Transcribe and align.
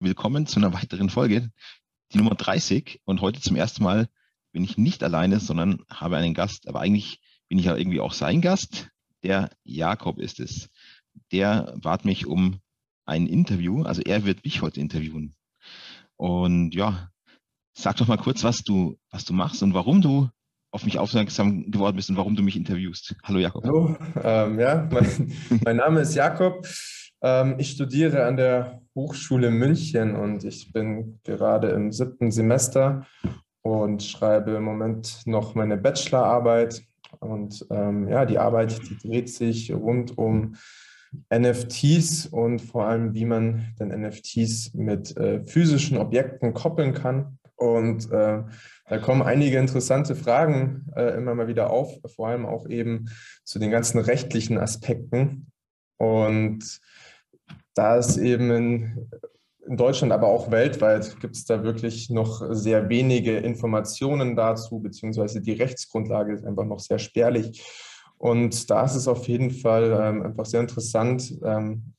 willkommen 0.00 0.46
zu 0.46 0.58
einer 0.58 0.72
weiteren 0.72 1.10
Folge, 1.10 1.50
die 2.12 2.18
Nummer 2.18 2.34
30. 2.34 3.02
Und 3.04 3.20
heute 3.20 3.40
zum 3.40 3.54
ersten 3.54 3.84
Mal 3.84 4.08
bin 4.50 4.64
ich 4.64 4.78
nicht 4.78 5.02
alleine, 5.04 5.40
sondern 5.40 5.84
habe 5.90 6.16
einen 6.16 6.32
Gast. 6.32 6.68
Aber 6.68 6.80
eigentlich 6.80 7.20
bin 7.48 7.58
ich 7.58 7.66
ja 7.66 7.76
irgendwie 7.76 8.00
auch 8.00 8.14
sein 8.14 8.40
Gast. 8.40 8.88
Der 9.22 9.50
Jakob 9.62 10.18
ist 10.18 10.40
es. 10.40 10.70
Der 11.32 11.76
bat 11.82 12.06
mich 12.06 12.26
um 12.26 12.60
ein 13.04 13.26
Interview. 13.26 13.82
Also 13.82 14.00
er 14.00 14.24
wird 14.24 14.42
mich 14.42 14.62
heute 14.62 14.80
interviewen. 14.80 15.34
Und 16.16 16.74
ja, 16.74 17.10
sag 17.74 17.96
doch 17.96 18.08
mal 18.08 18.16
kurz, 18.16 18.42
was 18.42 18.62
du, 18.62 18.98
was 19.10 19.26
du 19.26 19.34
machst 19.34 19.62
und 19.62 19.74
warum 19.74 20.00
du 20.00 20.30
auf 20.70 20.84
mich 20.84 20.98
aufmerksam 20.98 21.70
geworden 21.70 21.96
bist 21.96 22.08
und 22.08 22.16
warum 22.16 22.36
du 22.36 22.42
mich 22.42 22.56
interviewst. 22.56 23.16
Hallo 23.22 23.38
Jakob. 23.38 23.64
Hallo, 23.64 23.96
ähm, 24.22 24.58
ja, 24.58 24.88
mein, 24.90 25.32
mein, 25.64 25.76
Name 25.76 26.00
ist 26.00 26.14
Jakob. 26.14 26.66
Ähm, 27.22 27.56
ich 27.58 27.70
studiere 27.70 28.24
an 28.24 28.36
der 28.36 28.80
Hochschule 28.94 29.50
München 29.50 30.16
und 30.16 30.44
ich 30.44 30.72
bin 30.72 31.20
gerade 31.24 31.70
im 31.70 31.92
siebten 31.92 32.30
Semester 32.30 33.06
und 33.62 34.02
schreibe 34.02 34.52
im 34.52 34.64
Moment 34.64 35.22
noch 35.26 35.54
meine 35.54 35.76
Bachelorarbeit. 35.76 36.82
Und 37.18 37.66
ähm, 37.70 38.08
ja, 38.08 38.24
die 38.24 38.38
Arbeit, 38.38 38.80
die 38.88 38.96
dreht 38.96 39.28
sich 39.28 39.72
rund 39.72 40.16
um 40.16 40.54
NFTs 41.34 42.26
und 42.26 42.60
vor 42.60 42.86
allem, 42.86 43.14
wie 43.14 43.24
man 43.24 43.74
dann 43.78 43.88
NFTs 43.88 44.74
mit 44.74 45.16
äh, 45.16 45.44
physischen 45.44 45.98
Objekten 45.98 46.54
koppeln 46.54 46.94
kann. 46.94 47.38
Und 47.56 48.10
äh, 48.10 48.42
da 48.88 48.98
kommen 49.02 49.20
einige 49.20 49.58
interessante 49.58 50.14
Fragen 50.14 50.86
äh, 50.96 51.16
immer 51.16 51.34
mal 51.34 51.48
wieder 51.48 51.70
auf, 51.70 51.98
vor 52.14 52.28
allem 52.28 52.46
auch 52.46 52.66
eben 52.68 53.10
zu 53.44 53.58
den 53.58 53.70
ganzen 53.70 53.98
rechtlichen 53.98 54.56
Aspekten. 54.56 55.50
Und 55.98 56.80
da 57.80 57.96
es 57.96 58.18
eben 58.18 58.50
in, 58.50 59.10
in 59.66 59.78
Deutschland, 59.78 60.12
aber 60.12 60.28
auch 60.28 60.50
weltweit 60.50 61.18
gibt 61.18 61.34
es 61.34 61.46
da 61.46 61.64
wirklich 61.64 62.10
noch 62.10 62.42
sehr 62.50 62.90
wenige 62.90 63.38
Informationen 63.38 64.36
dazu, 64.36 64.80
beziehungsweise 64.80 65.40
die 65.40 65.52
Rechtsgrundlage 65.52 66.34
ist 66.34 66.44
einfach 66.44 66.66
noch 66.66 66.80
sehr 66.80 66.98
spärlich. 66.98 67.64
Und 68.18 68.70
da 68.70 68.84
ist 68.84 68.96
es 68.96 69.08
auf 69.08 69.26
jeden 69.28 69.50
Fall 69.50 69.98
ähm, 69.98 70.22
einfach 70.22 70.44
sehr 70.44 70.60
interessant, 70.60 71.38
ähm, 71.42 71.94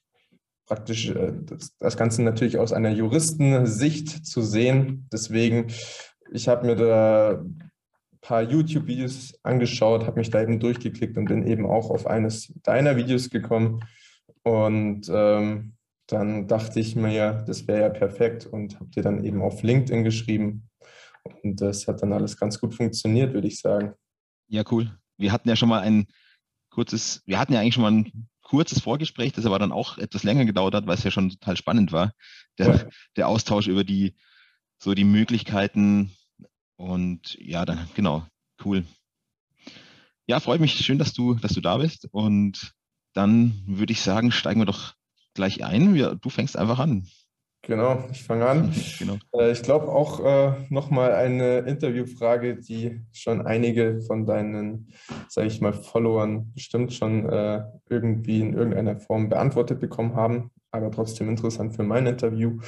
praktisch 0.68 1.10
äh, 1.10 1.34
das, 1.48 1.76
das, 1.80 1.98
Ganze 1.98 2.22
natürlich 2.22 2.60
aus 2.60 2.74
einer 2.74 2.92
Juristensicht 2.92 4.24
zu 4.24 4.44
sehen. 4.44 5.08
Deswegen, 5.12 5.72
ich 6.32 6.48
habe 6.48 6.68
mir 6.68 6.76
da 6.76 7.42
ein 7.42 7.72
paar 8.22 8.44
YouTube-Videos 8.44 9.34
angeschaut, 9.42 10.06
habe 10.06 10.20
mich 10.20 10.30
da 10.30 10.44
eben 10.44 10.60
durchgeklickt 10.60 11.18
und 11.18 11.26
bin 11.26 11.48
eben 11.48 11.66
auch 11.66 11.90
auf 11.90 12.06
eines 12.06 12.54
deiner 12.62 12.98
Videos 12.98 13.32
gekommen. 13.32 13.82
Und 14.44 15.10
ähm, 15.10 15.74
dann 16.08 16.48
dachte 16.48 16.80
ich 16.80 16.96
mir, 16.96 17.12
ja, 17.12 17.34
das 17.44 17.68
wäre 17.68 17.82
ja 17.82 17.90
perfekt 17.90 18.46
und 18.46 18.76
habe 18.76 18.90
dir 18.90 19.04
dann 19.04 19.24
eben 19.24 19.42
auf 19.42 19.64
LinkedIn 19.64 20.04
geschrieben. 20.04 20.70
Und 21.44 21.62
das 21.62 21.88
hat 21.88 22.02
dann 22.02 22.14
alles 22.14 22.38
ganz 22.38 22.60
gut 22.60 22.74
funktioniert, 22.74 23.34
würde 23.34 23.48
ich 23.48 23.60
sagen. 23.60 23.94
Ja, 24.48 24.64
cool. 24.72 24.92
Wir 25.18 25.32
hatten 25.32 25.48
ja 25.48 25.56
schon 25.56 25.70
mal 25.70 25.82
ein 25.82 26.08
kurzes, 26.70 27.22
wir 27.26 27.40
hatten 27.40 27.54
ja 27.54 27.60
eigentlich 27.60 27.76
schon 27.76 27.84
mal 27.84 27.92
ein 27.92 28.28
kurzes 28.42 28.82
Vorgespräch, 28.82 29.32
das 29.34 29.46
aber 29.46 29.60
dann 29.60 29.72
auch 29.72 29.98
etwas 29.98 30.24
länger 30.24 30.46
gedauert 30.46 30.74
hat, 30.74 30.88
weil 30.88 30.96
es 30.96 31.04
ja 31.04 31.12
schon 31.12 31.30
total 31.30 31.56
spannend 31.56 31.92
war. 31.92 32.14
Der, 32.58 32.68
ja. 32.68 32.90
der 33.16 33.28
Austausch 33.28 33.68
über 33.68 33.84
die, 33.84 34.16
so 34.78 34.94
die 34.94 35.06
Möglichkeiten 35.06 36.12
und 36.76 37.38
ja, 37.40 37.64
dann, 37.64 37.88
genau, 37.94 38.26
cool. 38.66 38.84
Ja, 40.28 40.40
freut 40.40 40.60
mich, 40.60 40.74
schön, 40.74 40.98
dass 40.98 41.14
du, 41.14 41.36
dass 41.36 41.54
du 41.54 41.62
da 41.62 41.78
bist 41.78 42.08
und 42.12 42.74
dann 43.14 43.62
würde 43.66 43.94
ich 43.94 44.02
sagen, 44.02 44.32
steigen 44.32 44.62
wir 44.62 44.66
doch 44.66 44.94
gleich 45.34 45.64
ein. 45.64 45.96
Ja, 45.96 46.16
du 46.16 46.30
fängst 46.30 46.58
einfach 46.58 46.80
an. 46.80 47.08
Genau, 47.64 48.04
ich 48.12 48.24
fange 48.24 48.48
an. 48.48 48.74
Genau. 49.00 49.18
Äh, 49.34 49.52
ich 49.52 49.62
glaube 49.62 49.88
auch 49.90 50.20
äh, 50.20 50.54
nochmal 50.70 51.14
eine 51.14 51.60
Interviewfrage, 51.60 52.58
die 52.58 53.02
schon 53.12 53.46
einige 53.46 54.02
von 54.02 54.26
deinen, 54.26 54.92
sage 55.28 55.48
ich 55.48 55.62
mal, 55.62 55.74
Followern 55.74 56.52
bestimmt 56.54 56.94
schon 56.94 57.30
äh, 57.30 57.64
irgendwie 57.90 58.42
in 58.42 58.54
irgendeiner 58.54 59.00
Form 59.00 59.30
beantwortet 59.30 59.80
bekommen 59.80 60.16
haben, 60.16 60.52
aber 60.72 60.92
trotzdem 60.92 61.30
interessant 61.30 61.76
für 61.76 61.84
mein 61.84 62.08
Interview. 62.08 62.60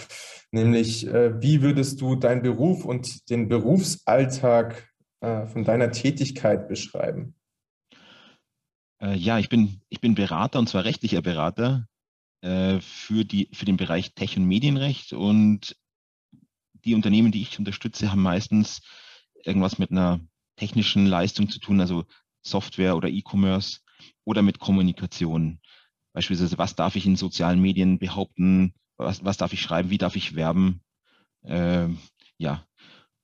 Nämlich, 0.52 1.08
äh, 1.08 1.42
wie 1.42 1.62
würdest 1.64 2.00
du 2.02 2.16
deinen 2.16 2.44
Beruf 2.44 2.86
und 2.86 3.30
den 3.32 3.48
Berufsalltag 3.48 4.88
äh, 5.22 5.48
von 5.48 5.64
deiner 5.64 5.92
Tätigkeit 5.92 6.68
beschreiben? 6.68 7.36
Äh, 9.04 9.18
ja, 9.18 9.38
ich 9.38 9.50
bin, 9.50 9.82
ich 9.90 10.00
bin 10.00 10.16
Berater 10.16 10.60
und 10.60 10.70
zwar 10.70 10.86
rechtlicher 10.86 11.22
Berater 11.22 11.88
äh, 12.42 12.80
für, 12.80 13.26
die, 13.26 13.50
für 13.52 13.66
den 13.66 13.78
Bereich 13.78 14.14
Tech- 14.14 14.38
und 14.38 14.46
Medienrecht. 14.46 15.12
Und 15.12 15.76
die 16.86 16.96
Unternehmen, 16.96 17.32
die 17.32 17.42
ich 17.42 17.60
unterstütze, 17.60 18.12
haben 18.12 18.22
meistens 18.22 18.82
irgendwas 19.44 19.78
mit 19.78 19.92
einer 19.92 20.22
technischen 20.56 21.06
Leistung 21.06 21.50
zu 21.50 21.60
tun, 21.60 21.82
also 21.82 22.06
Software 22.44 22.96
oder 22.96 23.10
E-Commerce 23.10 23.82
oder 24.24 24.42
mit 24.42 24.60
Kommunikation. 24.60 25.60
Beispielsweise, 26.14 26.58
was 26.58 26.76
darf 26.76 26.96
ich 26.96 27.06
in 27.06 27.18
sozialen 27.18 27.60
Medien 27.60 28.00
behaupten, 28.00 28.74
was, 28.98 29.26
was 29.26 29.38
darf 29.38 29.52
ich 29.52 29.62
schreiben, 29.62 29.90
wie 29.90 29.98
darf 29.98 30.16
ich 30.16 30.36
werben. 30.36 30.82
Äh, 31.42 31.90
ja, 32.38 32.66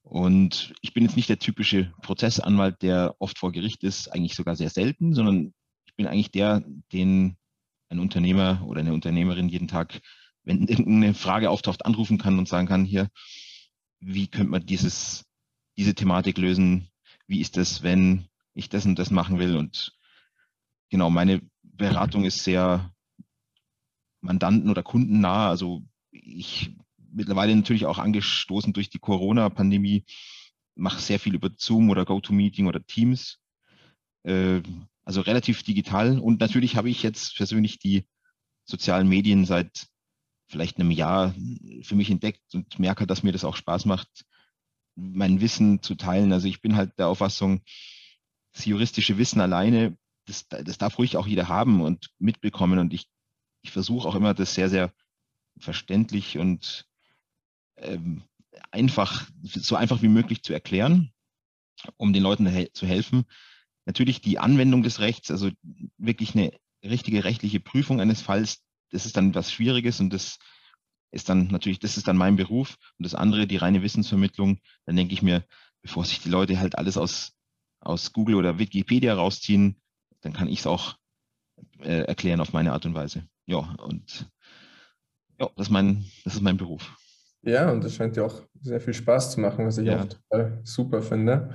und 0.02 0.74
ich 0.82 0.94
bin 0.94 1.04
jetzt 1.04 1.16
nicht 1.16 1.30
der 1.30 1.40
typische 1.40 1.94
Prozessanwalt, 2.02 2.82
der 2.82 3.16
oft 3.20 3.38
vor 3.38 3.52
Gericht 3.52 3.84
ist, 3.84 4.08
eigentlich 4.10 4.36
sogar 4.36 4.56
sehr 4.56 4.70
selten, 4.70 5.14
sondern 5.14 5.54
bin 6.00 6.08
eigentlich 6.08 6.32
der, 6.32 6.64
den 6.94 7.36
ein 7.90 8.00
Unternehmer 8.00 8.64
oder 8.66 8.80
eine 8.80 8.94
Unternehmerin 8.94 9.50
jeden 9.50 9.68
Tag, 9.68 10.00
wenn 10.44 10.66
irgendeine 10.66 11.14
Frage 11.14 11.50
auftaucht, 11.50 11.86
anrufen 11.86 12.18
kann 12.18 12.40
und 12.40 12.48
sagen 12.48 12.68
kann, 12.70 12.86
hier, 12.86 13.10
wie 14.00 14.28
könnte 14.28 14.50
man 14.50 14.66
dieses, 14.66 15.26
diese 15.78 15.94
Thematik 15.94 16.38
lösen? 16.38 16.88
Wie 17.28 17.42
ist 17.42 17.58
das, 17.58 17.84
wenn 17.84 18.30
ich 18.54 18.70
das 18.70 18.86
und 18.86 18.98
das 18.98 19.12
machen 19.12 19.40
will? 19.40 19.58
Und 19.58 19.92
genau, 20.90 21.10
meine 21.10 21.42
Beratung 21.64 22.24
ist 22.24 22.46
sehr 22.46 22.94
Mandanten- 24.22 24.70
oder 24.70 24.84
Kundennah. 24.84 25.50
Also 25.50 25.84
ich 26.12 26.78
mittlerweile 27.12 27.54
natürlich 27.54 27.86
auch 27.86 27.98
angestoßen 27.98 28.72
durch 28.72 28.90
die 28.90 29.00
Corona-Pandemie, 29.00 30.06
mache 30.76 31.02
sehr 31.02 31.20
viel 31.20 31.36
über 31.36 31.50
Zoom 31.58 31.90
oder 31.90 32.06
GoToMeeting 32.06 32.68
oder 32.68 32.86
Teams. 32.86 33.38
Äh, 34.24 34.62
also 35.10 35.22
relativ 35.22 35.64
digital. 35.64 36.20
Und 36.20 36.40
natürlich 36.40 36.76
habe 36.76 36.88
ich 36.88 37.02
jetzt 37.02 37.36
persönlich 37.36 37.80
die 37.80 38.06
sozialen 38.64 39.10
Medien 39.10 39.44
seit 39.44 39.88
vielleicht 40.48 40.78
einem 40.78 40.92
Jahr 40.92 41.34
für 41.82 41.96
mich 41.96 42.12
entdeckt 42.12 42.44
und 42.54 42.78
merke, 42.78 43.08
dass 43.08 43.24
mir 43.24 43.32
das 43.32 43.44
auch 43.44 43.56
Spaß 43.56 43.86
macht, 43.86 44.08
mein 44.96 45.42
Wissen 45.42 45.82
zu 45.82 45.96
teilen. 45.96 46.32
Also 46.32 46.48
ich 46.48 46.62
bin 46.62 46.76
halt 46.76 46.92
der 47.00 47.08
Auffassung, 47.08 47.64
das 48.54 48.66
juristische 48.66 49.18
Wissen 49.18 49.42
alleine, 49.42 49.98
das, 50.28 50.48
das 50.48 50.78
darf 50.78 51.00
ruhig 51.00 51.18
auch 51.18 51.26
jeder 51.26 51.48
haben 51.48 51.82
und 51.82 52.12
mitbekommen. 52.20 52.78
Und 52.78 52.94
ich, 52.94 53.10
ich 53.64 53.72
versuche 53.72 54.08
auch 54.08 54.14
immer, 54.14 54.36
das 54.36 54.54
sehr, 54.54 54.70
sehr 54.70 54.94
verständlich 55.58 56.38
und 56.38 56.86
ähm, 57.78 58.22
einfach, 58.70 59.28
so 59.42 59.76
einfach 59.76 60.04
wie 60.04 60.08
möglich 60.08 60.44
zu 60.44 60.54
erklären, 60.54 61.12
um 61.98 62.14
den 62.14 62.22
Leuten 62.22 62.68
zu 62.74 62.86
helfen. 62.86 63.26
Natürlich 63.86 64.22
die 64.22 64.40
Anwendung 64.40 64.84
des 64.84 65.00
Rechts, 65.00 65.32
also 65.32 65.50
wirklich 65.98 66.36
eine 66.36 66.52
richtige 66.84 67.24
rechtliche 67.24 67.60
Prüfung 67.60 68.00
eines 68.00 68.22
Falls, 68.22 68.64
das 68.92 69.06
ist 69.06 69.18
dann 69.18 69.36
was 69.36 69.52
Schwieriges 69.52 70.00
und 70.00 70.12
das 70.12 70.40
ist 71.12 71.30
dann 71.30 71.48
natürlich, 71.48 71.80
das 71.80 71.98
ist 71.98 72.08
dann 72.08 72.18
mein 72.18 72.36
Beruf. 72.36 72.78
Und 72.98 73.04
das 73.06 73.16
andere, 73.16 73.48
die 73.48 73.58
reine 73.58 73.82
Wissensvermittlung, 73.82 74.60
dann 74.86 74.96
denke 74.96 75.14
ich 75.14 75.22
mir, 75.22 75.44
bevor 75.82 76.06
sich 76.06 76.22
die 76.22 76.30
Leute 76.30 76.60
halt 76.60 76.78
alles 76.78 76.98
aus, 76.98 77.34
aus 77.80 78.14
Google 78.14 78.36
oder 78.36 78.60
Wikipedia 78.60 79.14
rausziehen, 79.16 79.82
dann 80.22 80.34
kann 80.34 80.48
ich 80.48 80.60
es 80.60 80.68
auch 80.68 80.98
äh, 81.80 82.04
erklären 82.04 82.42
auf 82.42 82.54
meine 82.54 82.74
Art 82.74 82.86
und 82.86 82.94
Weise. 82.94 83.28
Ja, 83.46 83.76
und 83.80 84.30
ja, 85.40 85.50
das 85.56 85.68
ist 85.68 85.72
mein, 85.72 86.06
das 86.26 86.36
ist 86.36 86.42
mein 86.42 86.58
Beruf. 86.58 86.96
Ja, 87.42 87.72
und 87.72 87.84
das 87.84 87.96
scheint 87.96 88.18
dir 88.18 88.26
auch 88.26 88.44
sehr 88.62 88.82
viel 88.82 88.94
Spaß 88.94 89.32
zu 89.32 89.40
machen, 89.40 89.66
was 89.66 89.78
ich 89.78 89.88
ja. 89.88 90.06
auch 90.30 90.40
super 90.64 91.02
finde. 91.02 91.54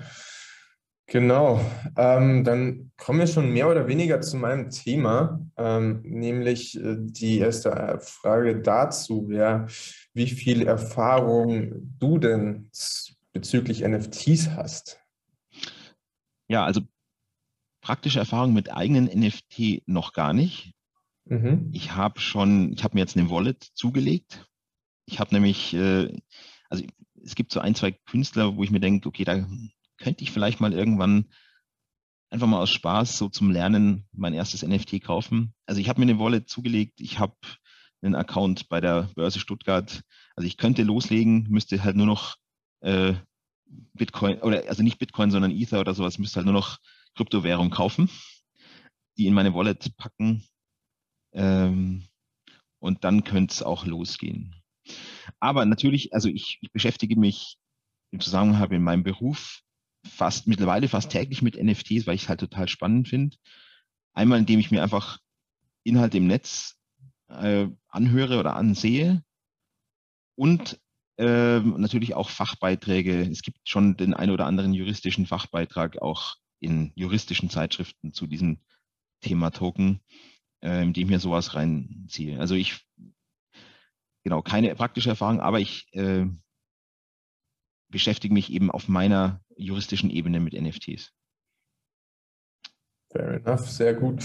Genau, 1.06 1.60
ähm, 1.96 2.44
dann 2.44 2.90
kommen 2.96 3.18
wir 3.18 3.26
schon 3.26 3.52
mehr 3.52 3.68
oder 3.68 3.86
weniger 3.86 4.22
zu 4.22 4.38
meinem 4.38 4.70
Thema, 4.70 5.38
ähm, 5.58 6.00
nämlich 6.02 6.80
äh, 6.80 6.96
die 6.98 7.38
erste 7.38 7.98
Frage 8.00 8.62
dazu 8.62 9.28
wäre, 9.28 9.66
wie 10.14 10.28
viel 10.28 10.66
Erfahrung 10.66 11.92
du 11.98 12.18
denn 12.18 12.70
bezüglich 13.32 13.82
NFTs 13.86 14.50
hast. 14.50 14.98
Ja, 16.48 16.64
also 16.64 16.80
praktische 17.82 18.18
Erfahrung 18.18 18.54
mit 18.54 18.72
eigenen 18.72 19.04
NFT 19.04 19.86
noch 19.86 20.14
gar 20.14 20.32
nicht. 20.32 20.72
Mhm. 21.26 21.70
Ich 21.72 21.94
habe 21.94 22.18
schon, 22.18 22.72
ich 22.72 22.82
habe 22.82 22.94
mir 22.94 23.00
jetzt 23.00 23.16
eine 23.16 23.28
Wallet 23.28 23.62
zugelegt. 23.74 24.46
Ich 25.04 25.20
habe 25.20 25.34
nämlich, 25.34 25.74
äh, 25.74 26.16
also 26.70 26.84
es 27.22 27.34
gibt 27.34 27.52
so 27.52 27.60
ein, 27.60 27.74
zwei 27.74 27.92
Künstler, 27.92 28.56
wo 28.56 28.64
ich 28.64 28.70
mir 28.70 28.80
denke, 28.80 29.06
okay, 29.08 29.24
da 29.24 29.46
könnte 29.98 30.24
ich 30.24 30.30
vielleicht 30.30 30.60
mal 30.60 30.72
irgendwann 30.72 31.26
einfach 32.30 32.46
mal 32.46 32.60
aus 32.60 32.70
Spaß 32.70 33.16
so 33.16 33.28
zum 33.28 33.50
Lernen 33.50 34.08
mein 34.12 34.34
erstes 34.34 34.66
NFT 34.66 35.02
kaufen. 35.02 35.54
Also 35.66 35.80
ich 35.80 35.88
habe 35.88 36.00
mir 36.00 36.10
eine 36.10 36.18
Wallet 36.18 36.48
zugelegt, 36.48 37.00
ich 37.00 37.18
habe 37.18 37.36
einen 38.02 38.14
Account 38.14 38.68
bei 38.68 38.80
der 38.80 39.08
Börse 39.14 39.38
Stuttgart. 39.38 40.02
Also 40.36 40.46
ich 40.46 40.56
könnte 40.56 40.82
loslegen, 40.82 41.46
müsste 41.48 41.82
halt 41.82 41.96
nur 41.96 42.06
noch 42.06 42.36
äh, 42.80 43.14
Bitcoin 43.94 44.40
oder 44.40 44.68
also 44.68 44.82
nicht 44.82 44.98
Bitcoin, 44.98 45.30
sondern 45.30 45.50
Ether 45.50 45.80
oder 45.80 45.94
sowas, 45.94 46.18
müsste 46.18 46.36
halt 46.36 46.46
nur 46.46 46.54
noch 46.54 46.78
Kryptowährung 47.14 47.70
kaufen, 47.70 48.10
die 49.16 49.26
in 49.26 49.34
meine 49.34 49.54
Wallet 49.54 49.96
packen 49.96 50.44
ähm, 51.32 52.04
und 52.80 53.04
dann 53.04 53.24
könnte 53.24 53.52
es 53.52 53.62
auch 53.62 53.86
losgehen. 53.86 54.54
Aber 55.40 55.64
natürlich, 55.64 56.12
also 56.12 56.28
ich, 56.28 56.58
ich 56.60 56.72
beschäftige 56.72 57.18
mich 57.18 57.58
im 58.10 58.20
Zusammenhang 58.20 58.70
in 58.70 58.82
meinem 58.82 59.02
Beruf 59.02 59.63
fast 60.06 60.46
mittlerweile 60.46 60.88
fast 60.88 61.10
täglich 61.10 61.42
mit 61.42 61.62
NFTs, 61.62 62.06
weil 62.06 62.14
ich 62.14 62.22
es 62.22 62.28
halt 62.28 62.40
total 62.40 62.68
spannend 62.68 63.08
finde. 63.08 63.36
Einmal, 64.12 64.38
indem 64.38 64.60
ich 64.60 64.70
mir 64.70 64.82
einfach 64.82 65.18
Inhalte 65.82 66.18
im 66.18 66.26
Netz 66.26 66.76
äh, 67.28 67.68
anhöre 67.88 68.38
oder 68.38 68.56
ansehe 68.56 69.22
und 70.36 70.80
äh, 71.16 71.60
natürlich 71.60 72.14
auch 72.14 72.28
Fachbeiträge. 72.28 73.22
Es 73.22 73.42
gibt 73.42 73.68
schon 73.68 73.96
den 73.96 74.14
ein 74.14 74.30
oder 74.30 74.46
anderen 74.46 74.74
juristischen 74.74 75.26
Fachbeitrag 75.26 76.02
auch 76.02 76.36
in 76.60 76.92
juristischen 76.94 77.50
Zeitschriften 77.50 78.12
zu 78.12 78.26
diesem 78.26 78.58
Thema 79.20 79.50
Token, 79.50 80.00
äh, 80.60 80.82
in 80.82 80.92
dem 80.92 81.04
ich 81.04 81.10
mir 81.10 81.20
sowas 81.20 81.54
reinziehe. 81.54 82.38
Also 82.40 82.54
ich, 82.54 82.84
genau, 84.24 84.42
keine 84.42 84.74
praktische 84.74 85.10
Erfahrung, 85.10 85.40
aber 85.40 85.60
ich 85.60 85.86
äh, 85.92 86.26
beschäftige 87.90 88.34
mich 88.34 88.50
eben 88.50 88.70
auf 88.70 88.88
meiner 88.88 89.40
juristischen 89.56 90.10
Ebene 90.10 90.40
mit 90.40 90.54
NFTs. 90.54 91.12
Fair 93.12 93.34
enough, 93.34 93.68
sehr 93.70 93.94
gut. 93.94 94.22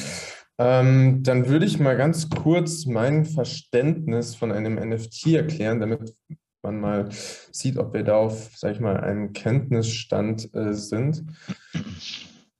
Ähm, 0.58 1.24
dann 1.24 1.48
würde 1.48 1.66
ich 1.66 1.80
mal 1.80 1.96
ganz 1.96 2.30
kurz 2.30 2.86
mein 2.86 3.26
Verständnis 3.26 4.36
von 4.36 4.52
einem 4.52 4.76
NFT 4.76 5.28
erklären, 5.28 5.80
damit 5.80 6.14
man 6.62 6.80
mal 6.80 7.10
sieht, 7.12 7.78
ob 7.78 7.94
wir 7.94 8.04
da 8.04 8.18
auf, 8.18 8.52
sag 8.58 8.74
ich 8.74 8.80
mal, 8.82 8.98
einem 8.98 9.32
Kenntnisstand 9.32 10.54
äh, 10.54 10.74
sind. 10.74 11.24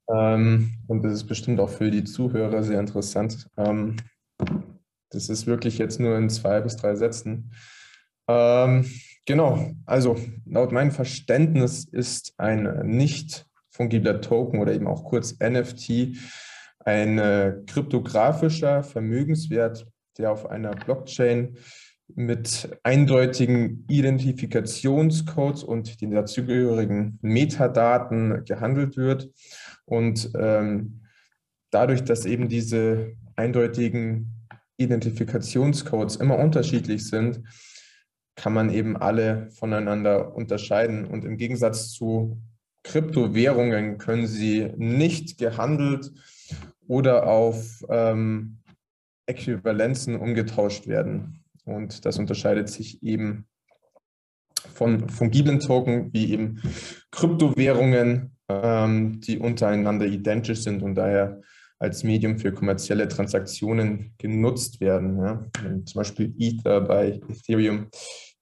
Ähm, 0.08 0.78
und 0.86 1.04
das 1.04 1.12
ist 1.12 1.26
bestimmt 1.26 1.60
auch 1.60 1.68
für 1.68 1.90
die 1.90 2.04
Zuhörer 2.04 2.62
sehr 2.62 2.80
interessant. 2.80 3.48
Ähm, 3.56 3.96
das 5.10 5.28
ist 5.28 5.46
wirklich 5.46 5.78
jetzt 5.78 6.00
nur 6.00 6.16
in 6.16 6.30
zwei 6.30 6.60
bis 6.60 6.76
drei 6.76 6.94
Sätzen. 6.94 7.52
Ähm, 8.28 8.90
genau, 9.30 9.70
also 9.86 10.16
laut 10.44 10.72
meinem 10.72 10.90
Verständnis 10.90 11.84
ist 11.84 12.34
ein 12.36 12.80
nicht 12.84 13.46
fungibler 13.68 14.20
Token 14.20 14.58
oder 14.58 14.72
eben 14.72 14.88
auch 14.88 15.04
kurz 15.04 15.36
NFT 15.38 16.16
ein 16.80 17.18
äh, 17.18 17.54
kryptografischer 17.64 18.82
Vermögenswert, 18.82 19.86
der 20.18 20.32
auf 20.32 20.50
einer 20.50 20.72
Blockchain 20.72 21.58
mit 22.12 22.76
eindeutigen 22.82 23.84
Identifikationscodes 23.88 25.62
und 25.62 26.00
den 26.00 26.10
dazugehörigen 26.10 27.20
Metadaten 27.22 28.44
gehandelt 28.44 28.96
wird. 28.96 29.30
Und 29.84 30.28
ähm, 30.36 31.02
dadurch, 31.70 32.02
dass 32.02 32.24
eben 32.26 32.48
diese 32.48 33.12
eindeutigen 33.36 34.48
Identifikationscodes 34.76 36.16
immer 36.16 36.36
unterschiedlich 36.36 37.06
sind, 37.06 37.42
kann 38.36 38.52
man 38.54 38.70
eben 38.70 38.96
alle 38.96 39.50
voneinander 39.50 40.34
unterscheiden. 40.34 41.04
Und 41.04 41.24
im 41.24 41.36
Gegensatz 41.36 41.90
zu 41.90 42.40
Kryptowährungen 42.82 43.98
können 43.98 44.26
sie 44.26 44.72
nicht 44.76 45.38
gehandelt 45.38 46.10
oder 46.86 47.26
auf 47.26 47.84
ähm, 47.88 48.58
Äquivalenzen 49.26 50.16
umgetauscht 50.16 50.86
werden. 50.86 51.44
Und 51.64 52.04
das 52.04 52.18
unterscheidet 52.18 52.68
sich 52.68 53.02
eben 53.02 53.46
von 54.74 55.08
fungiblen 55.08 55.60
Token 55.60 56.12
wie 56.12 56.32
eben 56.32 56.62
Kryptowährungen, 57.10 58.36
ähm, 58.48 59.20
die 59.20 59.38
untereinander 59.38 60.06
identisch 60.06 60.62
sind 60.62 60.82
und 60.82 60.94
daher 60.94 61.42
als 61.80 62.04
Medium 62.04 62.38
für 62.38 62.52
kommerzielle 62.52 63.08
Transaktionen 63.08 64.12
genutzt 64.18 64.80
werden. 64.80 65.18
Ja. 65.18 65.46
Zum 65.86 65.98
Beispiel 65.98 66.34
Ether 66.38 66.82
bei 66.82 67.20
Ethereum, 67.28 67.88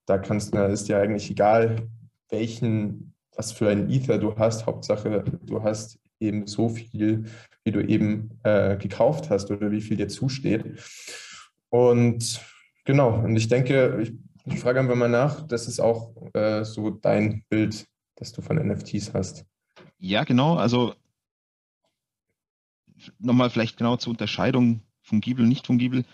da 0.06 0.18
kannst, 0.18 0.52
na, 0.52 0.66
ist 0.66 0.88
ja 0.88 1.00
eigentlich 1.00 1.30
egal, 1.30 1.88
welchen, 2.30 3.14
was 3.36 3.52
für 3.52 3.68
ein 3.68 3.88
Ether 3.90 4.18
du 4.18 4.36
hast. 4.36 4.66
Hauptsache, 4.66 5.24
du 5.42 5.62
hast 5.62 6.00
eben 6.18 6.48
so 6.48 6.68
viel, 6.68 7.26
wie 7.62 7.70
du 7.70 7.80
eben 7.80 8.40
äh, 8.42 8.76
gekauft 8.76 9.30
hast 9.30 9.50
oder 9.52 9.70
wie 9.70 9.80
viel 9.80 9.96
dir 9.96 10.08
zusteht. 10.08 10.64
Und 11.70 12.40
genau, 12.84 13.20
und 13.20 13.36
ich 13.36 13.46
denke, 13.46 14.00
ich, 14.02 14.12
ich 14.46 14.58
frage 14.58 14.80
einfach 14.80 14.96
mal 14.96 15.08
nach, 15.08 15.46
das 15.46 15.68
ist 15.68 15.78
auch 15.78 16.12
äh, 16.34 16.64
so 16.64 16.90
dein 16.90 17.44
Bild, 17.48 17.86
das 18.16 18.32
du 18.32 18.42
von 18.42 18.56
NFTs 18.56 19.14
hast. 19.14 19.44
Ja, 20.00 20.24
genau. 20.24 20.56
Also 20.56 20.94
nochmal 23.18 23.50
vielleicht 23.50 23.76
genau 23.76 23.96
zur 23.96 24.12
Unterscheidung 24.12 24.82
fungibel, 25.02 25.46
nicht 25.46 25.66
fungibel. 25.66 26.04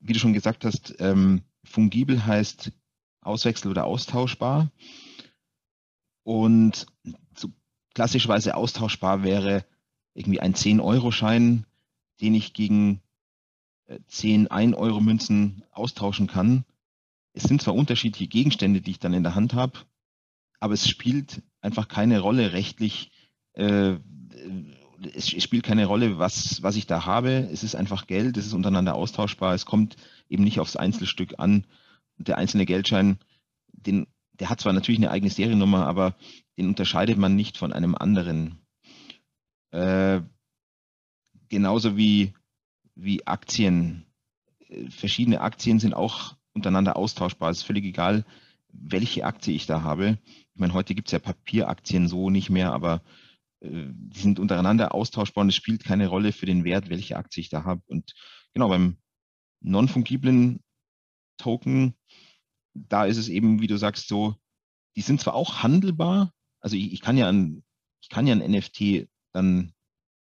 Wie 0.00 0.12
du 0.12 0.18
schon 0.18 0.32
gesagt 0.32 0.64
hast, 0.64 0.94
ähm, 1.00 1.42
fungibel 1.64 2.24
heißt 2.24 2.72
auswechsel- 3.20 3.70
oder 3.70 3.84
austauschbar. 3.84 4.70
Und 6.22 6.86
so 7.34 7.48
klassischerweise 7.94 8.54
austauschbar 8.54 9.22
wäre 9.22 9.64
irgendwie 10.14 10.40
ein 10.40 10.54
10-Euro-Schein, 10.54 11.66
den 12.20 12.34
ich 12.34 12.52
gegen 12.52 13.00
10 14.06 14.46
äh, 14.46 14.48
1-Euro-Münzen 14.48 15.64
austauschen 15.72 16.26
kann. 16.26 16.64
Es 17.32 17.44
sind 17.44 17.62
zwar 17.62 17.74
unterschiedliche 17.74 18.28
Gegenstände, 18.28 18.80
die 18.80 18.92
ich 18.92 18.98
dann 18.98 19.14
in 19.14 19.22
der 19.22 19.34
Hand 19.34 19.54
habe, 19.54 19.78
aber 20.60 20.74
es 20.74 20.88
spielt 20.88 21.42
einfach 21.60 21.88
keine 21.88 22.20
Rolle 22.20 22.52
rechtlich, 22.52 23.10
äh, 23.54 23.96
es 25.14 25.30
spielt 25.30 25.64
keine 25.64 25.86
Rolle, 25.86 26.18
was, 26.18 26.62
was 26.62 26.76
ich 26.76 26.86
da 26.86 27.06
habe. 27.06 27.48
Es 27.52 27.62
ist 27.62 27.74
einfach 27.74 28.06
Geld, 28.06 28.36
es 28.36 28.46
ist 28.46 28.52
untereinander 28.52 28.94
austauschbar. 28.94 29.54
Es 29.54 29.66
kommt 29.66 29.96
eben 30.28 30.44
nicht 30.44 30.60
aufs 30.60 30.76
Einzelstück 30.76 31.34
an. 31.38 31.64
Der 32.16 32.38
einzelne 32.38 32.66
Geldschein, 32.66 33.18
den, 33.72 34.06
der 34.32 34.50
hat 34.50 34.60
zwar 34.60 34.72
natürlich 34.72 34.98
eine 34.98 35.10
eigene 35.10 35.30
Seriennummer, 35.30 35.86
aber 35.86 36.16
den 36.56 36.68
unterscheidet 36.68 37.16
man 37.16 37.36
nicht 37.36 37.56
von 37.56 37.72
einem 37.72 37.94
anderen. 37.94 38.58
Äh, 39.70 40.22
genauso 41.48 41.96
wie, 41.96 42.32
wie 42.96 43.26
Aktien. 43.26 44.04
Äh, 44.68 44.90
verschiedene 44.90 45.40
Aktien 45.40 45.78
sind 45.78 45.94
auch 45.94 46.34
untereinander 46.54 46.96
austauschbar. 46.96 47.50
Es 47.50 47.58
ist 47.58 47.64
völlig 47.64 47.84
egal, 47.84 48.24
welche 48.72 49.24
Aktie 49.24 49.54
ich 49.54 49.66
da 49.66 49.82
habe. 49.82 50.18
Ich 50.54 50.60
meine, 50.60 50.72
heute 50.72 50.94
gibt 50.96 51.08
es 51.08 51.12
ja 51.12 51.20
Papieraktien 51.20 52.08
so 52.08 52.30
nicht 52.30 52.50
mehr, 52.50 52.72
aber 52.72 53.02
die 53.60 54.20
sind 54.20 54.38
untereinander 54.38 54.94
austauschbar 54.94 55.42
und 55.42 55.48
es 55.48 55.56
spielt 55.56 55.84
keine 55.84 56.08
Rolle 56.08 56.32
für 56.32 56.46
den 56.46 56.64
Wert, 56.64 56.88
welche 56.88 57.16
Aktie 57.16 57.40
ich 57.40 57.50
da 57.50 57.64
habe. 57.64 57.82
Und 57.86 58.14
genau 58.54 58.68
beim 58.68 58.98
non-fungiblen 59.60 60.60
Token, 61.38 61.94
da 62.74 63.04
ist 63.04 63.16
es 63.16 63.28
eben, 63.28 63.60
wie 63.60 63.66
du 63.66 63.76
sagst, 63.76 64.08
so, 64.08 64.36
die 64.96 65.02
sind 65.02 65.20
zwar 65.20 65.34
auch 65.34 65.62
handelbar, 65.62 66.32
also 66.60 66.76
ich, 66.76 66.92
ich 66.92 67.00
kann 67.00 67.16
ja 67.16 67.28
ein, 67.28 67.64
ich 68.00 68.08
kann 68.08 68.26
ja 68.26 68.34
ein 68.34 68.50
NFT 68.50 69.08
dann 69.32 69.72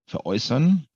veräußern, 0.08 0.88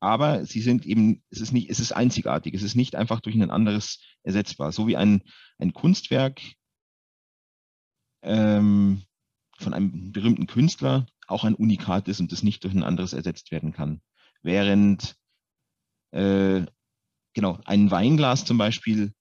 aber 0.00 0.46
sie 0.46 0.60
sind 0.60 0.86
eben, 0.86 1.22
es 1.30 1.40
ist 1.40 1.52
nicht, 1.52 1.70
es 1.70 1.80
ist 1.80 1.92
einzigartig, 1.92 2.54
es 2.54 2.62
ist 2.62 2.76
nicht 2.76 2.94
einfach 2.94 3.20
durch 3.20 3.34
ein 3.34 3.50
anderes 3.50 4.00
ersetzbar. 4.22 4.72
So 4.72 4.86
wie 4.86 4.96
ein, 4.96 5.22
ein 5.58 5.72
Kunstwerk 5.72 6.40
ähm, 8.22 9.02
von 9.58 9.74
einem 9.74 10.12
berühmten 10.12 10.46
Künstler 10.46 11.06
auch 11.26 11.44
ein 11.44 11.54
Unikat 11.54 12.08
ist 12.08 12.20
und 12.20 12.32
das 12.32 12.42
nicht 12.42 12.64
durch 12.64 12.74
ein 12.74 12.82
anderes 12.82 13.12
ersetzt 13.12 13.50
werden 13.50 13.72
kann. 13.72 14.00
Während 14.42 15.16
äh, 16.12 16.64
genau 17.34 17.58
ein 17.64 17.90
Weinglas 17.90 18.44
zum 18.44 18.56
Beispiel 18.56 19.12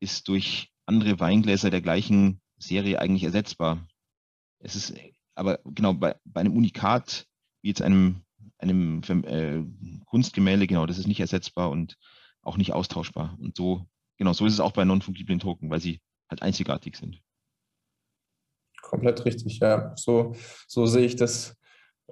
ist 0.00 0.28
durch 0.28 0.70
andere 0.86 1.18
Weingläser 1.20 1.70
der 1.70 1.82
gleichen 1.82 2.40
Serie 2.58 3.00
eigentlich 3.00 3.24
ersetzbar. 3.24 3.86
Es 4.60 4.76
ist 4.76 4.94
aber 5.34 5.58
genau 5.64 5.92
bei, 5.94 6.16
bei 6.24 6.40
einem 6.40 6.56
Unikat 6.56 7.26
wie 7.62 7.68
jetzt 7.68 7.82
einem 7.82 8.22
einem 8.58 9.02
äh, 9.24 9.62
Kunstgemälde, 10.06 10.66
genau, 10.66 10.86
das 10.86 10.98
ist 10.98 11.06
nicht 11.06 11.20
ersetzbar 11.20 11.70
und 11.70 11.96
auch 12.42 12.56
nicht 12.56 12.72
austauschbar. 12.72 13.36
Und 13.38 13.56
so, 13.56 13.86
genau, 14.16 14.32
so 14.32 14.46
ist 14.46 14.54
es 14.54 14.60
auch 14.60 14.72
bei 14.72 14.84
non-fungiblen 14.84 15.40
Token, 15.40 15.70
weil 15.70 15.80
sie 15.80 16.00
halt 16.28 16.42
einzigartig 16.42 16.96
sind. 16.96 17.20
Komplett 18.86 19.24
richtig, 19.24 19.58
ja. 19.58 19.92
So, 19.96 20.36
so 20.68 20.86
sehe 20.86 21.06
ich 21.06 21.16
das 21.16 21.56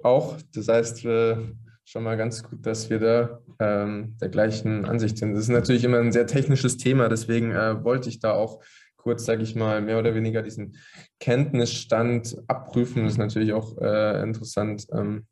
auch. 0.03 0.35
Das 0.53 0.67
heißt, 0.67 1.05
äh, 1.05 1.37
schon 1.85 2.03
mal 2.03 2.17
ganz 2.17 2.43
gut, 2.43 2.65
dass 2.65 2.89
wir 2.89 2.99
da 2.99 3.39
ähm, 3.59 4.17
der 4.19 4.27
gleichen 4.27 4.83
Ansicht 4.83 5.17
sind. 5.17 5.33
Das 5.33 5.43
ist 5.43 5.49
natürlich 5.49 5.85
immer 5.85 5.99
ein 5.99 6.11
sehr 6.11 6.27
technisches 6.27 6.75
Thema, 6.75 7.07
deswegen 7.07 7.51
äh, 7.51 7.81
wollte 7.85 8.09
ich 8.09 8.19
da 8.19 8.33
auch 8.33 8.61
kurz, 8.97 9.23
sage 9.23 9.43
ich 9.43 9.55
mal, 9.55 9.81
mehr 9.81 9.99
oder 9.99 10.15
weniger 10.15 10.41
diesen 10.41 10.75
Kenntnisstand 11.21 12.35
abprüfen. 12.47 13.03
Das 13.03 13.13
ist 13.13 13.19
natürlich 13.19 13.53
auch 13.53 13.77
äh, 13.77 14.21
interessant, 14.21 14.85
ähm, 14.91 15.27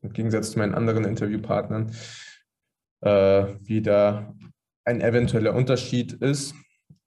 im 0.00 0.12
Gegensatz 0.12 0.52
zu 0.52 0.60
meinen 0.60 0.74
anderen 0.74 1.04
Interviewpartnern, 1.04 1.90
äh, 3.00 3.46
wie 3.62 3.82
da 3.82 4.32
ein 4.84 5.00
eventueller 5.00 5.54
Unterschied 5.54 6.12
ist. 6.12 6.54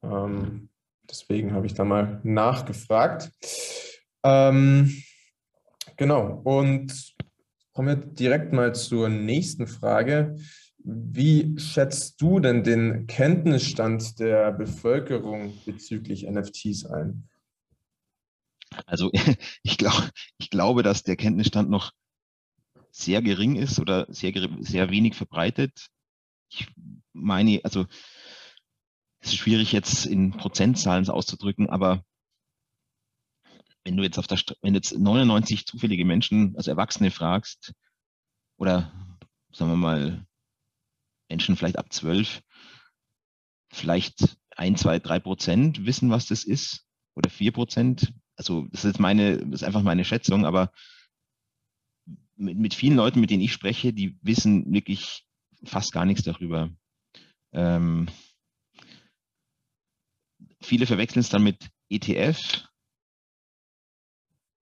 Ähm, 0.03 0.69
deswegen 1.09 1.53
habe 1.53 1.65
ich 1.65 1.73
da 1.73 1.83
mal 1.83 2.19
nachgefragt. 2.23 3.31
Ähm, 4.23 5.03
genau, 5.95 6.41
und 6.43 7.15
kommen 7.73 7.87
wir 7.87 7.95
direkt 7.95 8.53
mal 8.53 8.73
zur 8.73 9.09
nächsten 9.09 9.67
Frage. 9.67 10.37
Wie 10.79 11.59
schätzt 11.59 12.21
du 12.21 12.39
denn 12.39 12.63
den 12.63 13.07
Kenntnisstand 13.07 14.19
der 14.19 14.51
Bevölkerung 14.51 15.53
bezüglich 15.65 16.27
NFTs 16.29 16.85
ein? 16.85 17.27
Also 18.85 19.11
ich, 19.63 19.77
glaub, 19.77 20.09
ich 20.37 20.49
glaube, 20.49 20.83
dass 20.83 21.03
der 21.03 21.15
Kenntnisstand 21.15 21.69
noch 21.69 21.91
sehr 22.91 23.21
gering 23.21 23.55
ist 23.55 23.79
oder 23.79 24.05
sehr, 24.09 24.33
sehr 24.59 24.89
wenig 24.89 25.15
verbreitet. 25.15 25.87
Ich 26.49 26.67
meine, 27.13 27.59
also 27.63 27.85
ist 29.27 29.35
schwierig 29.35 29.71
jetzt 29.71 30.05
in 30.05 30.31
Prozentzahlen 30.31 31.09
auszudrücken, 31.09 31.69
aber 31.69 32.03
wenn 33.83 33.95
du 33.95 34.03
jetzt 34.03 34.19
auf 34.19 34.27
der, 34.27 34.39
wenn 34.61 34.75
jetzt 34.75 34.97
99 34.97 35.65
zufällige 35.65 36.05
Menschen, 36.05 36.55
also 36.57 36.71
Erwachsene 36.71 37.11
fragst, 37.11 37.73
oder 38.57 38.91
sagen 39.51 39.71
wir 39.71 39.77
mal 39.77 40.25
Menschen 41.29 41.55
vielleicht 41.55 41.77
ab 41.77 41.91
zwölf, 41.93 42.41
vielleicht 43.71 44.37
ein, 44.55 44.75
zwei, 44.75 44.99
drei 44.99 45.19
Prozent 45.19 45.85
wissen, 45.85 46.09
was 46.09 46.27
das 46.27 46.43
ist, 46.43 46.85
oder 47.15 47.29
vier 47.29 47.51
Prozent. 47.51 48.13
Also 48.35 48.67
das 48.71 48.85
ist 48.85 48.99
meine, 48.99 49.37
das 49.37 49.61
ist 49.61 49.63
einfach 49.63 49.83
meine 49.83 50.05
Schätzung, 50.05 50.45
aber 50.45 50.71
mit, 52.35 52.57
mit 52.57 52.73
vielen 52.73 52.95
Leuten, 52.95 53.19
mit 53.19 53.29
denen 53.29 53.41
ich 53.41 53.53
spreche, 53.53 53.93
die 53.93 54.17
wissen 54.21 54.71
wirklich 54.71 55.25
fast 55.63 55.91
gar 55.91 56.05
nichts 56.05 56.23
darüber. 56.23 56.69
Ähm, 57.53 58.07
viele 60.67 60.85
verwechseln 60.85 61.21
es 61.21 61.29
dann 61.29 61.43
mit 61.43 61.69
ETF 61.89 62.67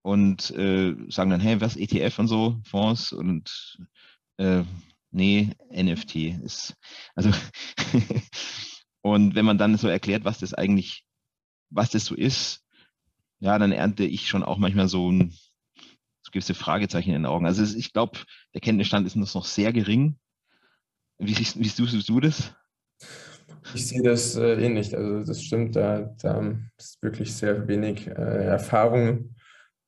und 0.04 0.52
äh, 0.52 0.96
sagen 1.10 1.32
dann, 1.32 1.42
hey, 1.42 1.60
was 1.62 1.76
ETF 1.76 2.20
und 2.20 2.28
so, 2.28 2.62
Fonds 2.64 3.12
und 3.12 3.80
äh, 4.38 4.64
nee, 5.12 5.52
NFT 5.72 6.16
ist, 6.44 6.76
also 7.16 7.32
und 9.02 9.34
wenn 9.34 9.46
man 9.46 9.58
dann 9.58 9.78
so 9.78 9.88
erklärt, 9.88 10.26
was 10.26 10.40
das 10.40 10.54
eigentlich, 10.54 11.06
was 11.72 11.90
das 11.90 12.06
so 12.06 12.14
ist, 12.14 12.64
ja, 13.40 13.58
dann 13.58 13.72
ernte 13.72 14.06
ich 14.06 14.28
schon 14.28 14.44
auch 14.44 14.58
manchmal 14.58 14.88
so 14.88 15.12
ein 15.12 15.32
so 16.22 16.32
gewisse 16.32 16.54
Fragezeichen 16.54 17.10
in 17.10 17.22
den 17.22 17.26
Augen. 17.26 17.46
Also 17.46 17.64
ich 17.78 17.94
glaube, 17.94 18.20
der 18.54 18.62
Kenntnisstand 18.62 19.06
ist 19.06 19.16
noch 19.16 19.46
sehr 19.46 19.74
gering. 19.74 20.18
Wie 21.18 21.34
siehst, 21.34 21.60
wie 21.60 21.68
siehst 21.68 22.10
du 22.10 22.20
das? 22.20 22.56
Ich 23.74 23.88
sehe 23.88 24.02
das 24.04 24.36
äh, 24.36 24.54
ähnlich. 24.54 24.96
Also 24.96 25.24
das 25.24 25.42
stimmt, 25.42 25.76
da, 25.76 26.14
da 26.22 26.54
ist 26.78 27.02
wirklich 27.02 27.34
sehr 27.34 27.68
wenig 27.68 28.08
äh, 28.08 28.12
Erfahrung 28.12 29.36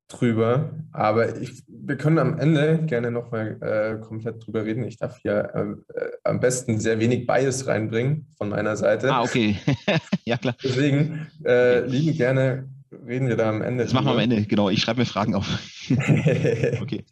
drüber. 0.08 0.72
Aber 0.92 1.40
ich, 1.40 1.64
wir 1.68 1.98
können 1.98 2.18
am 2.18 2.40
Ende 2.40 2.80
gerne 2.86 3.12
nochmal 3.12 3.58
äh, 3.62 4.06
komplett 4.06 4.46
drüber 4.46 4.66
reden. 4.66 4.84
Ich 4.84 4.98
darf 4.98 5.18
hier 5.22 5.52
äh, 5.54 6.06
am 6.24 6.40
besten 6.40 6.80
sehr 6.80 7.00
wenig 7.00 7.28
Bias 7.28 7.68
reinbringen 7.68 8.28
von 8.38 8.50
meiner 8.50 8.76
Seite. 8.78 9.14
Ah, 9.14 9.24
okay. 9.24 9.58
ja, 10.26 10.38
klar. 10.38 10.56
Deswegen 10.64 11.28
äh, 11.46 11.86
lieben 11.86 12.16
gerne 12.16 12.70
reden 13.06 13.28
wir 13.28 13.36
da 13.36 13.50
am 13.50 13.62
Ende. 13.62 13.84
Das 13.84 13.92
drüber. 13.92 14.04
machen 14.04 14.18
wir 14.18 14.24
am 14.24 14.32
Ende, 14.32 14.48
genau. 14.48 14.70
Ich 14.70 14.82
schreibe 14.82 15.02
mir 15.02 15.06
Fragen 15.06 15.36
auf. 15.36 15.48
okay. 16.82 17.06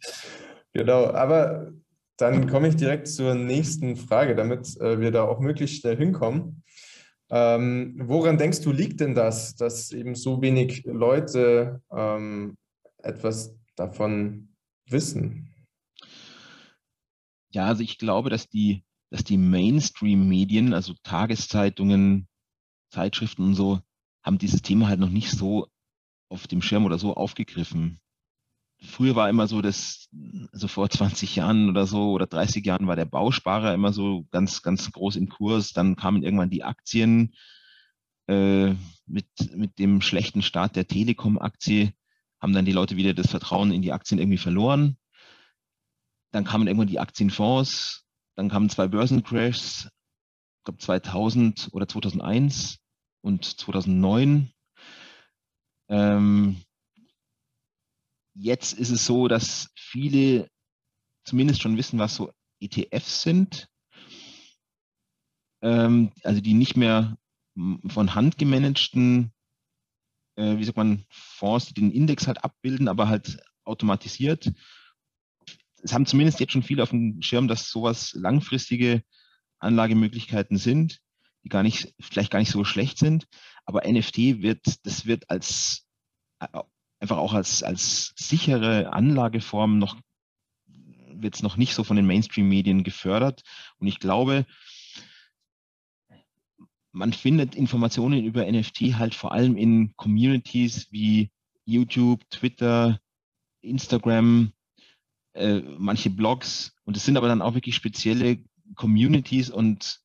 Genau, 0.72 1.06
aber 1.06 1.72
dann 2.16 2.48
komme 2.48 2.68
ich 2.68 2.76
direkt 2.76 3.08
zur 3.08 3.34
nächsten 3.34 3.96
Frage, 3.96 4.34
damit 4.34 4.76
äh, 4.80 5.00
wir 5.00 5.10
da 5.10 5.24
auch 5.24 5.40
möglichst 5.40 5.80
schnell 5.80 5.96
hinkommen. 5.96 6.62
Ähm, 7.28 7.94
woran 7.98 8.38
denkst 8.38 8.60
du, 8.60 8.72
liegt 8.72 9.00
denn 9.00 9.14
das, 9.14 9.56
dass 9.56 9.92
eben 9.92 10.14
so 10.14 10.40
wenig 10.40 10.84
Leute 10.84 11.82
ähm, 11.90 12.56
etwas 13.02 13.54
davon 13.74 14.54
wissen? 14.88 15.52
Ja, 17.52 17.66
also 17.66 17.82
ich 17.82 17.98
glaube, 17.98 18.30
dass 18.30 18.48
die, 18.48 18.84
dass 19.10 19.24
die 19.24 19.38
Mainstream-Medien, 19.38 20.72
also 20.72 20.94
Tageszeitungen, 21.02 22.28
Zeitschriften 22.90 23.42
und 23.42 23.54
so, 23.54 23.80
haben 24.22 24.38
dieses 24.38 24.62
Thema 24.62 24.88
halt 24.88 25.00
noch 25.00 25.10
nicht 25.10 25.30
so 25.30 25.68
auf 26.28 26.46
dem 26.46 26.62
Schirm 26.62 26.84
oder 26.84 26.98
so 26.98 27.14
aufgegriffen 27.14 28.00
früher 28.86 29.16
war 29.16 29.28
immer 29.28 29.46
so, 29.46 29.60
dass, 29.60 30.08
also 30.52 30.68
vor 30.68 30.88
20 30.88 31.36
Jahren 31.36 31.68
oder 31.68 31.86
so 31.86 32.12
oder 32.12 32.26
30 32.26 32.64
Jahren 32.64 32.86
war 32.86 32.96
der 32.96 33.04
Bausparer 33.04 33.74
immer 33.74 33.92
so 33.92 34.26
ganz, 34.30 34.62
ganz 34.62 34.90
groß 34.92 35.16
im 35.16 35.28
Kurs. 35.28 35.72
Dann 35.72 35.96
kamen 35.96 36.22
irgendwann 36.22 36.50
die 36.50 36.64
Aktien 36.64 37.34
äh, 38.28 38.74
mit, 39.06 39.26
mit 39.54 39.78
dem 39.78 40.00
schlechten 40.00 40.42
Start 40.42 40.76
der 40.76 40.86
Telekom-Aktie, 40.86 41.92
haben 42.40 42.52
dann 42.52 42.64
die 42.64 42.72
Leute 42.72 42.96
wieder 42.96 43.14
das 43.14 43.30
Vertrauen 43.30 43.72
in 43.72 43.82
die 43.82 43.92
Aktien 43.92 44.18
irgendwie 44.18 44.38
verloren. 44.38 44.96
Dann 46.32 46.44
kamen 46.44 46.66
irgendwann 46.66 46.88
die 46.88 47.00
Aktienfonds, 47.00 48.04
dann 48.34 48.48
kamen 48.48 48.68
zwei 48.68 48.88
Börsencrashs, 48.88 49.88
ich 50.58 50.64
glaube 50.64 50.78
2000 50.78 51.68
oder 51.72 51.86
2001 51.86 52.78
und 53.22 53.44
2009. 53.44 54.50
Ähm, 55.88 56.56
Jetzt 58.38 58.74
ist 58.74 58.90
es 58.90 59.06
so, 59.06 59.28
dass 59.28 59.70
viele 59.74 60.50
zumindest 61.24 61.62
schon 61.62 61.78
wissen, 61.78 61.98
was 61.98 62.14
so 62.14 62.32
ETFs 62.60 63.22
sind. 63.22 63.68
Ähm, 65.62 66.12
also 66.22 66.40
die 66.42 66.52
nicht 66.52 66.76
mehr 66.76 67.16
von 67.88 68.14
Hand 68.14 68.36
gemanagten, 68.36 69.32
äh, 70.36 70.58
wie 70.58 70.64
sagt 70.64 70.76
man, 70.76 71.06
Fonds, 71.08 71.66
die 71.68 71.74
den 71.74 71.90
Index 71.90 72.26
halt 72.26 72.44
abbilden, 72.44 72.88
aber 72.88 73.08
halt 73.08 73.42
automatisiert. 73.64 74.52
Es 75.82 75.94
haben 75.94 76.04
zumindest 76.04 76.38
jetzt 76.38 76.52
schon 76.52 76.62
viele 76.62 76.82
auf 76.82 76.90
dem 76.90 77.22
Schirm, 77.22 77.48
dass 77.48 77.70
sowas 77.70 78.12
langfristige 78.12 79.02
Anlagemöglichkeiten 79.60 80.58
sind, 80.58 81.00
die 81.42 81.48
gar 81.48 81.62
nicht, 81.62 81.94
vielleicht 82.00 82.30
gar 82.30 82.38
nicht 82.38 82.52
so 82.52 82.64
schlecht 82.64 82.98
sind. 82.98 83.26
Aber 83.64 83.90
NFT 83.90 84.42
wird, 84.42 84.60
das 84.84 85.06
wird 85.06 85.30
als 85.30 85.86
äh, 86.40 86.48
einfach 87.00 87.18
auch 87.18 87.34
als, 87.34 87.62
als 87.62 88.12
sichere 88.16 88.92
Anlageform 88.92 89.78
noch 89.78 89.96
wird 91.22 91.34
es 91.34 91.42
noch 91.42 91.56
nicht 91.56 91.74
so 91.74 91.84
von 91.84 91.96
den 91.96 92.06
Mainstream-Medien 92.06 92.84
gefördert. 92.84 93.42
Und 93.78 93.86
ich 93.86 94.00
glaube, 94.00 94.46
man 96.92 97.12
findet 97.12 97.54
Informationen 97.54 98.24
über 98.24 98.50
NFT 98.50 98.98
halt 98.98 99.14
vor 99.14 99.32
allem 99.32 99.56
in 99.56 99.94
Communities 99.96 100.90
wie 100.90 101.30
YouTube, 101.64 102.28
Twitter, 102.30 103.00
Instagram, 103.60 104.52
äh, 105.34 105.60
manche 105.78 106.10
Blogs. 106.10 106.74
Und 106.84 106.96
es 106.96 107.04
sind 107.04 107.16
aber 107.16 107.28
dann 107.28 107.42
auch 107.42 107.54
wirklich 107.54 107.76
spezielle 107.76 108.42
Communities 108.74 109.50
und 109.50 110.00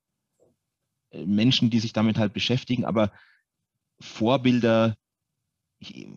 äh, 1.11 1.25
Menschen, 1.25 1.69
die 1.69 1.79
sich 1.79 1.93
damit 1.93 2.17
halt 2.17 2.33
beschäftigen. 2.33 2.83
Aber 2.83 3.11
Vorbilder, 4.01 4.97
ich, 5.79 6.07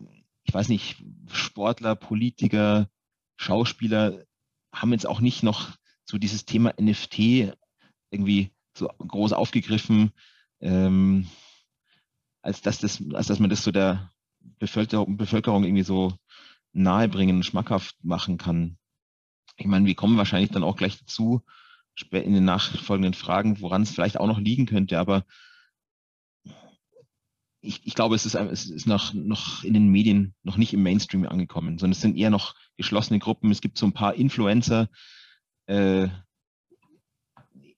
ich 0.45 0.53
weiß 0.53 0.69
nicht, 0.69 1.03
Sportler, 1.31 1.95
Politiker, 1.95 2.89
Schauspieler 3.37 4.23
haben 4.71 4.91
jetzt 4.91 5.07
auch 5.07 5.19
nicht 5.19 5.43
noch 5.43 5.71
so 6.05 6.17
dieses 6.17 6.45
Thema 6.45 6.73
NFT 6.79 7.53
irgendwie 8.11 8.51
so 8.77 8.87
groß 8.87 9.33
aufgegriffen, 9.33 10.11
ähm, 10.61 11.27
als 12.41 12.61
dass 12.61 12.79
das, 12.79 13.01
als 13.13 13.27
dass 13.27 13.39
man 13.39 13.49
das 13.49 13.63
so 13.63 13.71
der 13.71 14.11
Bevölkerung, 14.39 15.17
Bevölkerung 15.17 15.63
irgendwie 15.63 15.83
so 15.83 16.13
nahebringen, 16.73 17.43
schmackhaft 17.43 17.95
machen 18.03 18.37
kann. 18.37 18.77
Ich 19.57 19.65
meine, 19.65 19.85
wir 19.85 19.95
kommen 19.95 20.17
wahrscheinlich 20.17 20.51
dann 20.51 20.63
auch 20.63 20.75
gleich 20.75 20.99
dazu, 20.99 21.41
in 22.11 22.33
den 22.33 22.45
nachfolgenden 22.45 23.13
Fragen, 23.13 23.61
woran 23.61 23.83
es 23.83 23.91
vielleicht 23.91 24.19
auch 24.19 24.27
noch 24.27 24.39
liegen 24.39 24.65
könnte, 24.65 24.99
aber 24.99 25.25
ich, 27.65 27.85
ich 27.85 27.95
glaube, 27.95 28.15
es 28.15 28.25
ist, 28.25 28.35
es 28.35 28.69
ist 28.69 28.87
noch, 28.87 29.13
noch 29.13 29.63
in 29.63 29.73
den 29.73 29.87
Medien 29.87 30.35
noch 30.43 30.57
nicht 30.57 30.73
im 30.73 30.83
Mainstream 30.83 31.25
angekommen, 31.25 31.77
sondern 31.77 31.93
es 31.93 32.01
sind 32.01 32.17
eher 32.17 32.29
noch 32.29 32.55
geschlossene 32.77 33.19
Gruppen. 33.19 33.51
Es 33.51 33.61
gibt 33.61 33.77
so 33.77 33.85
ein 33.85 33.93
paar 33.93 34.15
Influencer, 34.15 34.89
äh, 35.67 36.07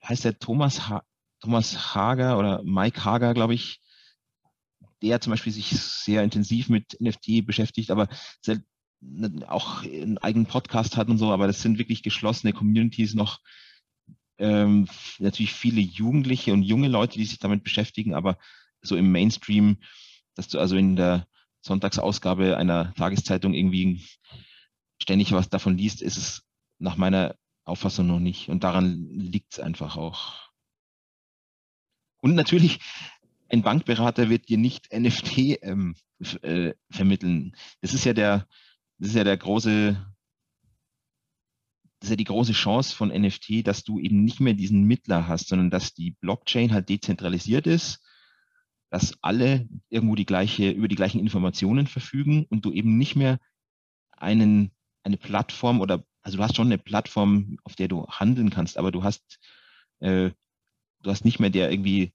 heißt 0.03 0.25
der 0.25 0.39
Thomas, 0.39 0.89
ha 0.89 1.03
Thomas 1.39 1.93
Hager 1.93 2.37
oder 2.37 2.63
Mike 2.63 3.03
Hager, 3.05 3.33
glaube 3.33 3.53
ich, 3.53 3.79
der 5.03 5.21
zum 5.21 5.31
Beispiel 5.31 5.53
sich 5.53 5.69
sehr 5.69 6.23
intensiv 6.23 6.69
mit 6.69 6.99
NFT 6.99 7.45
beschäftigt, 7.45 7.91
aber 7.91 8.09
auch 9.47 9.83
einen 9.83 10.17
eigenen 10.17 10.47
Podcast 10.47 10.97
hat 10.97 11.09
und 11.09 11.19
so, 11.19 11.31
aber 11.31 11.45
das 11.45 11.61
sind 11.61 11.77
wirklich 11.77 12.01
geschlossene 12.01 12.53
Communities 12.53 13.13
noch. 13.13 13.39
Ähm, 14.39 14.87
natürlich 15.19 15.53
viele 15.53 15.81
Jugendliche 15.81 16.53
und 16.53 16.63
junge 16.63 16.87
Leute, 16.87 17.17
die 17.19 17.25
sich 17.25 17.39
damit 17.39 17.63
beschäftigen, 17.63 18.15
aber 18.15 18.37
so 18.87 18.95
im 18.95 19.11
Mainstream, 19.11 19.77
dass 20.35 20.47
du 20.47 20.59
also 20.59 20.75
in 20.75 20.95
der 20.95 21.27
Sonntagsausgabe 21.61 22.57
einer 22.57 22.93
Tageszeitung 22.95 23.53
irgendwie 23.53 24.05
ständig 25.01 25.31
was 25.31 25.49
davon 25.49 25.77
liest, 25.77 26.01
ist 26.01 26.17
es 26.17 26.43
nach 26.79 26.97
meiner 26.97 27.35
Auffassung 27.65 28.07
noch 28.07 28.19
nicht. 28.19 28.49
Und 28.49 28.63
daran 28.63 29.07
liegt 29.09 29.53
es 29.53 29.59
einfach 29.59 29.97
auch. 29.97 30.49
Und 32.21 32.35
natürlich, 32.35 32.79
ein 33.49 33.61
Bankberater 33.61 34.29
wird 34.29 34.49
dir 34.49 34.57
nicht 34.57 34.93
NFT 34.93 35.61
ähm, 35.61 35.95
äh, 36.41 36.73
vermitteln. 36.89 37.55
Das 37.81 37.93
ist 37.93 38.05
ja 38.05 38.13
der, 38.13 38.47
das 38.97 39.09
ist 39.09 39.15
ja 39.15 39.23
der 39.23 39.37
große, 39.37 39.93
das 41.99 42.07
ist 42.07 42.09
ja 42.09 42.15
die 42.15 42.23
große 42.23 42.53
Chance 42.53 42.95
von 42.95 43.09
NFT, 43.09 43.65
dass 43.65 43.83
du 43.83 43.99
eben 43.99 44.23
nicht 44.23 44.39
mehr 44.39 44.53
diesen 44.53 44.83
Mittler 44.83 45.27
hast, 45.27 45.47
sondern 45.47 45.69
dass 45.69 45.93
die 45.93 46.11
Blockchain 46.11 46.73
halt 46.73 46.89
dezentralisiert 46.89 47.67
ist, 47.67 48.03
dass 48.89 49.17
alle 49.21 49.67
irgendwo 49.89 50.15
die 50.15 50.25
gleiche, 50.25 50.71
über 50.71 50.87
die 50.87 50.95
gleichen 50.95 51.19
Informationen 51.19 51.87
verfügen 51.87 52.45
und 52.49 52.65
du 52.65 52.71
eben 52.71 52.97
nicht 52.97 53.15
mehr 53.15 53.39
einen, 54.11 54.71
eine 55.03 55.17
Plattform 55.17 55.81
oder, 55.81 56.03
also 56.21 56.37
du 56.37 56.43
hast 56.43 56.55
schon 56.55 56.67
eine 56.67 56.77
Plattform, 56.77 57.57
auf 57.63 57.75
der 57.75 57.87
du 57.87 58.07
handeln 58.07 58.49
kannst, 58.49 58.77
aber 58.77 58.91
du 58.91 59.03
hast, 59.03 59.39
äh, 59.99 60.31
du 61.01 61.09
hast 61.09 61.25
nicht 61.25 61.39
mehr 61.39 61.49
der 61.49 61.71
irgendwie 61.71 62.13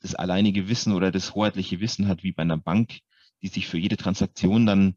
das 0.00 0.14
alleinige 0.14 0.68
Wissen 0.68 0.92
oder 0.92 1.12
das 1.12 1.34
hoheitliche 1.34 1.80
Wissen 1.80 2.08
hat 2.08 2.22
wie 2.22 2.32
bei 2.32 2.42
einer 2.42 2.58
Bank, 2.58 3.00
die 3.40 3.48
sich 3.48 3.68
für 3.68 3.78
jede 3.78 3.96
Transaktion 3.96 4.66
dann 4.66 4.96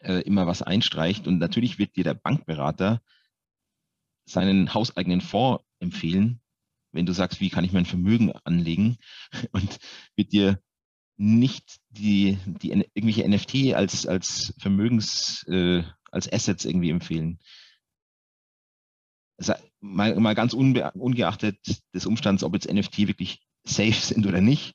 äh, 0.00 0.20
immer 0.22 0.46
was 0.46 0.62
einstreicht. 0.62 1.26
Und 1.26 1.38
natürlich 1.38 1.78
wird 1.78 1.96
dir 1.96 2.04
der 2.04 2.14
Bankberater 2.14 3.02
seinen 4.24 4.72
hauseigenen 4.72 5.20
Fonds 5.20 5.64
empfehlen, 5.80 6.40
wenn 6.92 7.06
du 7.06 7.12
sagst, 7.12 7.40
wie 7.40 7.50
kann 7.50 7.64
ich 7.64 7.72
mein 7.72 7.86
Vermögen 7.86 8.32
anlegen 8.44 8.98
und 9.52 9.78
wird 10.16 10.32
dir 10.32 10.60
nicht 11.16 11.78
die, 11.90 12.38
die 12.46 12.70
irgendwelche 12.70 13.28
NFT 13.28 13.74
als, 13.74 14.06
als 14.06 14.54
Vermögens, 14.58 15.44
äh, 15.48 15.82
als 16.10 16.32
Assets 16.32 16.64
irgendwie 16.64 16.90
empfehlen. 16.90 17.38
Mal, 19.80 20.18
mal 20.20 20.34
ganz 20.34 20.52
unbe 20.52 20.92
ungeachtet 20.92 21.58
des 21.92 22.06
Umstands, 22.06 22.44
ob 22.44 22.54
jetzt 22.54 22.72
NFT 22.72 23.08
wirklich 23.08 23.40
safe 23.64 23.92
sind 23.92 24.26
oder 24.26 24.40
nicht. 24.40 24.74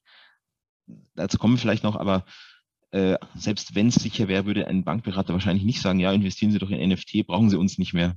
Dazu 1.16 1.38
kommen 1.38 1.56
wir 1.56 1.60
vielleicht 1.60 1.84
noch, 1.84 1.96
aber 1.96 2.26
äh, 2.92 3.18
selbst 3.36 3.76
wenn 3.76 3.88
es 3.88 3.96
sicher 3.96 4.28
wäre, 4.28 4.46
würde 4.46 4.68
ein 4.68 4.84
Bankberater 4.84 5.34
wahrscheinlich 5.34 5.66
nicht 5.66 5.82
sagen, 5.82 6.00
ja, 6.00 6.12
investieren 6.12 6.52
Sie 6.52 6.60
doch 6.60 6.70
in 6.70 6.90
NFT, 6.90 7.28
brauchen 7.28 7.50
Sie 7.50 7.58
uns 7.58 7.78
nicht 7.78 7.94
mehr. 7.94 8.16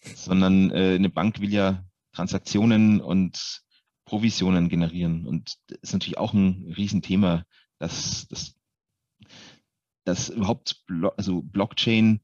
Sondern 0.00 0.70
äh, 0.70 0.94
eine 0.94 1.10
Bank 1.10 1.40
will 1.40 1.52
ja 1.52 1.84
Transaktionen 2.16 3.02
und 3.02 3.62
Provisionen 4.06 4.68
generieren. 4.68 5.26
Und 5.26 5.56
das 5.68 5.78
ist 5.82 5.92
natürlich 5.92 6.16
auch 6.16 6.32
ein 6.32 6.72
Riesenthema, 6.76 7.44
dass, 7.78 8.26
dass, 8.28 8.54
dass 10.04 10.30
überhaupt 10.30 10.82
Blo 10.86 11.08
also 11.10 11.42
Blockchain 11.42 12.20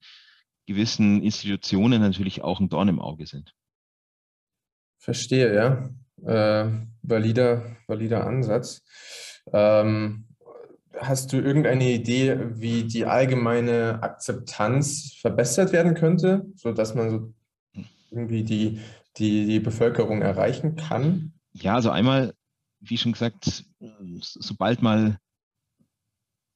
gewissen 0.67 1.23
Institutionen 1.23 2.01
natürlich 2.01 2.41
auch 2.41 2.61
ein 2.61 2.71
Dorn 2.71 2.89
im 2.89 3.01
Auge 3.01 3.27
sind. 3.27 3.55
Verstehe, 4.99 5.55
ja. 5.55 5.91
Äh, 6.25 6.71
valider, 7.03 7.77
valider 7.87 8.27
Ansatz. 8.27 8.83
Ähm, 9.53 10.29
hast 10.97 11.33
du 11.33 11.39
irgendeine 11.39 11.91
Idee, 11.91 12.39
wie 12.55 12.85
die 12.85 13.05
allgemeine 13.05 14.03
Akzeptanz 14.03 15.17
verbessert 15.21 15.73
werden 15.73 15.95
könnte, 15.95 16.47
sodass 16.55 16.95
man 16.95 17.11
so 17.11 17.35
irgendwie 18.11 18.45
die, 18.45 18.81
die, 19.19 19.47
die 19.47 19.61
Bevölkerung 19.61 20.23
erreichen 20.23 20.77
kann? 20.77 21.35
Ja, 21.53 21.75
also 21.75 21.91
einmal, 21.91 22.35
wie 22.81 22.99
schon 22.99 23.13
gesagt, 23.13 23.65
sobald 24.21 24.83
mal, 24.83 25.19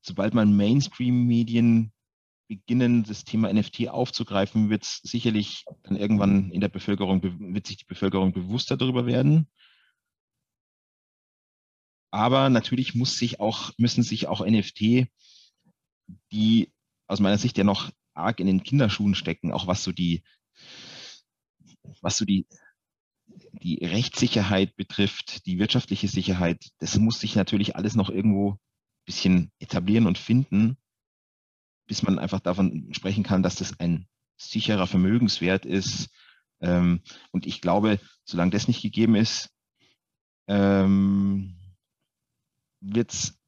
sobald 0.00 0.34
mal 0.34 0.46
Mainstream-Medien 0.46 1.92
beginnen, 2.48 3.04
das 3.04 3.24
Thema 3.24 3.52
NFT 3.52 3.88
aufzugreifen, 3.88 4.70
wird 4.70 4.84
es 4.84 5.00
sicherlich 5.02 5.64
dann 5.82 5.96
irgendwann 5.96 6.50
in 6.50 6.60
der 6.60 6.68
Bevölkerung, 6.68 7.22
wird 7.22 7.66
sich 7.66 7.78
die 7.78 7.84
Bevölkerung 7.84 8.32
bewusster 8.32 8.76
darüber 8.76 9.06
werden. 9.06 9.48
Aber 12.10 12.48
natürlich 12.48 12.94
muss 12.94 13.18
sich 13.18 13.40
auch, 13.40 13.72
müssen 13.78 14.02
sich 14.02 14.28
auch 14.28 14.46
NFT, 14.46 15.08
die 16.32 16.72
aus 17.08 17.20
meiner 17.20 17.38
Sicht 17.38 17.58
ja 17.58 17.64
noch 17.64 17.90
arg 18.14 18.40
in 18.40 18.46
den 18.46 18.62
Kinderschuhen 18.62 19.14
stecken, 19.14 19.52
auch 19.52 19.66
was 19.66 19.84
so 19.84 19.92
die, 19.92 20.22
was 22.02 22.16
so 22.16 22.24
die 22.24 22.46
die 23.52 23.84
Rechtssicherheit 23.84 24.76
betrifft, 24.76 25.46
die 25.46 25.58
wirtschaftliche 25.58 26.08
Sicherheit, 26.08 26.70
das 26.78 26.96
muss 26.98 27.20
sich 27.20 27.34
natürlich 27.34 27.76
alles 27.76 27.94
noch 27.94 28.10
irgendwo 28.10 28.52
ein 28.52 28.58
bisschen 29.04 29.52
etablieren 29.58 30.06
und 30.06 30.18
finden, 30.18 30.76
bis 31.86 32.02
man 32.02 32.18
einfach 32.18 32.40
davon 32.40 32.88
sprechen 32.92 33.24
kann, 33.24 33.42
dass 33.42 33.56
das 33.56 33.78
ein 33.80 34.06
sicherer 34.36 34.86
Vermögenswert 34.86 35.64
ist. 35.64 36.10
Ähm, 36.60 37.02
und 37.30 37.46
ich 37.46 37.60
glaube, 37.60 37.98
solange 38.24 38.50
das 38.50 38.68
nicht 38.68 38.82
gegeben 38.82 39.14
ist, 39.14 39.50
ähm, 40.48 41.56
wird 42.80 43.12
es 43.12 43.38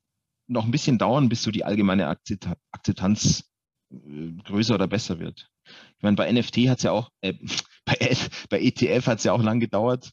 noch 0.47 0.65
ein 0.65 0.71
bisschen 0.71 0.99
dauern, 0.99 1.29
bis 1.29 1.43
so 1.43 1.51
die 1.51 1.65
allgemeine 1.65 2.09
Akzeptanz 2.09 3.51
äh, 3.91 4.33
größer 4.45 4.75
oder 4.75 4.89
besser 4.89 5.19
wird. 5.19 5.51
Ich 5.97 6.03
meine, 6.03 6.17
bei 6.17 6.31
NFT 6.31 6.69
hat 6.69 6.79
es 6.79 6.85
ja 6.85 6.93
auch, 6.93 7.11
äh, 7.21 7.35
bei, 7.85 8.17
bei 8.51 8.61
ETF 8.61 9.07
hat 9.07 9.19
es 9.19 9.25
ja 9.25 9.33
auch 9.33 9.43
lang 9.43 9.61
gedauert, 9.61 10.13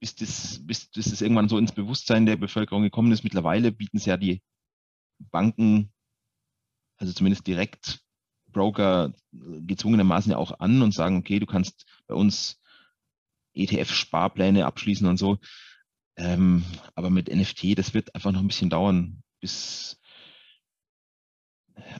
bis 0.00 0.14
das, 0.14 0.66
bis, 0.66 0.86
bis 0.86 1.04
das 1.04 1.20
irgendwann 1.20 1.48
so 1.48 1.58
ins 1.58 1.72
Bewusstsein 1.72 2.26
der 2.26 2.36
Bevölkerung 2.36 2.82
gekommen 2.82 3.12
ist. 3.12 3.24
Mittlerweile 3.24 3.72
bieten 3.72 3.98
es 3.98 4.06
ja 4.06 4.16
die 4.16 4.42
Banken, 5.18 5.92
also 6.96 7.12
zumindest 7.12 7.46
direkt 7.46 8.00
Broker 8.52 9.12
gezwungenermaßen 9.32 10.32
ja 10.32 10.38
auch 10.38 10.58
an 10.60 10.82
und 10.82 10.92
sagen, 10.92 11.18
okay, 11.18 11.38
du 11.38 11.46
kannst 11.46 11.86
bei 12.06 12.14
uns 12.14 12.60
ETF-Sparpläne 13.54 14.66
abschließen 14.66 15.06
und 15.06 15.16
so. 15.16 15.38
Ähm, 16.16 16.64
aber 16.94 17.10
mit 17.10 17.28
NFT, 17.28 17.78
das 17.78 17.94
wird 17.94 18.14
einfach 18.14 18.32
noch 18.32 18.40
ein 18.40 18.48
bisschen 18.48 18.70
dauern, 18.70 19.22
bis, 19.40 20.00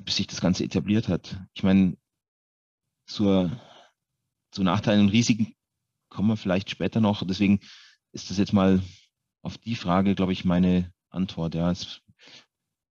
bis 0.04 0.16
sich 0.16 0.26
das 0.26 0.40
Ganze 0.40 0.64
etabliert 0.64 1.08
hat. 1.08 1.40
Ich 1.54 1.62
meine, 1.62 1.96
zur, 3.06 3.50
zu 4.50 4.62
Nachteilen 4.62 5.02
und 5.02 5.12
Risiken 5.12 5.54
kommen 6.08 6.28
wir 6.28 6.36
vielleicht 6.36 6.70
später 6.70 7.00
noch. 7.00 7.24
Deswegen 7.26 7.60
ist 8.12 8.30
das 8.30 8.38
jetzt 8.38 8.52
mal 8.52 8.82
auf 9.42 9.58
die 9.58 9.76
Frage, 9.76 10.14
glaube 10.14 10.32
ich, 10.32 10.44
meine 10.44 10.92
Antwort. 11.08 11.54
Ja, 11.54 11.70
es 11.70 12.02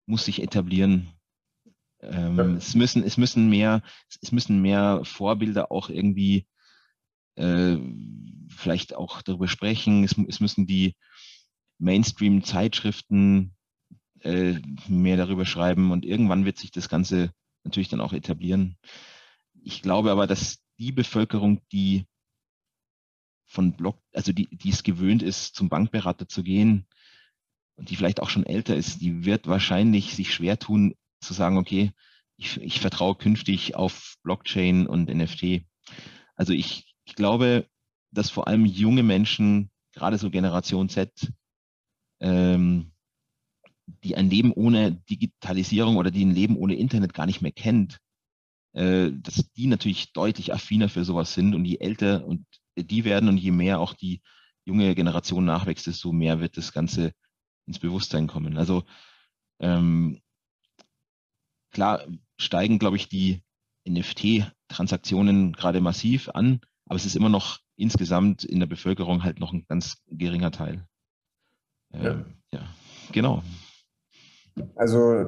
muss 0.07 0.25
sich 0.25 0.43
etablieren. 0.43 1.09
Ähm, 2.01 2.37
ja. 2.37 2.45
es, 2.55 2.75
müssen, 2.75 3.03
es, 3.03 3.17
müssen 3.17 3.49
mehr, 3.49 3.83
es 4.21 4.31
müssen 4.31 4.61
mehr 4.61 5.01
Vorbilder 5.05 5.73
auch 5.73 5.89
irgendwie 5.89 6.47
äh, 7.37 7.79
vielleicht 8.49 8.95
auch 8.95 9.23
darüber 9.23 9.49
sprechen. 9.49 10.05
Es, 10.05 10.15
es 10.29 10.41
müssen 10.41 10.67
die 10.67 10.95
Mainstream-Zeitschriften 11.79 13.55
äh, 14.21 14.61
mehr 14.89 15.17
darüber 15.17 15.47
schreiben 15.47 15.91
und 15.91 16.05
irgendwann 16.05 16.45
wird 16.45 16.59
sich 16.59 16.71
das 16.71 16.89
Ganze 16.89 17.33
natürlich 17.65 17.89
dann 17.89 18.01
auch 18.01 18.13
etablieren. 18.13 18.77
Ich 19.63 19.83
glaube 19.83 20.11
aber, 20.11 20.27
dass 20.27 20.59
die 20.79 20.93
Bevölkerung, 20.93 21.61
die 21.73 22.07
von 23.47 23.73
Block, 23.73 23.99
also 24.13 24.33
die, 24.33 24.49
die 24.51 24.71
es 24.71 24.83
gewöhnt 24.83 25.23
ist, 25.23 25.55
zum 25.55 25.69
Bankberater 25.69 26.29
zu 26.29 26.43
gehen 26.43 26.87
und 27.77 27.91
die 27.91 27.97
vielleicht 27.97 28.21
auch 28.21 28.29
schon 28.29 28.45
älter 28.45 28.77
ist, 28.77 29.01
die 29.01 29.25
wird 29.25 29.47
wahrscheinlich 29.47 30.15
sich 30.15 30.35
schwer 30.35 30.59
tun, 30.59 30.95
zu 31.21 31.33
sagen, 31.33 31.57
okay, 31.57 31.93
ich, 32.37 32.61
ich 32.61 32.81
vertraue 32.81 33.15
künftig 33.15 33.77
auf 33.77 34.17
Blockchain 34.23 34.87
und 34.87 35.09
NFT. 35.09 35.65
Also 36.35 36.53
ich, 36.53 36.95
ich 37.05 37.15
glaube, 37.15 37.67
dass 38.11 38.31
vor 38.31 38.47
allem 38.47 38.67
junge 38.67 39.03
Menschen, 39.03 39.71
gerade 39.93 40.19
so 40.19 40.31
Generation 40.31 40.89
Z, 40.89 41.33
ähm, 42.21 42.93
die 44.03 44.17
ein 44.17 44.29
Leben 44.29 44.53
ohne 44.53 44.93
Digitalisierung 44.93 45.97
oder 45.97 46.11
die 46.11 46.25
ein 46.25 46.35
Leben 46.35 46.57
ohne 46.57 46.75
Internet 46.75 47.15
gar 47.15 47.27
nicht 47.27 47.41
mehr 47.41 47.53
kennt, 47.53 48.01
äh, 48.77 49.11
dass 49.11 49.51
die 49.53 49.69
natürlich 49.69 50.13
deutlich 50.13 50.53
affiner 50.53 50.91
für 50.91 51.03
sowas 51.03 51.33
sind 51.33 51.55
und 51.55 51.65
je 51.65 51.79
älter 51.79 52.27
und 52.27 52.45
die 52.77 53.05
werden 53.05 53.31
und 53.31 53.39
je 53.39 53.51
mehr 53.51 53.81
auch 53.81 53.95
die 53.95 54.21
junge 54.67 54.95
Generation 54.95 55.47
nachwächst, 55.47 55.87
desto 55.87 56.13
mehr 56.13 56.41
wird 56.41 56.59
das 56.59 56.73
Ganze 56.73 57.13
ins 57.67 57.79
Bewusstsein 57.79 58.27
kommen. 58.27 58.59
Also 58.59 58.85
ähm, 59.61 60.21
klar 61.71 62.05
steigen, 62.39 62.79
glaube 62.79 62.97
ich, 62.97 63.09
die 63.09 63.43
NFT-Transaktionen 63.89 65.55
gerade 65.55 65.81
massiv 65.81 66.29
an, 66.29 66.61
aber 66.85 66.97
es 66.97 67.07
ist 67.07 67.17
immer 67.17 67.31
noch 67.31 67.61
insgesamt 67.77 68.45
in 68.45 68.61
der 68.61 68.67
Bevölkerung 68.67 69.23
halt 69.23 69.41
noch 69.41 69.55
ein 69.55 69.65
ganz 69.67 70.03
geringer 70.07 70.51
Teil. 70.51 70.87
Ähm, 71.95 72.37
ja. 72.53 72.61
ja, 72.61 72.69
genau. 73.11 73.43
Also 74.75 75.27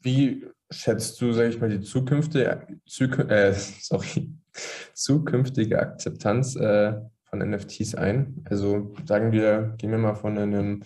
wie 0.00 0.46
schätzt 0.70 1.20
du, 1.20 1.32
sage 1.32 1.48
ich 1.48 1.60
mal, 1.60 1.68
die 1.68 1.80
zukünftige, 1.80 2.66
äh, 3.28 3.52
sorry, 3.80 4.32
zukünftige 4.94 5.78
Akzeptanz 5.78 6.56
äh, 6.56 7.00
von 7.24 7.38
NFTs 7.38 7.94
ein? 7.94 8.44
Also 8.48 8.94
sagen 9.06 9.32
wir, 9.32 9.74
gehen 9.78 9.90
wir 9.90 9.98
mal 9.98 10.14
von 10.14 10.38
einem 10.38 10.82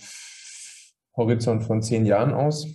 Horizont 1.16 1.64
von 1.64 1.82
zehn 1.82 2.06
Jahren 2.06 2.32
aus. 2.32 2.66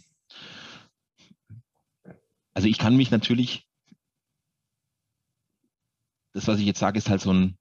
Also 2.53 2.67
ich 2.67 2.77
kann 2.77 2.95
mich 2.95 3.11
natürlich, 3.11 3.67
das, 6.33 6.47
was 6.47 6.59
ich 6.59 6.65
jetzt 6.65 6.79
sage, 6.79 6.97
ist 6.97 7.09
halt 7.09 7.21
so 7.21 7.33
ein, 7.33 7.57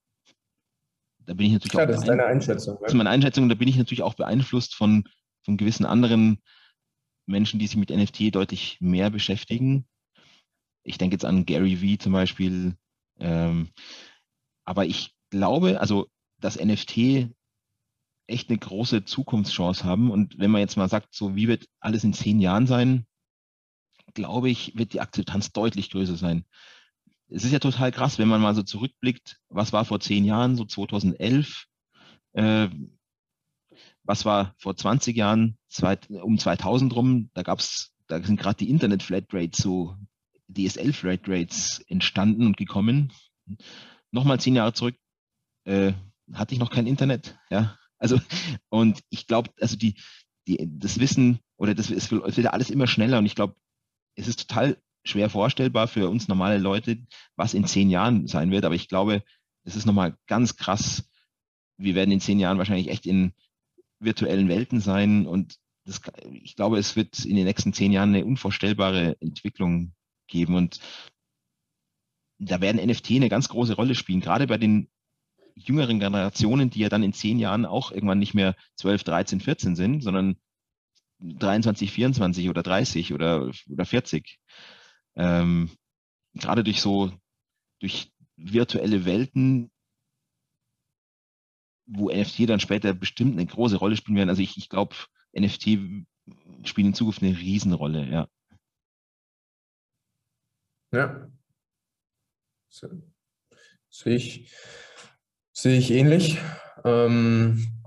da 1.20 1.34
bin 1.34 1.46
ich 1.46 1.52
natürlich 1.52 1.72
Klar, 1.72 1.84
auch. 1.84 1.88
Das 1.88 1.98
ist 1.98 2.08
deine 2.08 2.24
Einschätzung. 2.24 2.78
Das 2.80 2.92
ist 2.92 2.96
meine 2.96 3.10
Einschätzung, 3.10 3.48
da 3.48 3.54
bin 3.54 3.68
ich 3.68 3.76
natürlich 3.76 4.02
auch 4.02 4.14
beeinflusst 4.14 4.74
von, 4.74 5.04
von 5.44 5.56
gewissen 5.56 5.84
anderen 5.84 6.42
Menschen, 7.28 7.58
die 7.58 7.66
sich 7.66 7.76
mit 7.76 7.90
NFT 7.90 8.34
deutlich 8.34 8.78
mehr 8.80 9.10
beschäftigen. 9.10 9.86
Ich 10.82 10.98
denke 10.98 11.14
jetzt 11.14 11.24
an 11.24 11.46
Gary 11.46 11.80
Vee 11.80 11.98
zum 11.98 12.12
Beispiel. 12.12 12.76
Ähm, 13.18 13.70
aber 14.64 14.86
ich 14.86 15.14
glaube, 15.30 15.80
also 15.80 16.08
dass 16.40 16.58
NFT 16.58 17.28
echt 18.26 18.48
eine 18.48 18.58
große 18.58 19.04
Zukunftschance 19.04 19.84
haben. 19.84 20.10
Und 20.10 20.38
wenn 20.38 20.50
man 20.50 20.60
jetzt 20.60 20.76
mal 20.76 20.88
sagt, 20.88 21.14
so 21.14 21.34
wie 21.34 21.48
wird 21.48 21.66
alles 21.80 22.04
in 22.04 22.12
zehn 22.12 22.40
Jahren 22.40 22.66
sein, 22.66 23.06
glaube 24.14 24.50
ich, 24.50 24.76
wird 24.76 24.92
die 24.92 25.00
Akzeptanz 25.00 25.52
deutlich 25.52 25.90
größer 25.90 26.16
sein. 26.16 26.44
Es 27.28 27.44
ist 27.44 27.52
ja 27.52 27.58
total 27.58 27.92
krass, 27.92 28.18
wenn 28.18 28.28
man 28.28 28.40
mal 28.40 28.54
so 28.54 28.62
zurückblickt, 28.62 29.38
was 29.48 29.72
war 29.72 29.84
vor 29.84 30.00
zehn 30.00 30.24
Jahren, 30.24 30.56
so 30.56 30.64
2011, 30.64 31.66
äh, 32.32 32.68
was 34.08 34.24
war 34.24 34.54
vor 34.56 34.74
20 34.74 35.14
Jahren, 35.14 35.58
zwei, 35.68 35.98
um 36.22 36.38
2000 36.38 36.96
rum, 36.96 37.30
da 37.34 37.42
gab's, 37.42 37.92
da 38.06 38.22
sind 38.22 38.40
gerade 38.40 38.56
die 38.56 38.70
Internet-Flatrates, 38.70 39.62
so 39.62 39.96
DSL-Flatrates 40.48 41.84
entstanden 41.88 42.46
und 42.46 42.56
gekommen. 42.56 43.12
Nochmal 44.10 44.40
zehn 44.40 44.56
Jahre 44.56 44.72
zurück, 44.72 44.96
äh, 45.64 45.92
hatte 46.32 46.54
ich 46.54 46.58
noch 46.58 46.70
kein 46.70 46.86
Internet, 46.86 47.38
ja. 47.50 47.76
Also, 47.98 48.18
und 48.70 49.00
ich 49.10 49.26
glaube, 49.26 49.50
also 49.60 49.76
die, 49.76 50.00
die, 50.46 50.66
das 50.78 50.98
Wissen 51.00 51.40
oder 51.58 51.74
das, 51.74 51.90
es 51.90 52.10
wird 52.10 52.46
alles 52.46 52.70
immer 52.70 52.86
schneller 52.86 53.18
und 53.18 53.26
ich 53.26 53.34
glaube, 53.34 53.56
es 54.14 54.26
ist 54.26 54.48
total 54.48 54.78
schwer 55.04 55.28
vorstellbar 55.28 55.86
für 55.86 56.08
uns 56.08 56.28
normale 56.28 56.56
Leute, 56.56 56.98
was 57.36 57.52
in 57.52 57.66
zehn 57.66 57.90
Jahren 57.90 58.26
sein 58.26 58.50
wird. 58.50 58.64
Aber 58.64 58.74
ich 58.74 58.88
glaube, 58.88 59.22
das 59.64 59.76
ist 59.76 59.84
nochmal 59.84 60.16
ganz 60.26 60.56
krass. 60.56 61.10
Wir 61.76 61.94
werden 61.94 62.10
in 62.10 62.20
zehn 62.20 62.40
Jahren 62.40 62.56
wahrscheinlich 62.56 62.88
echt 62.88 63.04
in 63.04 63.34
virtuellen 64.00 64.48
Welten 64.48 64.80
sein 64.80 65.26
und 65.26 65.58
das, 65.84 66.00
ich 66.30 66.54
glaube, 66.54 66.78
es 66.78 66.96
wird 66.96 67.24
in 67.24 67.36
den 67.36 67.46
nächsten 67.46 67.72
zehn 67.72 67.92
Jahren 67.92 68.14
eine 68.14 68.24
unvorstellbare 68.24 69.16
Entwicklung 69.20 69.94
geben 70.26 70.54
und 70.54 70.80
da 72.38 72.60
werden 72.60 72.84
NFT 72.84 73.12
eine 73.12 73.28
ganz 73.28 73.48
große 73.48 73.74
Rolle 73.74 73.94
spielen, 73.94 74.20
gerade 74.20 74.46
bei 74.46 74.58
den 74.58 74.88
jüngeren 75.54 75.98
Generationen, 75.98 76.70
die 76.70 76.80
ja 76.80 76.88
dann 76.88 77.02
in 77.02 77.12
zehn 77.12 77.38
Jahren 77.38 77.66
auch 77.66 77.90
irgendwann 77.90 78.18
nicht 78.18 78.34
mehr 78.34 78.54
12, 78.76 79.02
13, 79.02 79.40
14 79.40 79.76
sind, 79.76 80.02
sondern 80.02 80.36
23, 81.20 81.90
24 81.90 82.48
oder 82.48 82.62
30 82.62 83.12
oder, 83.12 83.50
oder 83.68 83.84
40. 83.84 84.38
Ähm, 85.16 85.70
gerade 86.34 86.62
durch 86.62 86.80
so, 86.80 87.12
durch 87.80 88.12
virtuelle 88.36 89.04
Welten, 89.04 89.70
wo 91.88 92.10
NFT 92.10 92.48
dann 92.48 92.60
später 92.60 92.92
bestimmt 92.92 93.32
eine 93.32 93.46
große 93.46 93.76
Rolle 93.76 93.96
spielen 93.96 94.16
werden. 94.16 94.28
Also 94.28 94.42
ich, 94.42 94.56
ich 94.56 94.68
glaube, 94.68 94.94
NFT 95.36 95.78
spielen 96.64 96.88
in 96.88 96.94
Zukunft 96.94 97.22
eine 97.22 97.36
Riesenrolle, 97.36 98.08
ja. 98.08 98.28
Ja. 100.92 101.30
So. 102.68 102.88
Sehe 103.90 104.16
ich, 104.16 104.54
sehe 105.52 105.78
ich 105.78 105.90
ähnlich. 105.90 106.38
Ähm, 106.84 107.82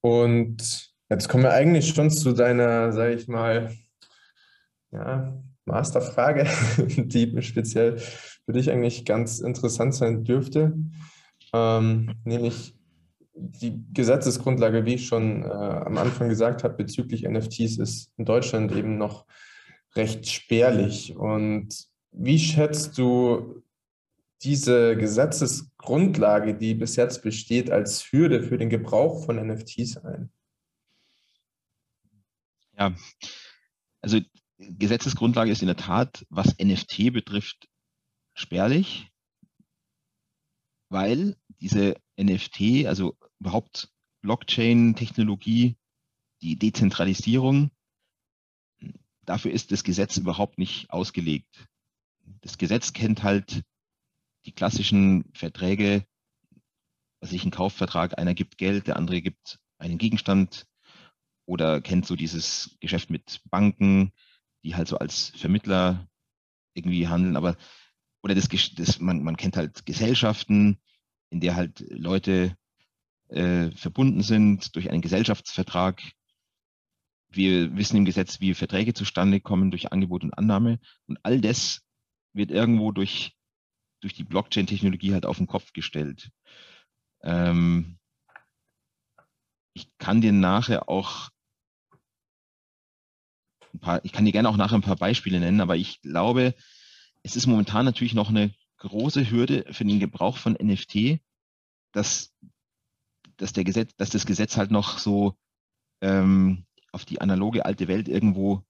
und 0.00 0.92
jetzt 1.10 1.28
kommen 1.28 1.42
wir 1.42 1.52
eigentlich 1.52 1.88
schon 1.88 2.10
zu 2.10 2.32
deiner, 2.32 2.92
sage 2.92 3.14
ich 3.14 3.28
mal, 3.28 3.76
ja, 4.90 5.42
Masterfrage, 5.64 6.44
die 6.96 7.42
speziell 7.42 7.98
für 7.98 8.52
dich 8.52 8.70
eigentlich 8.70 9.04
ganz 9.04 9.40
interessant 9.40 9.94
sein 9.94 10.24
dürfte. 10.24 10.74
Ähm, 11.52 12.14
nämlich 12.24 12.77
die 13.40 13.84
Gesetzesgrundlage, 13.92 14.84
wie 14.84 14.94
ich 14.94 15.06
schon 15.06 15.42
äh, 15.42 15.46
am 15.46 15.96
Anfang 15.98 16.28
gesagt 16.28 16.64
habe, 16.64 16.74
bezüglich 16.74 17.22
NFTs 17.22 17.78
ist 17.78 18.12
in 18.16 18.24
Deutschland 18.24 18.72
eben 18.72 18.98
noch 18.98 19.26
recht 19.94 20.28
spärlich. 20.28 21.16
Und 21.16 21.86
wie 22.12 22.38
schätzt 22.38 22.98
du 22.98 23.62
diese 24.42 24.96
Gesetzesgrundlage, 24.96 26.54
die 26.54 26.74
bis 26.74 26.96
jetzt 26.96 27.22
besteht, 27.22 27.70
als 27.70 28.12
Hürde 28.12 28.42
für 28.42 28.58
den 28.58 28.70
Gebrauch 28.70 29.24
von 29.24 29.36
NFTs 29.36 29.98
ein? 29.98 30.30
Ja, 32.76 32.94
also 34.00 34.20
Gesetzesgrundlage 34.58 35.50
ist 35.50 35.62
in 35.62 35.66
der 35.66 35.76
Tat, 35.76 36.24
was 36.28 36.56
NFT 36.58 37.12
betrifft, 37.12 37.68
spärlich, 38.34 39.08
weil 40.88 41.36
diese 41.60 41.96
NFT, 42.16 42.86
also 42.86 43.16
überhaupt 43.40 43.90
Blockchain-Technologie, 44.22 45.76
die 46.42 46.56
Dezentralisierung, 46.56 47.70
dafür 49.22 49.52
ist 49.52 49.72
das 49.72 49.84
Gesetz 49.84 50.16
überhaupt 50.16 50.58
nicht 50.58 50.90
ausgelegt. 50.90 51.68
Das 52.40 52.58
Gesetz 52.58 52.92
kennt 52.92 53.22
halt 53.22 53.62
die 54.44 54.52
klassischen 54.52 55.30
Verträge, 55.34 56.06
was 57.20 57.32
ich 57.32 57.42
einen 57.42 57.50
Kaufvertrag, 57.50 58.18
einer 58.18 58.34
gibt 58.34 58.58
Geld, 58.58 58.86
der 58.86 58.96
andere 58.96 59.20
gibt 59.20 59.58
einen 59.78 59.98
Gegenstand 59.98 60.66
oder 61.46 61.80
kennt 61.80 62.06
so 62.06 62.16
dieses 62.16 62.76
Geschäft 62.80 63.10
mit 63.10 63.40
Banken, 63.50 64.12
die 64.64 64.74
halt 64.74 64.88
so 64.88 64.98
als 64.98 65.30
Vermittler 65.36 66.08
irgendwie 66.74 67.08
handeln, 67.08 67.36
aber 67.36 67.56
oder 68.22 68.34
das, 68.34 68.48
das 68.48 69.00
man, 69.00 69.22
man 69.22 69.36
kennt 69.36 69.56
halt 69.56 69.86
Gesellschaften, 69.86 70.80
in 71.30 71.40
der 71.40 71.56
halt 71.56 71.80
Leute 71.90 72.56
äh, 73.28 73.70
verbunden 73.72 74.22
sind 74.22 74.74
durch 74.76 74.90
einen 74.90 75.02
Gesellschaftsvertrag. 75.02 76.02
Wir 77.30 77.76
wissen 77.76 77.96
im 77.96 78.04
Gesetz, 78.04 78.40
wie 78.40 78.54
Verträge 78.54 78.94
zustande 78.94 79.40
kommen 79.40 79.70
durch 79.70 79.92
Angebot 79.92 80.24
und 80.24 80.32
Annahme. 80.34 80.78
Und 81.06 81.18
all 81.22 81.40
das 81.40 81.82
wird 82.32 82.50
irgendwo 82.50 82.92
durch 82.92 83.38
durch 84.00 84.14
die 84.14 84.24
Blockchain-Technologie 84.24 85.12
halt 85.12 85.26
auf 85.26 85.38
den 85.38 85.46
Kopf 85.46 85.72
gestellt. 85.72 86.30
Ähm, 87.22 87.98
ich 89.74 89.88
kann 89.98 90.20
dir 90.20 90.32
nachher 90.32 90.88
auch 90.88 91.30
ein 93.74 93.80
paar, 93.80 94.04
ich 94.04 94.12
kann 94.12 94.24
dir 94.24 94.32
gerne 94.32 94.48
auch 94.48 94.56
nachher 94.56 94.76
ein 94.76 94.82
paar 94.82 94.96
Beispiele 94.96 95.40
nennen, 95.40 95.60
aber 95.60 95.76
ich 95.76 96.00
glaube, 96.00 96.54
es 97.22 97.36
ist 97.36 97.46
momentan 97.46 97.84
natürlich 97.84 98.14
noch 98.14 98.28
eine 98.28 98.54
große 98.78 99.30
Hürde 99.30 99.66
für 99.72 99.84
den 99.84 100.00
Gebrauch 100.00 100.36
von 100.36 100.54
NFT, 100.54 101.20
dass, 101.92 102.32
dass, 103.38 103.52
der 103.52 103.64
Gesetz, 103.64 103.94
dass 103.96 104.10
das 104.10 104.26
Gesetz 104.26 104.56
halt 104.56 104.70
noch 104.70 104.98
so 104.98 105.36
ähm, 106.02 106.66
auf 106.92 107.04
die 107.04 107.20
analoge 107.20 107.64
alte 107.64 107.88
Welt 107.88 108.08
irgendwo 108.08 108.62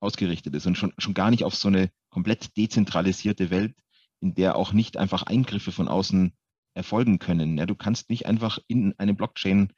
ausgerichtet 0.00 0.54
ist 0.54 0.66
und 0.66 0.76
schon, 0.76 0.92
schon 0.98 1.14
gar 1.14 1.30
nicht 1.30 1.44
auf 1.44 1.54
so 1.54 1.68
eine 1.68 1.90
komplett 2.10 2.56
dezentralisierte 2.56 3.50
Welt, 3.50 3.74
in 4.20 4.34
der 4.34 4.56
auch 4.56 4.72
nicht 4.72 4.96
einfach 4.96 5.22
Eingriffe 5.22 5.72
von 5.72 5.88
außen 5.88 6.32
erfolgen 6.74 7.18
können. 7.18 7.56
Ja, 7.56 7.66
du 7.66 7.74
kannst 7.74 8.10
nicht 8.10 8.26
einfach 8.26 8.58
in 8.66 8.94
eine 8.98 9.14
Blockchain 9.14 9.72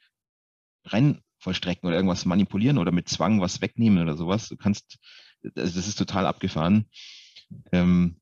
rein 0.85 1.21
vollstrecken 1.39 1.87
oder 1.87 1.95
irgendwas 1.95 2.25
manipulieren 2.25 2.77
oder 2.77 2.91
mit 2.91 3.07
Zwang 3.07 3.39
was 3.39 3.61
wegnehmen 3.61 4.03
oder 4.03 4.17
sowas. 4.17 4.49
Du 4.49 4.57
kannst, 4.57 4.99
das 5.41 5.75
ist 5.75 5.97
total 5.97 6.25
abgefahren. 6.25 6.89
Ähm, 7.71 8.19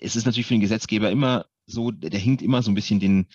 es 0.00 0.16
ist 0.16 0.24
natürlich 0.24 0.46
für 0.46 0.54
den 0.54 0.60
Gesetzgeber 0.60 1.10
immer 1.10 1.46
so, 1.66 1.90
der 1.90 2.18
hinkt 2.18 2.42
immer 2.42 2.62
so 2.62 2.70
ein 2.70 2.74
bisschen 2.74 2.98
den, 2.98 3.28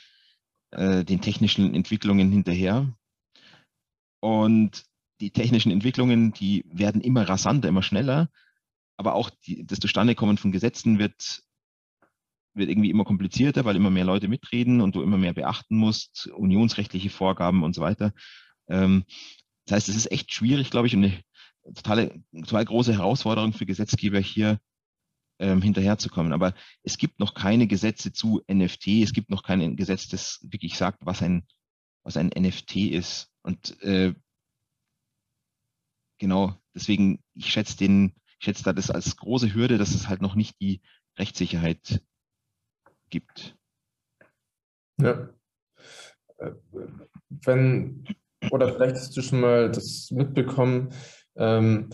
äh, 0.72 1.04
den 1.04 1.22
technischen 1.22 1.74
Entwicklungen 1.74 2.32
hinterher. 2.32 2.94
Und 4.20 4.84
die 5.20 5.32
technischen 5.32 5.72
Entwicklungen, 5.72 6.34
die 6.34 6.64
werden 6.68 7.02
immer 7.02 7.28
rasanter, 7.28 7.70
immer 7.70 7.84
schneller. 7.84 8.30
Aber 8.98 9.16
auch 9.16 9.30
die, 9.30 9.66
das 9.66 9.80
Zustandekommen 9.80 10.38
von 10.38 10.52
Gesetzen 10.52 11.00
wird 11.00 11.44
wird 12.58 12.70
irgendwie 12.70 12.90
immer 12.90 13.06
komplizierter, 13.06 13.66
weil 13.66 13.76
immer 13.76 13.92
mehr 13.92 14.04
Leute 14.04 14.28
mitreden 14.28 14.82
und 14.82 14.96
du 14.96 15.02
immer 15.02 15.18
mehr 15.18 15.34
beachten 15.34 15.78
musst, 15.78 16.28
unionsrechtliche 16.28 17.10
Vorgaben 17.10 17.64
und 17.64 17.76
so 17.76 17.82
weiter. 17.82 18.14
Ähm, 18.68 19.06
das 19.66 19.76
heißt, 19.76 19.90
es 19.90 19.96
ist 19.96 20.12
echt 20.12 20.34
schwierig, 20.34 20.72
glaube 20.72 20.88
ich, 20.88 20.96
und 20.96 21.04
eine 21.04 21.22
totale, 21.76 22.24
total 22.34 22.66
große 22.66 22.94
Herausforderung 22.94 23.54
für 23.54 23.66
Gesetzgeber 23.66 24.20
hier 24.20 24.60
ähm, 25.40 25.62
hinterherzukommen. 25.62 26.34
Aber 26.34 26.54
es 26.84 26.98
gibt 26.98 27.20
noch 27.20 27.34
keine 27.34 27.68
Gesetze 27.68 28.12
zu 28.12 28.42
NFT, 28.52 28.88
es 29.04 29.14
gibt 29.14 29.30
noch 29.30 29.44
kein 29.44 29.76
Gesetz, 29.76 30.08
das 30.08 30.40
wirklich 30.44 30.78
sagt, 30.78 31.00
was 31.06 31.22
ein, 31.22 31.48
was 32.04 32.18
ein 32.18 32.32
NFT 32.36 32.78
ist. 32.92 33.30
Und 33.44 33.82
äh, 33.82 34.14
genau, 36.20 36.56
deswegen, 36.74 37.24
ich 37.34 37.52
schätze 37.52 37.78
den, 37.78 38.14
ich 38.40 38.46
schätze 38.46 38.64
da 38.64 38.74
das 38.74 38.92
als 38.92 39.18
große 39.18 39.54
Hürde, 39.54 39.78
dass 39.78 39.94
es 39.94 40.08
halt 40.08 40.22
noch 40.22 40.36
nicht 40.36 40.60
die 40.60 40.82
Rechtssicherheit 41.18 42.04
gibt. 43.10 43.58
Ja. 45.00 45.30
Äh, 46.38 46.52
wenn, 47.30 48.06
oder 48.52 48.74
vielleicht 48.74 48.96
hast 48.96 49.16
du 49.18 49.22
schon 49.22 49.40
mal 49.40 49.72
das 49.72 50.12
mitbekommen, 50.12 50.94
ähm, 51.36 51.90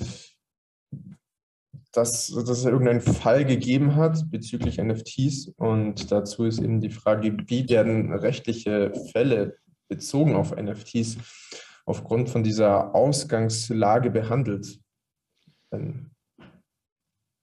dass, 1.93 2.27
dass 2.27 2.49
es 2.49 2.65
irgendeinen 2.65 3.01
Fall 3.01 3.45
gegeben 3.45 3.95
hat 3.95 4.29
bezüglich 4.31 4.79
NFTs. 4.79 5.49
Und 5.55 6.11
dazu 6.11 6.43
ist 6.45 6.59
eben 6.59 6.81
die 6.81 6.89
Frage, 6.89 7.37
wie 7.47 7.69
werden 7.69 8.11
rechtliche 8.11 8.91
Fälle 9.11 9.57
bezogen 9.87 10.35
auf 10.35 10.55
NFTs 10.55 11.17
aufgrund 11.85 12.29
von 12.29 12.43
dieser 12.43 12.95
Ausgangslage 12.95 14.09
behandelt? 14.09 14.79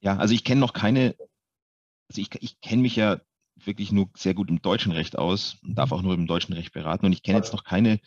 Ja, 0.00 0.16
also 0.16 0.34
ich 0.34 0.44
kenne 0.44 0.60
noch 0.60 0.72
keine, 0.72 1.14
also 2.08 2.20
ich, 2.20 2.30
ich 2.40 2.60
kenne 2.60 2.82
mich 2.82 2.96
ja 2.96 3.20
wirklich 3.56 3.92
nur 3.92 4.10
sehr 4.16 4.34
gut 4.34 4.48
im 4.48 4.62
deutschen 4.62 4.92
Recht 4.92 5.16
aus 5.16 5.58
und 5.62 5.76
darf 5.76 5.92
auch 5.92 6.02
nur 6.02 6.14
im 6.14 6.26
deutschen 6.26 6.54
Recht 6.54 6.72
beraten. 6.72 7.06
Und 7.06 7.12
ich 7.12 7.22
kenne 7.22 7.38
jetzt 7.38 7.52
noch 7.52 7.62
keine, 7.62 8.00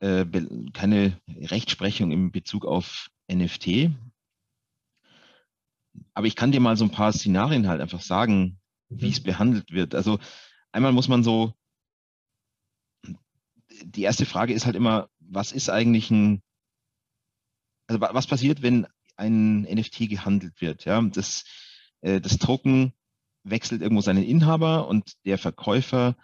äh, 0.00 0.24
keine 0.72 1.20
Rechtsprechung 1.28 2.12
in 2.12 2.32
Bezug 2.32 2.64
auf 2.64 3.10
NFT. 3.30 3.90
Aber 6.12 6.26
ich 6.26 6.36
kann 6.36 6.52
dir 6.52 6.60
mal 6.60 6.76
so 6.76 6.84
ein 6.84 6.90
paar 6.90 7.12
Szenarien 7.12 7.68
halt 7.68 7.80
einfach 7.80 8.02
sagen, 8.02 8.58
wie 8.88 9.10
es 9.10 9.20
mhm. 9.20 9.24
behandelt 9.24 9.70
wird. 9.72 9.94
Also 9.94 10.18
einmal 10.72 10.92
muss 10.92 11.08
man 11.08 11.22
so, 11.22 11.54
die 13.82 14.02
erste 14.02 14.26
Frage 14.26 14.52
ist 14.52 14.66
halt 14.66 14.76
immer, 14.76 15.08
was 15.18 15.52
ist 15.52 15.68
eigentlich 15.70 16.10
ein, 16.10 16.42
also 17.86 18.00
was 18.00 18.26
passiert, 18.26 18.62
wenn 18.62 18.86
ein 19.16 19.62
NFT 19.62 20.08
gehandelt 20.08 20.60
wird? 20.60 20.84
Ja, 20.84 21.00
das, 21.02 21.44
äh, 22.00 22.20
das 22.20 22.38
Token 22.38 22.92
wechselt 23.44 23.82
irgendwo 23.82 24.00
seinen 24.00 24.24
Inhaber 24.24 24.88
und 24.88 25.12
der 25.24 25.38
Verkäufer 25.38 26.16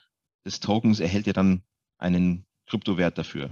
des 0.45 0.61
Tokens 0.61 1.01
erhält 1.01 1.27
ja 1.27 1.33
dann 1.33 1.63
einen 1.99 2.47
Kryptowert 2.67 3.19
dafür. 3.19 3.51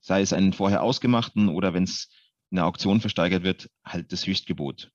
Sei 0.00 0.22
es 0.22 0.32
einen 0.32 0.52
vorher 0.52 0.82
ausgemachten 0.82 1.48
oder 1.48 1.74
wenn 1.74 1.84
es 1.84 2.08
in 2.50 2.56
der 2.56 2.66
Auktion 2.66 3.00
versteigert 3.00 3.42
wird, 3.42 3.70
halt 3.84 4.12
das 4.12 4.26
Höchstgebot. 4.26 4.90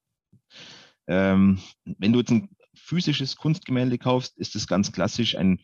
Ähm, 1.10 1.60
wenn 1.84 2.14
du 2.14 2.20
jetzt 2.20 2.32
ein 2.32 2.50
physisches 2.76 3.36
Kunstgemälde 3.36 3.98
kaufst, 3.98 4.38
ist 4.38 4.56
es 4.56 4.68
ganz 4.68 4.92
klassisch 4.92 5.36
ein, 5.36 5.60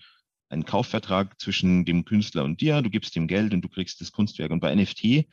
ein 0.50 0.66
Kaufvertrag 0.66 1.40
zwischen 1.40 1.86
dem 1.86 2.04
Künstler 2.04 2.44
und 2.44 2.60
dir. 2.62 2.82
Du 2.82 2.90
gibst 2.90 3.16
ihm 3.16 3.28
Geld 3.28 3.54
und 3.54 3.62
du 3.62 3.70
kriegst 3.70 4.02
das 4.02 4.12
Kunstwerk. 4.12 4.52
Und 4.52 4.60
bei 4.60 4.74
NFT 4.76 5.28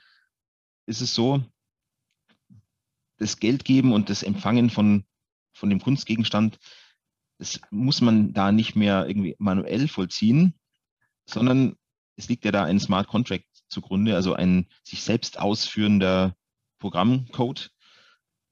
ist 0.87 1.01
es 1.01 1.15
so, 1.15 1.43
das 3.19 3.39
Geldgeben 3.39 3.93
und 3.93 4.11
das 4.11 4.23
Empfangen 4.23 4.69
von, 4.69 5.05
von 5.53 5.71
dem 5.71 5.81
Kunstgegenstand, 5.81 6.59
das 7.39 7.61
muss 7.71 8.01
man 8.01 8.33
da 8.33 8.53
nicht 8.53 8.77
mehr 8.77 9.07
irgendwie 9.09 9.35
manuell 9.39 9.89
vollziehen, 9.89 10.55
sondern 11.25 11.77
es 12.17 12.29
liegt 12.29 12.45
ja 12.45 12.53
da 12.53 12.65
ein 12.65 12.81
Smart 12.81 13.09
Contract 13.09 13.47
zugrunde, 13.69 14.15
also 14.15 14.35
ein 14.35 14.69
sich 14.83 15.03
selbst 15.03 15.39
ausführender 15.39 16.37
Programmcode, 16.79 17.71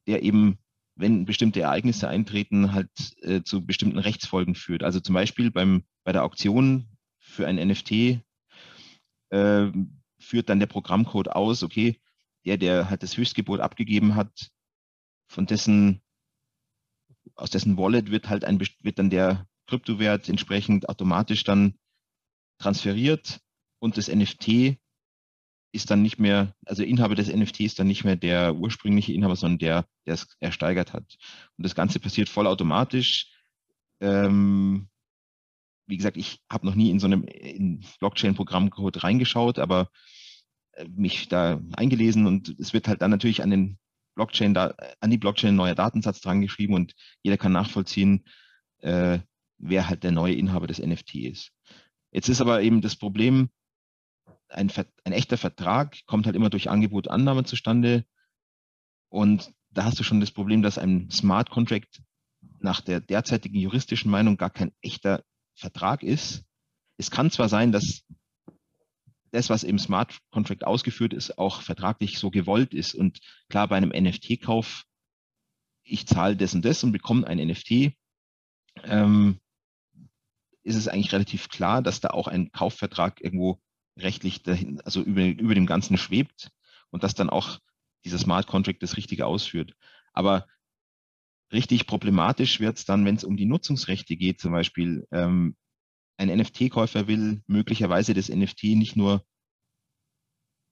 der 0.07 0.23
eben, 0.23 0.57
wenn 1.01 1.25
bestimmte 1.25 1.61
Ereignisse 1.61 2.07
eintreten, 2.07 2.73
halt 2.73 2.89
äh, 3.21 3.41
zu 3.41 3.65
bestimmten 3.65 3.97
Rechtsfolgen 3.97 4.55
führt. 4.55 4.83
Also 4.83 4.99
zum 4.99 5.13
Beispiel 5.13 5.51
beim, 5.51 5.83
bei 6.03 6.11
der 6.11 6.23
Auktion 6.23 6.87
für 7.19 7.47
ein 7.47 7.55
NFT 7.55 8.21
äh, 9.31 9.71
führt 10.19 10.49
dann 10.49 10.59
der 10.59 10.67
Programmcode 10.67 11.29
aus, 11.29 11.63
okay, 11.63 11.99
der, 12.45 12.57
der 12.57 12.89
halt 12.89 13.03
das 13.03 13.17
Höchstgebot 13.17 13.59
abgegeben 13.59 14.15
hat, 14.15 14.51
von 15.27 15.45
dessen, 15.45 16.01
aus 17.35 17.49
dessen 17.49 17.77
Wallet 17.77 18.11
wird 18.11 18.29
halt 18.29 18.45
ein, 18.45 18.59
wird 18.59 18.99
dann 18.99 19.09
der 19.09 19.47
Kryptowert 19.67 20.29
entsprechend 20.29 20.89
automatisch 20.89 21.43
dann 21.43 21.75
transferiert 22.59 23.39
und 23.79 23.97
das 23.97 24.07
NFT 24.07 24.77
ist 25.71 25.89
dann 25.89 26.01
nicht 26.01 26.19
mehr, 26.19 26.53
also 26.65 26.83
Inhaber 26.83 27.15
des 27.15 27.33
NFT 27.33 27.61
ist 27.61 27.79
dann 27.79 27.87
nicht 27.87 28.03
mehr 28.03 28.15
der 28.15 28.55
ursprüngliche 28.55 29.13
Inhaber, 29.13 29.35
sondern 29.35 29.59
der, 29.59 29.85
der 30.05 30.15
es 30.15 30.27
ersteigert 30.39 30.93
hat. 30.93 31.17
Und 31.57 31.63
das 31.65 31.75
Ganze 31.75 31.99
passiert 31.99 32.29
vollautomatisch. 32.29 33.31
Ähm, 34.01 34.89
wie 35.87 35.97
gesagt, 35.97 36.17
ich 36.17 36.41
habe 36.51 36.65
noch 36.65 36.75
nie 36.75 36.89
in 36.89 36.99
so 36.99 37.07
einem 37.07 37.25
Blockchain-Programmcode 37.99 39.03
reingeschaut, 39.03 39.59
aber 39.59 39.89
äh, 40.73 40.85
mich 40.89 41.27
da 41.29 41.61
eingelesen 41.73 42.27
und 42.27 42.55
es 42.59 42.73
wird 42.73 42.87
halt 42.87 43.01
dann 43.01 43.11
natürlich 43.11 43.43
an 43.43 43.49
den 43.49 43.77
Blockchain, 44.15 44.53
da, 44.53 44.73
an 44.99 45.09
die 45.09 45.17
Blockchain 45.17 45.53
ein 45.53 45.57
neuer 45.57 45.75
Datensatz 45.75 46.19
dran 46.19 46.41
geschrieben 46.41 46.73
und 46.73 46.93
jeder 47.23 47.37
kann 47.37 47.53
nachvollziehen, 47.53 48.25
äh, 48.79 49.19
wer 49.57 49.87
halt 49.87 50.03
der 50.03 50.11
neue 50.11 50.35
Inhaber 50.35 50.67
des 50.67 50.79
NFT 50.79 51.15
ist. 51.15 51.51
Jetzt 52.11 52.27
ist 52.27 52.41
aber 52.41 52.61
eben 52.61 52.81
das 52.81 52.97
Problem, 52.97 53.49
ein, 54.51 54.71
ein 55.03 55.13
echter 55.13 55.37
Vertrag 55.37 56.05
kommt 56.05 56.25
halt 56.25 56.35
immer 56.35 56.49
durch 56.49 56.69
Angebot, 56.69 57.07
Annahme 57.07 57.43
zustande. 57.43 58.05
Und 59.09 59.51
da 59.69 59.85
hast 59.85 59.99
du 59.99 60.03
schon 60.03 60.19
das 60.19 60.31
Problem, 60.31 60.61
dass 60.61 60.77
ein 60.77 61.09
Smart 61.11 61.49
Contract 61.49 62.01
nach 62.59 62.81
der 62.81 62.99
derzeitigen 62.99 63.59
juristischen 63.59 64.11
Meinung 64.11 64.37
gar 64.37 64.49
kein 64.49 64.71
echter 64.81 65.23
Vertrag 65.55 66.03
ist. 66.03 66.43
Es 66.97 67.11
kann 67.11 67.31
zwar 67.31 67.49
sein, 67.49 67.71
dass 67.71 68.03
das, 69.31 69.49
was 69.49 69.63
im 69.63 69.79
Smart 69.79 70.17
Contract 70.29 70.65
ausgeführt 70.65 71.13
ist, 71.13 71.37
auch 71.37 71.61
vertraglich 71.61 72.19
so 72.19 72.29
gewollt 72.31 72.73
ist. 72.73 72.93
Und 72.93 73.19
klar, 73.49 73.67
bei 73.67 73.77
einem 73.77 73.89
NFT-Kauf, 73.89 74.83
ich 75.83 76.05
zahle 76.05 76.35
das 76.35 76.53
und 76.53 76.65
das 76.65 76.83
und 76.83 76.91
bekomme 76.91 77.25
ein 77.25 77.37
NFT, 77.37 77.93
ähm, 78.83 79.39
ist 80.63 80.75
es 80.75 80.87
eigentlich 80.87 81.13
relativ 81.13 81.49
klar, 81.49 81.81
dass 81.81 82.01
da 82.01 82.09
auch 82.09 82.27
ein 82.27 82.51
Kaufvertrag 82.51 83.21
irgendwo 83.21 83.59
rechtlich 83.97 84.43
dahin, 84.43 84.81
also 84.81 85.01
über, 85.01 85.25
über 85.25 85.55
dem 85.55 85.65
Ganzen 85.65 85.97
schwebt 85.97 86.51
und 86.89 87.03
dass 87.03 87.13
dann 87.13 87.29
auch 87.29 87.59
dieser 88.05 88.17
Smart 88.17 88.47
Contract 88.47 88.81
das 88.81 88.97
Richtige 88.97 89.25
ausführt. 89.25 89.75
Aber 90.13 90.47
richtig 91.51 91.87
problematisch 91.87 92.59
wird 92.59 92.77
es 92.77 92.85
dann, 92.85 93.05
wenn 93.05 93.15
es 93.15 93.23
um 93.23 93.37
die 93.37 93.45
Nutzungsrechte 93.45 94.15
geht, 94.15 94.39
zum 94.39 94.51
Beispiel. 94.51 95.07
Ähm, 95.11 95.55
ein 96.17 96.29
NFT-Käufer 96.29 97.07
will 97.07 97.41
möglicherweise 97.47 98.13
das 98.13 98.29
NFT 98.29 98.63
nicht 98.75 98.95
nur, 98.95 99.25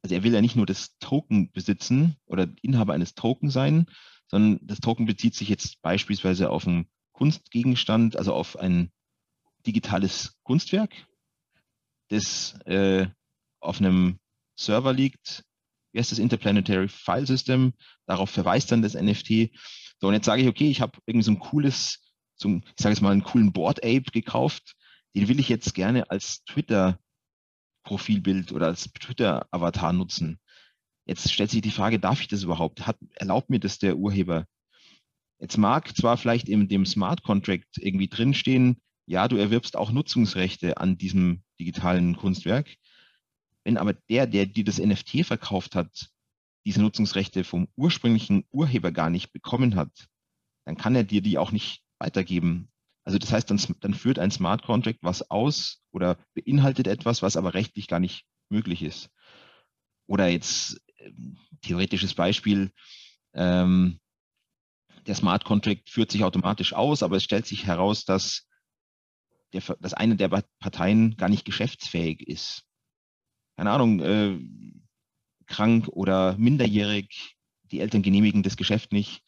also 0.04 0.16
er 0.16 0.24
will 0.24 0.34
ja 0.34 0.42
nicht 0.42 0.56
nur 0.56 0.66
das 0.66 0.98
Token 1.00 1.52
besitzen 1.52 2.16
oder 2.26 2.48
Inhaber 2.62 2.94
eines 2.94 3.16
Token 3.16 3.50
sein, 3.50 3.88
sondern 4.28 4.60
das 4.66 4.80
Token 4.80 5.06
bezieht 5.06 5.36
sich 5.36 5.50
jetzt 5.50 5.82
beispielsweise 5.82 6.52
auf 6.52 6.68
einen 6.68 6.88
Kunstgegenstand, 7.14 8.16
also 8.16 8.34
auf 8.34 8.58
ein 8.58 8.92
digitales 9.66 10.38
Kunstwerk, 10.44 10.94
das 12.10 12.60
äh, 12.66 13.08
auf 13.60 13.80
einem 13.80 14.20
Server 14.58 14.94
liegt. 14.94 15.44
Wie 15.92 16.00
heißt 16.00 16.12
das 16.12 16.20
Interplanetary 16.20 16.88
File 16.88 17.26
System? 17.26 17.74
Darauf 18.06 18.30
verweist 18.30 18.72
dann 18.72 18.82
das 18.82 18.94
NFT. 18.94 19.52
So, 20.00 20.08
und 20.08 20.14
jetzt 20.14 20.26
sage 20.26 20.42
ich, 20.42 20.48
okay, 20.48 20.70
ich 20.70 20.82
habe 20.82 20.98
irgendwie 21.06 21.26
so 21.26 21.32
ein 21.32 21.40
cooles, 21.40 22.00
so 22.36 22.50
ein, 22.50 22.64
ich 22.66 22.84
sage 22.84 22.94
jetzt 22.94 23.02
mal, 23.02 23.12
einen 23.12 23.24
coolen 23.24 23.52
Board 23.52 23.84
Ape 23.84 24.12
gekauft. 24.12 24.76
Den 25.16 25.28
will 25.28 25.40
ich 25.40 25.50
jetzt 25.50 25.74
gerne 25.74 26.12
als 26.12 26.44
Twitter-Profilbild 26.46 28.52
oder 28.52 28.68
als 28.68 28.92
Twitter-Avatar 28.94 29.94
nutzen. 29.94 30.40
Jetzt 31.06 31.34
stellt 31.34 31.50
sich 31.50 31.62
die 31.62 31.72
Frage, 31.72 32.00
darf 32.00 32.22
ich 32.22 32.28
das 32.28 32.44
überhaupt? 32.44 32.86
Hat, 32.86 32.98
erlaubt 33.16 33.50
mir 33.50 33.60
das 33.60 33.80
der 33.80 33.98
Urheber? 33.98 34.46
Jetzt 35.40 35.58
mag 35.58 35.96
zwar 35.96 36.18
vielleicht 36.18 36.50
in 36.50 36.68
dem 36.68 36.86
Smart 36.86 37.24
Contract 37.24 37.78
irgendwie 37.78 38.10
drinstehen, 38.10 38.82
ja, 39.10 39.28
du 39.28 39.38
erwirbst 39.38 39.76
auch 39.76 39.92
Nutzungsrechte 39.92 40.78
an 40.78 40.96
diesem 41.00 41.42
digitalen 41.60 42.16
Kunstwerk. 42.16 42.76
Wenn 43.64 43.78
aber 43.78 43.94
der, 43.94 44.28
der 44.28 44.46
dir 44.46 44.64
das 44.64 44.78
NFT 44.78 45.26
verkauft 45.26 45.74
hat, 45.74 46.12
diese 46.64 46.80
Nutzungsrechte 46.80 47.44
vom 47.44 47.68
ursprünglichen 47.76 48.46
Urheber 48.52 48.92
gar 48.92 49.10
nicht 49.10 49.34
bekommen 49.34 49.76
hat, 49.76 49.90
dann 50.66 50.78
kann 50.78 50.94
er 50.94 51.04
dir 51.04 51.24
die 51.24 51.40
auch 51.40 51.52
nicht 51.52 51.82
weitergeben. 51.98 52.70
Also 53.04 53.18
das 53.18 53.32
heißt, 53.32 53.50
dann, 53.50 53.60
dann 53.80 53.96
führt 53.96 54.20
ein 54.20 54.30
Smart 54.30 54.62
Contract 54.62 55.00
was 55.02 55.32
aus 55.32 55.82
oder 55.90 56.20
beinhaltet 56.36 56.86
etwas, 56.86 57.24
was 57.24 57.36
aber 57.36 57.56
rechtlich 57.56 57.88
gar 57.88 58.00
nicht 58.00 58.26
möglich 58.50 58.84
ist. 58.84 59.10
Oder 60.06 60.28
jetzt 60.28 60.80
äh, 60.98 61.12
theoretisches 61.64 62.14
Beispiel, 62.14 62.72
ähm, 63.34 64.00
der 65.08 65.16
Smart 65.16 65.46
Contract 65.46 65.90
führt 65.90 66.12
sich 66.12 66.24
automatisch 66.24 66.74
aus, 66.74 67.02
aber 67.02 67.18
es 67.18 67.24
stellt 67.24 67.48
sich 67.48 67.66
heraus, 67.66 68.06
dass 68.06 68.46
der, 69.54 69.62
dass 69.80 69.94
eine 69.94 70.16
der 70.16 70.30
Parteien 70.60 71.16
gar 71.18 71.30
nicht 71.30 71.46
geschäftsfähig 71.46 72.28
ist. 72.28 72.64
Keine 73.58 73.72
Ahnung, 73.72 74.00
äh, 74.00 74.40
krank 75.48 75.88
oder 75.90 76.38
minderjährig, 76.38 77.36
die 77.64 77.80
Eltern 77.80 78.02
genehmigen 78.02 78.44
das 78.44 78.58
Geschäft 78.58 78.92
nicht, 78.92 79.22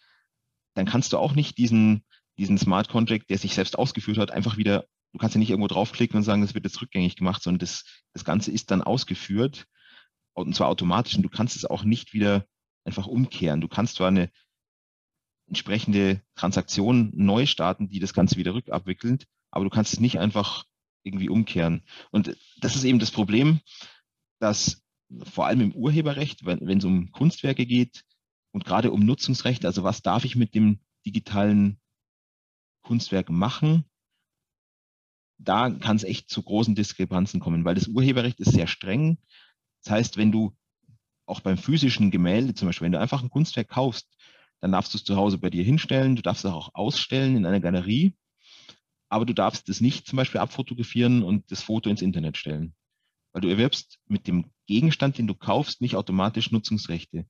dann 0.76 0.86
kannst 0.86 1.14
du 1.14 1.18
auch 1.18 1.34
nicht 1.34 1.58
diesen, 1.58 2.06
diesen 2.38 2.58
Smart 2.58 2.90
Contract, 2.90 3.30
der 3.30 3.38
sich 3.38 3.54
selbst 3.54 3.78
ausgeführt 3.78 4.18
hat, 4.18 4.32
einfach 4.32 4.58
wieder, 4.58 4.86
du 5.12 5.20
kannst 5.20 5.36
ja 5.36 5.40
nicht 5.40 5.50
irgendwo 5.50 5.68
draufklicken 5.68 6.18
und 6.18 6.24
sagen, 6.24 6.42
das 6.42 6.54
wird 6.54 6.66
jetzt 6.66 6.82
rückgängig 6.82 7.16
gemacht, 7.16 7.44
sondern 7.44 7.60
das, 7.60 7.84
das 8.14 8.24
Ganze 8.24 8.52
ist 8.52 8.72
dann 8.72 8.82
ausgeführt 8.82 9.68
und 10.34 10.56
zwar 10.56 10.70
automatisch 10.70 11.16
und 11.16 11.24
du 11.24 11.30
kannst 11.30 11.56
es 11.56 11.66
auch 11.66 11.84
nicht 11.84 12.14
wieder 12.14 12.46
einfach 12.86 13.08
umkehren. 13.08 13.62
Du 13.62 13.68
kannst 13.68 13.96
zwar 13.96 14.08
eine 14.08 14.32
entsprechende 15.48 16.22
Transaktion 16.36 17.12
neu 17.14 17.46
starten, 17.46 17.90
die 17.90 18.00
das 18.00 18.14
Ganze 18.14 18.38
wieder 18.38 18.54
rückabwickelt, 18.54 19.28
aber 19.52 19.66
du 19.66 19.70
kannst 19.70 19.94
es 19.94 20.00
nicht 20.00 20.20
einfach 20.20 20.66
irgendwie 21.04 21.30
umkehren. 21.30 21.84
Und 22.12 22.38
das 22.60 22.76
ist 22.76 22.84
eben 22.84 23.00
das 23.00 23.12
Problem, 23.12 23.60
dass 24.40 24.82
vor 25.24 25.46
allem 25.48 25.62
im 25.62 25.76
Urheberrecht, 25.76 26.46
wenn, 26.46 26.78
es 26.78 26.86
um 26.86 27.12
Kunstwerke 27.12 27.66
geht, 27.66 28.04
Und 28.54 28.66
gerade 28.66 28.92
um 28.92 29.00
Nutzungsrechte, 29.02 29.68
also 29.68 29.84
was 29.84 30.02
darf 30.02 30.26
ich 30.26 30.36
mit 30.36 30.56
dem 30.56 30.80
digitalen 31.06 31.80
Kunstwerk 32.84 33.30
machen, 33.30 33.86
da 35.38 35.70
kann 35.70 35.96
es 35.96 36.04
echt 36.04 36.30
zu 36.30 36.44
großen 36.44 36.76
Diskrepanzen 36.76 37.40
kommen, 37.40 37.66
weil 37.66 37.76
das 37.76 37.88
Urheberrecht 37.88 38.40
ist 38.40 38.52
sehr 38.52 38.68
streng. 38.68 39.18
Das 39.84 39.92
heißt, 39.92 40.18
wenn 40.18 40.32
du 40.32 40.56
auch 41.26 41.40
beim 41.40 41.58
physischen 41.58 42.12
Gemälde, 42.12 42.54
zum 42.54 42.68
Beispiel, 42.68 42.86
wenn 42.86 42.92
du 42.92 43.00
einfach 43.00 43.24
ein 43.24 43.30
Kunstwerk 43.30 43.70
kaufst, 43.70 44.08
dann 44.60 44.72
darfst 44.74 44.94
du 44.94 44.98
es 44.98 45.04
zu 45.04 45.16
Hause 45.16 45.38
bei 45.40 45.50
dir 45.50 45.64
hinstellen, 45.64 46.16
du 46.16 46.22
darfst 46.22 46.46
es 46.46 46.52
auch 46.52 46.76
ausstellen 46.76 47.36
in 47.36 47.46
einer 47.46 47.60
Galerie, 47.60 48.14
aber 49.12 49.26
du 49.26 49.34
darfst 49.34 49.68
es 49.68 49.82
nicht 49.82 50.08
zum 50.08 50.16
Beispiel 50.16 50.40
abfotografieren 50.40 51.22
und 51.22 51.52
das 51.52 51.62
Foto 51.62 51.90
ins 51.90 52.02
Internet 52.02 52.38
stellen. 52.38 52.74
Weil 53.34 53.42
du 53.42 53.50
erwirbst 53.50 54.00
mit 54.08 54.26
dem 54.26 54.52
Gegenstand, 54.68 55.18
den 55.18 55.28
du 55.28 55.36
kaufst, 55.36 55.82
nicht 55.82 55.98
automatisch 55.98 56.52
Nutzungsrechte. 56.52 57.28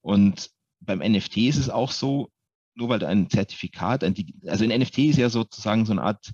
Und 0.00 0.50
beim 0.80 1.00
NFT 1.00 1.38
ist 1.38 1.56
es 1.56 1.70
auch 1.70 1.90
so, 1.90 2.30
nur 2.76 2.88
weil 2.88 3.00
du 3.00 3.08
ein 3.08 3.28
Zertifikat, 3.28 4.04
ein, 4.04 4.14
also 4.46 4.64
ein 4.64 4.80
NFT 4.80 4.98
ist 4.98 5.18
ja 5.18 5.28
sozusagen 5.28 5.86
so 5.86 5.92
eine 5.92 6.02
Art 6.02 6.32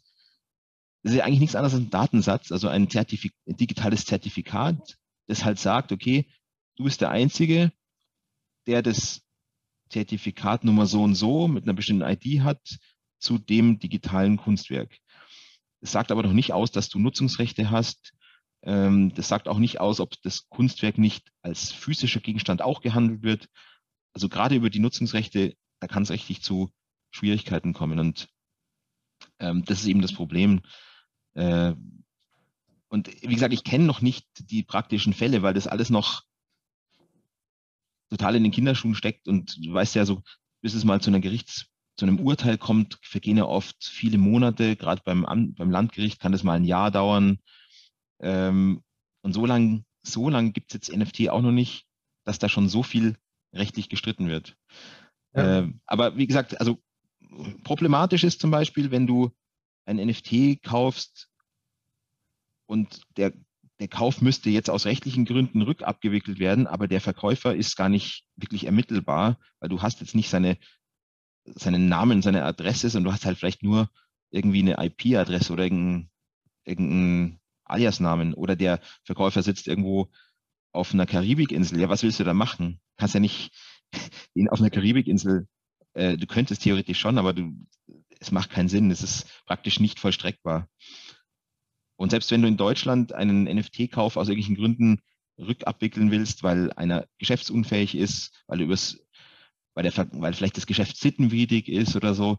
das 1.02 1.12
ist 1.12 1.18
ja 1.18 1.24
eigentlich 1.24 1.40
nichts 1.40 1.56
anderes 1.56 1.72
als 1.72 1.82
ein 1.82 1.90
Datensatz, 1.90 2.52
also 2.52 2.68
ein, 2.68 2.90
Zertifik 2.90 3.32
ein 3.48 3.56
digitales 3.56 4.04
Zertifikat, 4.04 4.98
das 5.28 5.46
halt 5.46 5.58
sagt, 5.58 5.92
okay, 5.92 6.26
du 6.76 6.84
bist 6.84 7.00
der 7.00 7.08
Einzige, 7.08 7.72
der 8.66 8.82
das 8.82 9.22
Zertifikat 9.88 10.62
Nummer 10.62 10.84
so 10.84 11.02
und 11.02 11.14
so 11.14 11.48
mit 11.48 11.64
einer 11.64 11.72
bestimmten 11.72 12.04
ID 12.04 12.42
hat 12.42 12.60
zu 13.20 13.38
dem 13.38 13.78
digitalen 13.78 14.36
Kunstwerk. 14.36 14.98
Es 15.80 15.92
sagt 15.92 16.10
aber 16.10 16.22
noch 16.22 16.32
nicht 16.32 16.52
aus, 16.52 16.70
dass 16.70 16.88
du 16.88 16.98
Nutzungsrechte 16.98 17.70
hast. 17.70 18.12
Ähm, 18.62 19.14
das 19.14 19.28
sagt 19.28 19.48
auch 19.48 19.58
nicht 19.58 19.80
aus, 19.80 20.00
ob 20.00 20.20
das 20.22 20.48
Kunstwerk 20.48 20.98
nicht 20.98 21.30
als 21.42 21.72
physischer 21.72 22.20
Gegenstand 22.20 22.62
auch 22.62 22.80
gehandelt 22.80 23.22
wird. 23.22 23.48
Also 24.12 24.28
gerade 24.28 24.54
über 24.54 24.70
die 24.70 24.80
Nutzungsrechte, 24.80 25.54
da 25.80 25.86
kann 25.86 26.02
es 26.02 26.10
richtig 26.10 26.42
zu 26.42 26.70
Schwierigkeiten 27.10 27.72
kommen. 27.72 27.98
Und 27.98 28.28
ähm, 29.38 29.64
das 29.64 29.80
ist 29.80 29.86
eben 29.86 30.02
das 30.02 30.12
Problem. 30.12 30.60
Äh, 31.34 31.74
und 32.88 33.08
wie 33.22 33.34
gesagt, 33.34 33.54
ich 33.54 33.64
kenne 33.64 33.84
noch 33.84 34.00
nicht 34.00 34.26
die 34.38 34.64
praktischen 34.64 35.14
Fälle, 35.14 35.42
weil 35.42 35.54
das 35.54 35.68
alles 35.68 35.90
noch 35.90 36.24
total 38.10 38.34
in 38.34 38.42
den 38.42 38.52
Kinderschuhen 38.52 38.96
steckt 38.96 39.28
und 39.28 39.56
du 39.64 39.72
weißt 39.72 39.94
ja 39.94 40.04
so, 40.04 40.22
bis 40.60 40.74
es 40.74 40.84
mal 40.84 41.00
zu 41.00 41.10
einer 41.10 41.20
Gerichts, 41.20 41.66
zu 42.00 42.06
einem 42.06 42.18
Urteil 42.18 42.56
kommt, 42.56 42.98
vergehen 43.02 43.36
ja 43.36 43.44
oft 43.44 43.84
viele 43.84 44.16
Monate, 44.16 44.74
gerade 44.74 45.02
beim, 45.04 45.54
beim 45.54 45.70
Landgericht 45.70 46.18
kann 46.18 46.32
das 46.32 46.42
mal 46.42 46.54
ein 46.54 46.64
Jahr 46.64 46.90
dauern. 46.90 47.38
Ähm, 48.20 48.82
und 49.20 49.34
so 49.34 49.44
lange 49.44 49.84
so 50.02 50.30
lang 50.30 50.54
gibt 50.54 50.70
es 50.70 50.74
jetzt 50.88 50.96
NFT 50.96 51.28
auch 51.28 51.42
noch 51.42 51.52
nicht, 51.52 51.84
dass 52.24 52.38
da 52.38 52.48
schon 52.48 52.70
so 52.70 52.82
viel 52.82 53.18
rechtlich 53.52 53.90
gestritten 53.90 54.28
wird. 54.28 54.56
Ja. 55.34 55.58
Äh, 55.58 55.72
aber 55.84 56.16
wie 56.16 56.26
gesagt, 56.26 56.58
also 56.58 56.78
problematisch 57.64 58.24
ist 58.24 58.40
zum 58.40 58.50
Beispiel, 58.50 58.90
wenn 58.90 59.06
du 59.06 59.30
ein 59.84 59.96
NFT 59.96 60.62
kaufst 60.62 61.28
und 62.64 63.02
der, 63.18 63.34
der 63.78 63.88
Kauf 63.88 64.22
müsste 64.22 64.48
jetzt 64.48 64.70
aus 64.70 64.86
rechtlichen 64.86 65.26
Gründen 65.26 65.60
rückabgewickelt 65.60 66.38
werden, 66.38 66.66
aber 66.66 66.88
der 66.88 67.02
Verkäufer 67.02 67.54
ist 67.54 67.76
gar 67.76 67.90
nicht 67.90 68.24
wirklich 68.36 68.64
ermittelbar, 68.64 69.38
weil 69.58 69.68
du 69.68 69.82
hast 69.82 70.00
jetzt 70.00 70.14
nicht 70.14 70.30
seine, 70.30 70.56
seinen 71.54 71.88
Namen, 71.88 72.22
seine 72.22 72.44
Adresse, 72.44 72.88
sondern 72.88 73.10
du 73.10 73.14
hast 73.14 73.24
halt 73.24 73.38
vielleicht 73.38 73.62
nur 73.62 73.90
irgendwie 74.30 74.60
eine 74.60 74.84
IP-Adresse 74.84 75.52
oder 75.52 75.64
irgendeinen 75.64 76.10
irgendein 76.64 77.40
Alias-Namen 77.64 78.34
oder 78.34 78.56
der 78.56 78.80
Verkäufer 79.04 79.42
sitzt 79.42 79.68
irgendwo 79.68 80.10
auf 80.72 80.92
einer 80.92 81.06
Karibikinsel. 81.06 81.80
Ja, 81.80 81.88
was 81.88 82.02
willst 82.02 82.20
du 82.20 82.24
da 82.24 82.34
machen? 82.34 82.80
Kannst 82.96 83.14
ja 83.14 83.20
nicht 83.20 83.52
ihn 84.34 84.48
auf 84.48 84.60
einer 84.60 84.70
Karibikinsel, 84.70 85.48
äh, 85.94 86.16
du 86.16 86.26
könntest 86.26 86.62
theoretisch 86.62 86.98
schon, 86.98 87.18
aber 87.18 87.32
du, 87.32 87.52
es 88.20 88.30
macht 88.30 88.50
keinen 88.50 88.68
Sinn. 88.68 88.90
Es 88.90 89.02
ist 89.02 89.26
praktisch 89.46 89.80
nicht 89.80 89.98
vollstreckbar. 89.98 90.68
Und 91.96 92.10
selbst 92.10 92.30
wenn 92.30 92.42
du 92.42 92.48
in 92.48 92.56
Deutschland 92.56 93.12
einen 93.12 93.44
NFT-Kauf 93.44 94.16
aus 94.16 94.28
irgendwelchen 94.28 94.56
Gründen 94.56 95.00
rückabwickeln 95.38 96.10
willst, 96.10 96.42
weil 96.42 96.72
einer 96.72 97.06
geschäftsunfähig 97.18 97.94
ist, 97.94 98.42
weil, 98.46 98.60
übers, 98.60 98.98
weil, 99.74 99.88
der, 99.88 100.08
weil 100.12 100.32
vielleicht 100.32 100.56
das 100.56 100.66
Geschäft 100.66 100.96
sittenwidrig 100.96 101.68
ist 101.68 101.96
oder 101.96 102.14
so, 102.14 102.38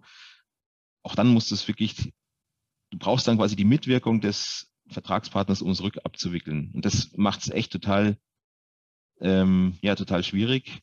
auch 1.03 1.15
dann 1.15 1.29
musst 1.29 1.51
du 1.51 1.55
es 1.55 1.67
wirklich, 1.67 2.13
du 2.91 2.97
brauchst 2.97 3.27
dann 3.27 3.37
quasi 3.37 3.55
die 3.55 3.65
Mitwirkung 3.65 4.21
des 4.21 4.71
Vertragspartners, 4.89 5.61
um 5.61 5.71
es 5.71 5.81
rückabzuwickeln. 5.81 6.71
Und 6.73 6.85
das 6.85 7.11
macht 7.15 7.41
es 7.41 7.49
echt 7.49 7.71
total, 7.71 8.17
ähm, 9.19 9.77
ja, 9.81 9.95
total 9.95 10.23
schwierig. 10.23 10.81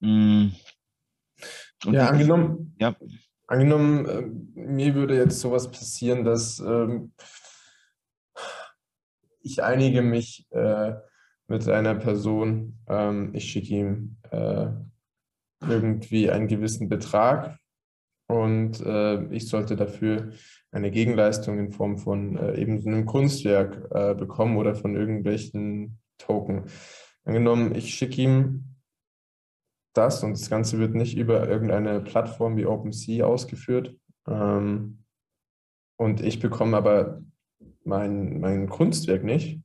Mm. 0.00 0.48
Und 1.86 1.94
ja, 1.94 2.08
angenommen, 2.08 2.74
ja. 2.78 2.96
Angenommen, 3.46 4.06
äh, 4.06 4.60
mir 4.60 4.94
würde 4.94 5.16
jetzt 5.16 5.40
sowas 5.40 5.70
passieren, 5.70 6.24
dass 6.24 6.60
ähm, 6.60 7.12
ich 9.42 9.62
einige 9.62 10.02
mich 10.02 10.46
äh, 10.50 10.94
mit 11.48 11.66
einer 11.68 11.94
Person, 11.94 12.78
ähm, 12.86 13.34
ich 13.34 13.50
schicke 13.50 13.74
ihm 13.74 14.16
äh, 14.30 14.68
irgendwie 15.66 16.30
einen 16.30 16.48
gewissen 16.48 16.88
Betrag 16.88 17.58
und 18.30 18.80
äh, 18.80 19.24
ich 19.32 19.48
sollte 19.48 19.74
dafür 19.74 20.30
eine 20.70 20.90
Gegenleistung 20.90 21.58
in 21.58 21.72
Form 21.72 21.98
von 21.98 22.36
äh, 22.36 22.60
eben 22.60 22.78
einem 22.86 23.04
Kunstwerk 23.04 23.88
äh, 23.90 24.14
bekommen 24.14 24.56
oder 24.56 24.74
von 24.76 24.94
irgendwelchen 24.94 25.98
Token. 26.16 26.66
Angenommen, 27.24 27.74
ich 27.74 27.92
schicke 27.92 28.22
ihm 28.22 28.76
das 29.94 30.22
und 30.22 30.32
das 30.32 30.48
Ganze 30.48 30.78
wird 30.78 30.94
nicht 30.94 31.16
über 31.16 31.48
irgendeine 31.48 32.00
Plattform 32.00 32.56
wie 32.56 32.66
OpenSea 32.66 33.26
ausgeführt. 33.26 33.96
Ähm, 34.28 35.02
und 35.96 36.22
ich 36.22 36.38
bekomme 36.38 36.76
aber 36.76 37.22
mein, 37.84 38.38
mein 38.40 38.68
Kunstwerk 38.68 39.24
nicht. 39.24 39.60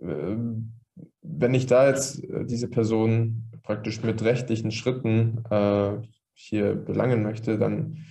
Ähm, 0.00 0.74
wenn 1.22 1.54
ich 1.54 1.66
da 1.66 1.88
jetzt 1.88 2.22
äh, 2.22 2.44
diese 2.44 2.68
Person 2.68 3.45
praktisch 3.66 4.02
mit 4.02 4.22
rechtlichen 4.22 4.70
Schritten 4.70 5.44
äh, 5.50 5.98
hier 6.32 6.74
belangen 6.74 7.22
möchte, 7.22 7.58
dann 7.58 8.06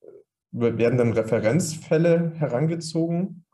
äh, 0.00 0.78
werden 0.78 0.98
dann 0.98 1.12
Referenzfälle 1.12 2.34
herangezogen 2.36 3.44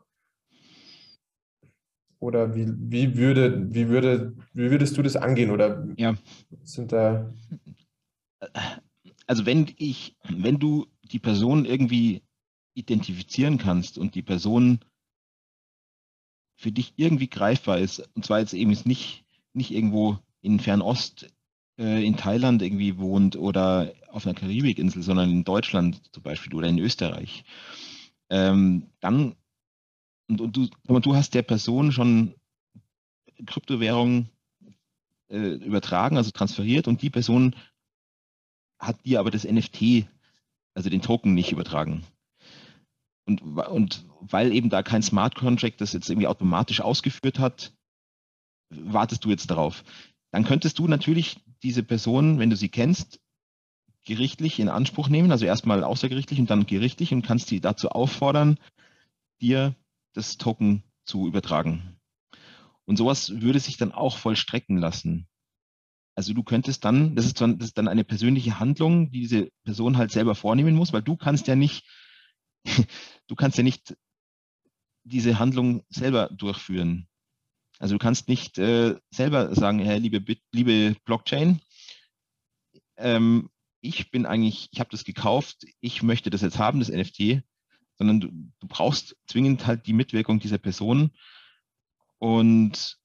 oder 2.19 2.55
wie, 2.55 2.67
wie, 2.67 3.17
würde, 3.17 3.73
wie, 3.73 3.87
würde, 3.87 4.35
wie 4.53 4.71
würdest 4.71 4.97
du 4.97 5.01
das 5.01 5.15
angehen? 5.15 5.51
Oder 5.51 5.87
ja. 5.97 6.15
sind 6.63 6.91
da. 6.91 7.33
Also 9.27 9.45
wenn 9.45 9.71
ich, 9.77 10.17
wenn 10.29 10.59
du 10.59 10.87
die 11.03 11.19
Person 11.19 11.65
irgendwie 11.65 12.23
identifizieren 12.73 13.57
kannst 13.57 13.97
und 13.97 14.15
die 14.15 14.23
Person 14.23 14.79
für 16.57 16.71
dich 16.71 16.93
irgendwie 16.97 17.29
greifbar 17.29 17.79
ist, 17.79 18.09
und 18.15 18.25
zwar 18.25 18.39
jetzt 18.39 18.53
eben 18.53 18.75
nicht, 18.85 19.25
nicht 19.53 19.71
irgendwo 19.71 20.17
in 20.41 20.59
Fernost, 20.59 21.27
äh, 21.77 22.05
in 22.05 22.17
Thailand 22.17 22.61
irgendwie 22.61 22.97
wohnt 22.97 23.35
oder 23.35 23.93
auf 24.11 24.25
einer 24.25 24.35
Karibikinsel, 24.35 25.01
sondern 25.01 25.29
in 25.29 25.43
Deutschland 25.43 26.01
zum 26.13 26.23
Beispiel 26.23 26.53
oder 26.55 26.67
in 26.67 26.79
Österreich, 26.79 27.43
ähm, 28.29 28.87
dann 28.99 29.35
und, 30.27 30.41
und, 30.41 30.57
du, 30.57 30.69
du 30.87 31.15
hast 31.15 31.35
der 31.35 31.43
Person 31.43 31.91
schon 31.91 32.33
Kryptowährung 33.45 34.29
äh, 35.29 35.55
übertragen, 35.55 36.17
also 36.17 36.31
transferiert, 36.31 36.87
und 36.87 37.01
die 37.01 37.09
Person 37.09 37.55
hat 38.79 39.05
dir 39.05 39.19
aber 39.19 39.31
das 39.31 39.43
NFT, 39.43 40.07
also 40.73 40.89
den 40.89 41.01
Token, 41.01 41.33
nicht 41.33 41.51
übertragen. 41.51 42.03
Und, 43.27 43.41
und 43.41 44.05
weil 44.19 44.51
eben 44.51 44.69
da 44.69 44.83
kein 44.83 45.01
Smart 45.01 45.35
Contract 45.35 45.81
das 45.81 45.93
jetzt 45.93 46.09
irgendwie 46.09 46.27
automatisch 46.27 46.81
ausgeführt 46.81 47.39
hat, 47.39 47.73
wartest 48.69 49.25
du 49.25 49.29
jetzt 49.29 49.49
darauf. 49.49 49.83
Dann 50.31 50.43
könntest 50.43 50.79
du 50.79 50.87
natürlich 50.87 51.39
diese 51.65 51.81
Person, 51.81 52.37
wenn 52.37 52.51
du 52.51 52.55
sie 52.55 52.69
kennst, 52.69 53.19
gerichtlich 54.05 54.59
in 54.59 54.69
Anspruch 54.69 55.09
nehmen, 55.09 55.31
also 55.31 55.45
erstmal 55.45 55.83
außergerichtlich 55.83 56.39
und 56.39 56.49
dann 56.51 56.67
gerichtlich 56.67 57.11
und 57.11 57.23
kannst 57.23 57.47
sie 57.47 57.59
dazu 57.59 57.89
auffordern, 57.89 58.59
dir 59.41 59.75
das 60.13 60.37
Token 60.37 60.83
zu 61.05 61.27
übertragen. 61.27 61.99
Und 62.85 62.97
sowas 62.97 63.41
würde 63.41 63.59
sich 63.59 63.77
dann 63.77 63.91
auch 63.91 64.17
vollstrecken 64.17 64.77
lassen. 64.77 65.27
Also 66.13 66.33
du 66.33 66.43
könntest 66.43 66.85
dann, 66.85 67.15
das 67.15 67.25
ist 67.25 67.41
dann, 67.41 67.57
das 67.57 67.69
ist 67.69 67.79
dann 67.79 67.87
eine 67.87 68.03
persönliche 68.03 68.59
Handlung, 68.59 69.09
die 69.09 69.21
diese 69.21 69.49
Person 69.63 69.97
halt 69.97 70.11
selber 70.11 70.35
vornehmen 70.35 70.75
muss, 70.75 70.93
weil 70.93 71.01
du 71.01 71.17
kannst 71.17 71.47
ja 71.47 71.55
nicht, 71.55 71.83
du 73.27 73.35
kannst 73.35 73.57
ja 73.57 73.63
nicht 73.63 73.97
diese 75.03 75.39
Handlung 75.39 75.83
selber 75.89 76.29
durchführen. 76.29 77.07
Also 77.79 77.95
du 77.95 77.99
kannst 77.99 78.27
nicht 78.27 78.57
äh, 78.57 78.95
selber 79.11 79.53
sagen, 79.53 79.79
hey, 79.79 79.99
liebe, 79.99 80.37
liebe 80.51 80.95
Blockchain, 81.05 81.59
ähm, 82.97 83.49
ich 83.81 84.11
bin 84.11 84.25
eigentlich, 84.25 84.69
ich 84.71 84.79
habe 84.79 84.89
das 84.89 85.03
gekauft, 85.03 85.65
ich 85.79 86.01
möchte 86.01 86.29
das 86.29 86.41
jetzt 86.41 86.57
haben, 86.57 86.79
das 86.79 86.89
NFT, 86.89 87.43
sondern 87.97 88.19
du, 88.19 88.27
du 88.59 88.67
brauchst 88.67 89.15
zwingend 89.27 89.67
halt 89.67 89.87
die 89.87 89.93
Mitwirkung 89.93 90.39
dieser 90.39 90.57
Person. 90.57 91.11
Und 92.17 92.97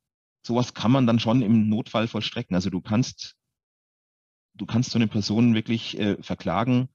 sowas 0.43 0.75
kann 0.75 0.91
man 0.91 1.07
dann 1.07 1.21
schon 1.21 1.43
im 1.43 1.69
Notfall 1.69 2.09
vollstrecken. 2.09 2.55
Also 2.55 2.71
du 2.71 2.81
kannst, 2.81 3.37
du 4.55 4.67
kannst 4.67 4.91
so 4.91 4.99
eine 4.99 5.09
Person 5.09 5.55
wirklich 5.55 5.99
äh, 5.99 6.23
verklagen 6.23 6.89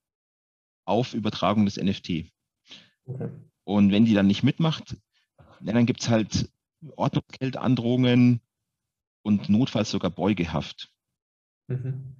auf 0.85 1.13
Übertragung 1.13 1.65
des 1.65 1.77
NFT. 1.77 2.31
Okay. 3.05 3.29
Und 3.63 3.91
wenn 3.91 4.05
die 4.05 4.13
dann 4.13 4.27
nicht 4.27 4.43
mitmacht, 4.43 4.97
ja, 5.61 5.73
dann 5.73 5.85
gibt 5.85 6.01
es 6.01 6.09
halt 6.09 6.49
Ordnungsgeldandrohungen 6.95 8.41
und 9.23 9.49
notfalls 9.49 9.91
sogar 9.91 10.11
Beugehaft. 10.11 10.89
Mhm. 11.67 12.15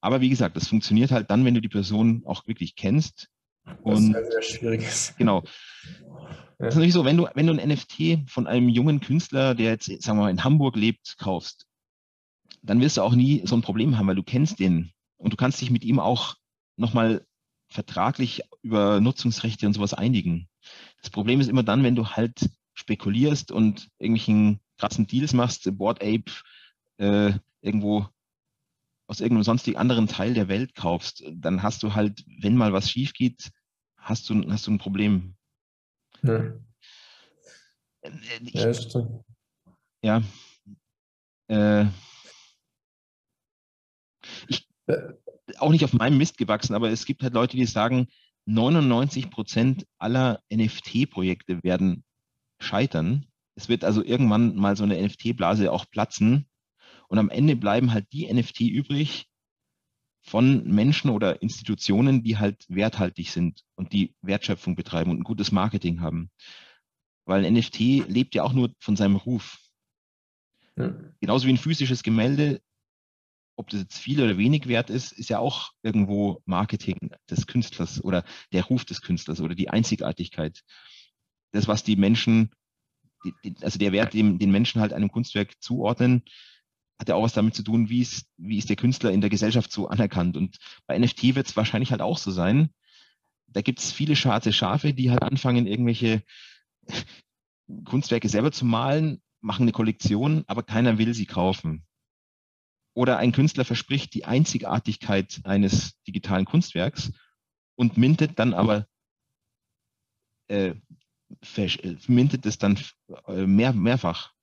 Aber 0.00 0.20
wie 0.20 0.28
gesagt, 0.28 0.56
das 0.56 0.68
funktioniert 0.68 1.10
halt 1.10 1.30
dann, 1.30 1.44
wenn 1.44 1.54
du 1.54 1.60
die 1.60 1.68
Person 1.68 2.22
auch 2.26 2.46
wirklich 2.46 2.76
kennst. 2.76 3.30
Und 3.82 4.12
das 4.12 4.22
ist 4.22 4.32
sehr 4.32 4.42
schwierig. 4.42 5.14
Genau. 5.18 5.42
Das 6.56 6.68
ist 6.68 6.76
natürlich 6.76 6.94
so, 6.94 7.04
wenn 7.04 7.16
du, 7.16 7.26
wenn 7.34 7.48
du 7.48 7.52
ein 7.52 7.68
NFT 7.68 8.30
von 8.30 8.46
einem 8.46 8.68
jungen 8.68 9.00
Künstler, 9.00 9.56
der 9.56 9.72
jetzt, 9.72 9.86
sagen 9.86 10.18
wir 10.18 10.22
mal, 10.22 10.30
in 10.30 10.44
Hamburg 10.44 10.76
lebt, 10.76 11.16
kaufst, 11.18 11.66
dann 12.62 12.80
wirst 12.80 12.96
du 12.96 13.02
auch 13.02 13.14
nie 13.14 13.42
so 13.44 13.56
ein 13.56 13.60
Problem 13.62 13.98
haben, 13.98 14.06
weil 14.06 14.14
du 14.14 14.22
kennst 14.22 14.60
den 14.60 14.92
und 15.16 15.32
du 15.32 15.36
kannst 15.36 15.60
dich 15.60 15.70
mit 15.70 15.84
ihm 15.84 15.98
auch 15.98 16.36
nochmal 16.76 17.26
vertraglich 17.68 18.42
über 18.62 19.00
Nutzungsrechte 19.00 19.66
und 19.66 19.72
sowas 19.72 19.94
einigen. 19.94 20.48
Das 21.02 21.10
Problem 21.10 21.40
ist 21.40 21.48
immer 21.48 21.64
dann, 21.64 21.82
wenn 21.82 21.96
du 21.96 22.06
halt 22.06 22.48
spekulierst 22.74 23.52
und 23.52 23.88
irgendwelchen 23.98 24.60
krassen 24.78 25.06
Deals 25.06 25.32
machst, 25.32 25.68
Board 25.76 26.02
Ape 26.02 26.30
äh, 26.98 27.32
irgendwo 27.60 28.06
aus 29.06 29.20
irgendeinem 29.20 29.44
sonstigen 29.44 29.76
anderen 29.76 30.08
Teil 30.08 30.34
der 30.34 30.48
Welt 30.48 30.74
kaufst, 30.74 31.24
dann 31.30 31.62
hast 31.62 31.82
du 31.82 31.94
halt, 31.94 32.24
wenn 32.40 32.56
mal 32.56 32.72
was 32.72 32.90
schief 32.90 33.12
geht, 33.12 33.50
hast 33.96 34.28
du, 34.28 34.50
hast 34.50 34.66
du 34.66 34.72
ein 34.72 34.78
Problem. 34.78 35.36
Ja. 36.22 36.52
Ich, 38.42 38.54
ja, 38.54 38.74
stimmt. 38.74 39.24
Ja. 40.02 40.22
Äh, 41.48 41.86
ich, 44.48 44.66
auch 45.58 45.70
nicht 45.70 45.84
auf 45.84 45.92
meinem 45.92 46.18
Mist 46.18 46.38
gewachsen, 46.38 46.74
aber 46.74 46.90
es 46.90 47.04
gibt 47.06 47.22
halt 47.22 47.34
Leute, 47.34 47.56
die 47.56 47.66
sagen, 47.66 48.08
99 48.46 49.30
Prozent 49.30 49.86
aller 49.98 50.42
NFT-Projekte 50.52 51.62
werden 51.62 52.04
scheitern. 52.58 53.26
Es 53.54 53.68
wird 53.68 53.84
also 53.84 54.02
irgendwann 54.02 54.56
mal 54.56 54.76
so 54.76 54.84
eine 54.84 55.00
NFT-Blase 55.00 55.70
auch 55.72 55.88
platzen 55.90 56.46
und 57.08 57.18
am 57.18 57.30
Ende 57.30 57.56
bleiben 57.56 57.92
halt 57.92 58.12
die 58.12 58.32
NFT 58.32 58.62
übrig 58.62 59.28
von 60.22 60.64
Menschen 60.66 61.10
oder 61.10 61.42
Institutionen, 61.42 62.22
die 62.22 62.38
halt 62.38 62.64
werthaltig 62.68 63.30
sind 63.30 63.62
und 63.74 63.92
die 63.92 64.14
Wertschöpfung 64.22 64.74
betreiben 64.74 65.10
und 65.10 65.20
ein 65.20 65.24
gutes 65.24 65.52
Marketing 65.52 66.00
haben. 66.00 66.30
Weil 67.26 67.44
ein 67.44 67.54
NFT 67.54 68.08
lebt 68.08 68.34
ja 68.34 68.42
auch 68.42 68.54
nur 68.54 68.72
von 68.80 68.96
seinem 68.96 69.16
Ruf. 69.16 69.58
Ja. 70.76 70.94
Genauso 71.20 71.46
wie 71.46 71.52
ein 71.52 71.58
physisches 71.58 72.02
Gemälde, 72.02 72.60
ob 73.56 73.68
das 73.68 73.80
jetzt 73.80 73.98
viel 73.98 74.20
oder 74.20 74.36
wenig 74.38 74.66
wert 74.66 74.90
ist, 74.90 75.12
ist 75.12 75.28
ja 75.28 75.38
auch 75.38 75.72
irgendwo 75.82 76.42
Marketing 76.46 76.96
des 77.30 77.46
Künstlers 77.46 78.02
oder 78.02 78.24
der 78.52 78.64
Ruf 78.64 78.84
des 78.84 79.02
Künstlers 79.02 79.40
oder 79.40 79.54
die 79.54 79.68
Einzigartigkeit. 79.68 80.62
Das, 81.54 81.68
was 81.68 81.84
die 81.84 81.96
Menschen, 81.96 82.50
die, 83.24 83.54
also 83.62 83.78
der 83.78 83.92
Wert, 83.92 84.12
den, 84.12 84.38
den 84.38 84.50
Menschen 84.50 84.80
halt 84.80 84.92
einem 84.92 85.10
Kunstwerk 85.10 85.62
zuordnen, 85.62 86.24
hat 86.98 87.08
ja 87.08 87.14
auch 87.14 87.22
was 87.22 87.32
damit 87.32 87.54
zu 87.54 87.62
tun, 87.62 87.88
wie 87.88 88.00
ist, 88.00 88.26
wie 88.36 88.58
ist 88.58 88.68
der 88.68 88.76
Künstler 88.76 89.12
in 89.12 89.20
der 89.20 89.30
Gesellschaft 89.30 89.70
so 89.70 89.88
anerkannt. 89.88 90.36
Und 90.36 90.58
bei 90.86 90.98
NFT 90.98 91.34
wird 91.34 91.46
es 91.46 91.56
wahrscheinlich 91.56 91.90
halt 91.90 92.00
auch 92.00 92.18
so 92.18 92.30
sein. 92.30 92.70
Da 93.46 93.62
gibt 93.62 93.78
es 93.78 93.92
viele 93.92 94.16
schwarze 94.16 94.52
Schafe, 94.52 94.94
die 94.94 95.10
halt 95.10 95.22
anfangen, 95.22 95.66
irgendwelche 95.66 96.22
Kunstwerke 97.84 98.28
selber 98.28 98.50
zu 98.50 98.64
malen, 98.64 99.22
machen 99.40 99.62
eine 99.62 99.72
Kollektion, 99.72 100.44
aber 100.46 100.62
keiner 100.62 100.98
will 100.98 101.14
sie 101.14 101.26
kaufen. 101.26 101.86
Oder 102.94 103.18
ein 103.18 103.32
Künstler 103.32 103.64
verspricht 103.64 104.14
die 104.14 104.24
Einzigartigkeit 104.24 105.40
eines 105.44 106.00
digitalen 106.02 106.46
Kunstwerks 106.46 107.12
und 107.76 107.96
mintet 107.96 108.38
dann 108.38 108.54
aber 108.54 108.86
äh, 110.48 110.74
mintet 112.06 112.46
es 112.46 112.58
dann 112.58 112.78
äh, 113.26 113.46
mehr, 113.46 113.72
mehrfach 113.72 114.34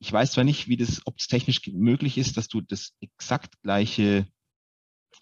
ich 0.00 0.12
weiß 0.12 0.32
zwar 0.32 0.44
nicht, 0.44 0.66
wie 0.66 0.78
das, 0.78 1.02
ob 1.04 1.18
es 1.18 1.28
technisch 1.28 1.60
möglich 1.72 2.16
ist, 2.16 2.36
dass 2.36 2.48
du 2.48 2.62
das 2.62 2.94
exakt 3.00 3.60
gleiche, 3.62 4.26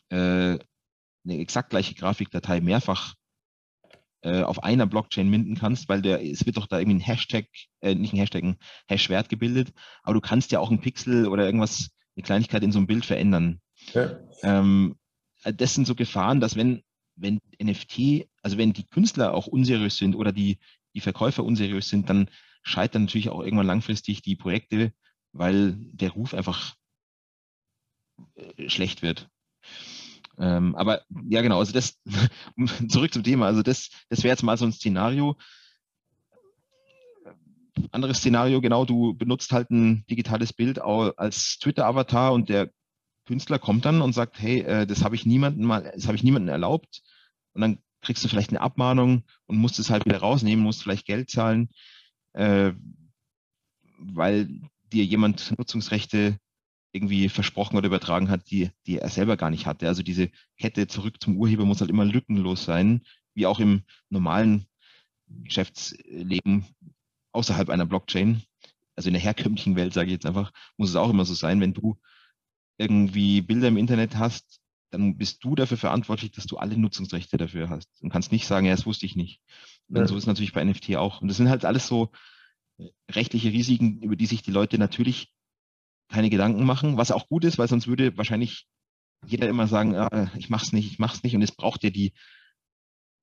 äh, 0.09 0.17
eine 0.17 0.59
exakt 1.25 1.71
gleiche 1.71 1.95
Grafikdatei 1.95 2.61
mehrfach 2.61 3.15
äh, 4.23 4.43
auf 4.43 4.63
einer 4.63 4.87
Blockchain 4.87 5.29
minden 5.29 5.57
kannst, 5.57 5.89
weil 5.89 6.01
der, 6.01 6.25
es 6.25 6.47
wird 6.47 6.57
doch 6.57 6.69
da 6.69 6.79
irgendwie 6.79 6.99
ein 6.99 7.07
Hashtag, 7.07 7.47
äh, 7.81 7.97
nicht 7.97 8.13
ein 8.13 8.19
Hashtag, 8.19 8.45
ein 8.45 8.57
Hashwert 8.89 9.29
gebildet, 9.29 9.73
aber 10.05 10.15
du 10.15 10.21
kannst 10.21 10.53
ja 10.53 10.61
auch 10.61 10.71
ein 10.71 10.81
Pixel 10.81 11.27
oder 11.27 11.45
irgendwas, 11.45 11.91
eine 12.17 12.23
Kleinigkeit 12.23 12.63
in 12.63 12.73
so 12.73 12.79
einem 12.79 12.87
Bild 12.87 13.05
verändern. 13.05 13.61
Ja. 13.95 14.21
Ähm, 14.43 14.97
das 15.43 15.75
sind 15.75 15.87
so 15.87 15.97
Gefahren, 15.97 16.41
dass 16.41 16.55
wenn, 16.55 16.83
wenn 17.17 17.41
NFT, 17.61 18.29
also 18.49 18.57
wenn 18.57 18.73
die 18.73 18.87
Künstler 18.87 19.35
auch 19.35 19.47
unseriös 19.47 19.99
sind 19.99 20.17
oder 20.17 20.33
die, 20.33 20.59
die 20.95 21.03
Verkäufer 21.03 21.45
unseriös 21.45 21.91
sind, 21.91 22.09
dann 22.09 22.31
scheitern 22.63 23.03
natürlich 23.03 23.29
auch 23.29 23.43
irgendwann 23.43 23.67
langfristig 23.67 24.23
die 24.23 24.37
Projekte, 24.37 24.95
weil 25.33 25.77
der 25.93 26.13
Ruf 26.13 26.33
einfach 26.33 26.75
äh, 28.37 28.71
schlecht 28.71 29.03
wird. 29.03 29.29
Ähm, 30.39 30.75
aber 30.77 31.03
ja, 31.29 31.43
genau, 31.43 31.59
also 31.59 31.75
das, 31.75 32.01
zurück 32.89 33.13
zum 33.13 33.23
Thema, 33.23 33.45
also 33.45 33.63
das, 33.63 33.91
das 34.09 34.23
wäre 34.23 34.33
jetzt 34.33 34.43
mal 34.43 34.57
so 34.57 34.65
ein 34.65 34.73
Szenario. 34.73 35.37
Anderes 37.91 38.19
Szenario, 38.19 38.63
genau, 38.63 38.87
du 38.87 39.13
benutzt 39.13 39.53
halt 39.53 39.71
ein 39.71 40.07
digitales 40.07 40.55
Bild 40.55 40.81
als 40.81 41.59
Twitter-Avatar 41.59 42.33
und 42.33 42.49
der 42.49 42.71
Künstler 43.27 43.59
kommt 43.59 43.85
dann 43.85 44.01
und 44.01 44.15
sagt, 44.15 44.41
hey, 44.41 44.61
äh, 44.61 44.87
das 44.87 45.05
habe 45.05 45.17
ich 45.17 45.27
niemandem 45.27 45.67
mal, 45.67 45.93
das 45.95 46.07
habe 46.07 46.17
ich 46.17 46.23
niemandem 46.23 46.49
erlaubt. 46.49 47.03
Und 47.53 47.61
dann 47.61 47.79
kriegst 48.01 48.25
du 48.25 48.29
vielleicht 48.29 48.51
eine 48.51 48.61
Abmahnung 48.61 49.25
und 49.47 49.57
musst 49.57 49.79
es 49.79 49.91
halt 49.91 50.05
wieder 50.05 50.19
rausnehmen, 50.19 50.65
musst 50.65 50.83
vielleicht 50.83 51.07
Geld 51.07 51.31
zahlen 51.31 51.69
äh, 52.39 52.73
weil 53.99 54.49
dir 54.93 55.05
jemand 55.05 55.57
Nutzungsrechte 55.59 56.39
irgendwie 56.93 57.29
versprochen 57.29 57.77
oder 57.77 57.89
übertragen 57.89 58.31
hat, 58.31 58.51
die, 58.51 58.71
die 58.87 58.99
er 58.99 59.11
selber 59.11 59.37
gar 59.37 59.51
nicht 59.51 59.67
hatte. 59.67 59.89
Also 59.89 60.03
diese 60.03 60.31
Kette 60.57 60.87
zurück 60.87 61.17
zum 61.21 61.37
Urheber 61.37 61.65
muss 61.65 61.81
halt 61.81 61.91
immer 61.91 62.05
lückenlos 62.05 62.65
sein, 62.65 63.03
wie 63.35 63.47
auch 63.47 63.61
im 63.61 63.83
normalen 64.09 64.67
Geschäftsleben 65.27 66.65
außerhalb 67.33 67.69
einer 67.69 67.87
Blockchain. 67.87 68.43
Also 68.97 69.09
in 69.09 69.15
der 69.15 69.23
herkömmlichen 69.23 69.77
Welt, 69.77 69.93
sage 69.93 70.07
ich 70.07 70.15
jetzt 70.15 70.27
einfach, 70.27 70.53
muss 70.77 70.91
es 70.91 70.97
auch 70.97 71.11
immer 71.11 71.25
so 71.25 71.35
sein, 71.35 71.61
wenn 71.61 71.75
du 71.75 71.99
irgendwie 72.79 73.43
Bilder 73.43 73.69
im 73.69 73.77
Internet 73.77 74.17
hast, 74.17 74.61
dann 74.91 75.17
bist 75.17 75.45
du 75.45 75.55
dafür 75.55 75.77
verantwortlich, 75.77 76.31
dass 76.33 76.47
du 76.47 76.57
alle 76.57 76.77
Nutzungsrechte 76.77 77.37
dafür 77.37 77.69
hast 77.69 77.89
und 78.01 78.11
kannst 78.11 78.33
nicht 78.33 78.47
sagen, 78.47 78.67
ja, 78.67 78.75
das 78.75 78.87
wusste 78.87 79.07
ich 79.07 79.17
nicht. 79.17 79.41
Und 79.89 79.97
ja. 79.97 80.07
so 80.07 80.17
ist 80.17 80.23
es 80.23 80.27
natürlich 80.27 80.53
bei 80.53 80.65
NFT 80.65 80.97
auch. 80.97 81.21
Und 81.21 81.29
das 81.29 81.37
sind 81.37 81.49
halt 81.49 81.65
alles 81.65 81.87
so 81.87 82.11
rechtliche 83.11 83.53
Risiken, 83.53 84.01
über 84.03 84.17
die 84.17 84.27
sich 84.27 84.43
die 84.43 84.51
Leute 84.51 84.79
natürlich 84.79 85.33
keine 86.09 86.31
Gedanken 86.31 86.65
machen, 86.65 86.97
was 86.97 87.11
auch 87.11 87.29
gut 87.29 87.45
ist, 87.45 87.59
weil 87.59 87.69
sonst 87.69 87.87
würde 87.87 88.17
wahrscheinlich 88.17 88.67
jeder 89.27 89.49
immer 89.49 89.67
sagen, 89.67 89.95
ah, 89.97 90.31
ich 90.37 90.49
mach's 90.49 90.73
nicht, 90.73 90.91
ich 90.91 90.99
mach's 90.99 91.23
nicht. 91.23 91.35
Und 91.35 91.43
es 91.43 91.53
braucht 91.53 91.85
ja 91.85 91.91
die, 91.91 92.13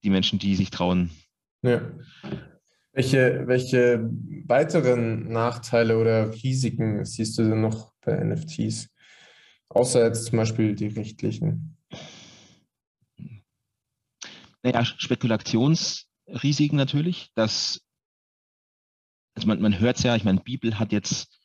die 0.04 0.10
Menschen, 0.10 0.40
die 0.40 0.56
sich 0.56 0.70
trauen. 0.70 1.10
Ja. 1.62 1.82
Welche, 2.94 3.44
welche 3.48 4.10
weiteren 4.46 5.30
Nachteile 5.30 5.98
oder 5.98 6.34
Risiken 6.34 7.04
siehst 7.06 7.38
du 7.38 7.44
denn 7.44 7.62
noch 7.62 7.92
bei 8.02 8.24
NFTs? 8.24 8.90
Außer 9.70 10.06
jetzt 10.06 10.26
zum 10.26 10.38
Beispiel 10.38 10.76
die 10.76 10.88
rechtlichen. 10.88 11.78
Naja, 14.64 14.84
Spekulationsrisiken 14.86 16.78
natürlich, 16.78 17.32
dass 17.36 17.86
also 19.36 19.48
man, 19.48 19.62
man 19.62 19.80
hört 19.80 19.98
es 19.98 20.04
ja, 20.04 20.16
ich 20.16 20.24
meine, 20.24 20.40
Bibel 20.40 20.80
hat 20.80 20.92
jetzt 20.92 21.40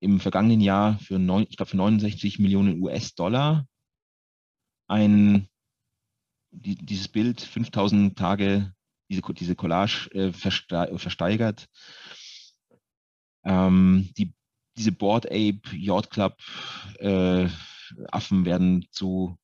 im 0.00 0.20
vergangenen 0.20 0.60
Jahr 0.60 0.98
für, 0.98 1.18
neun, 1.18 1.46
ich 1.48 1.56
glaube 1.56 1.70
für 1.70 1.76
69 1.76 2.38
Millionen 2.38 2.82
US-Dollar 2.82 3.66
ein, 4.88 5.48
die, 6.50 6.76
dieses 6.76 7.08
Bild 7.08 7.40
5000 7.40 8.18
Tage, 8.18 8.72
diese, 9.10 9.22
diese 9.34 9.54
Collage 9.54 10.08
äh, 10.12 10.32
versteigert. 10.32 11.68
Ähm, 13.44 14.10
die, 14.16 14.34
diese 14.78 14.92
Board 14.92 15.26
Ape 15.26 15.60
Yacht 15.72 16.10
Club 16.10 16.36
äh, 16.98 17.48
Affen 18.10 18.44
werden 18.44 18.86
zu 18.90 19.38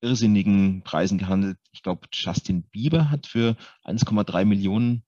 irrsinnigen 0.00 0.82
Preisen 0.82 1.18
gehandelt. 1.18 1.58
Ich 1.72 1.82
glaube, 1.82 2.08
Justin 2.12 2.62
Bieber 2.62 3.10
hat 3.10 3.26
für 3.26 3.56
1,3 3.84 4.44
Millionen 4.44 5.04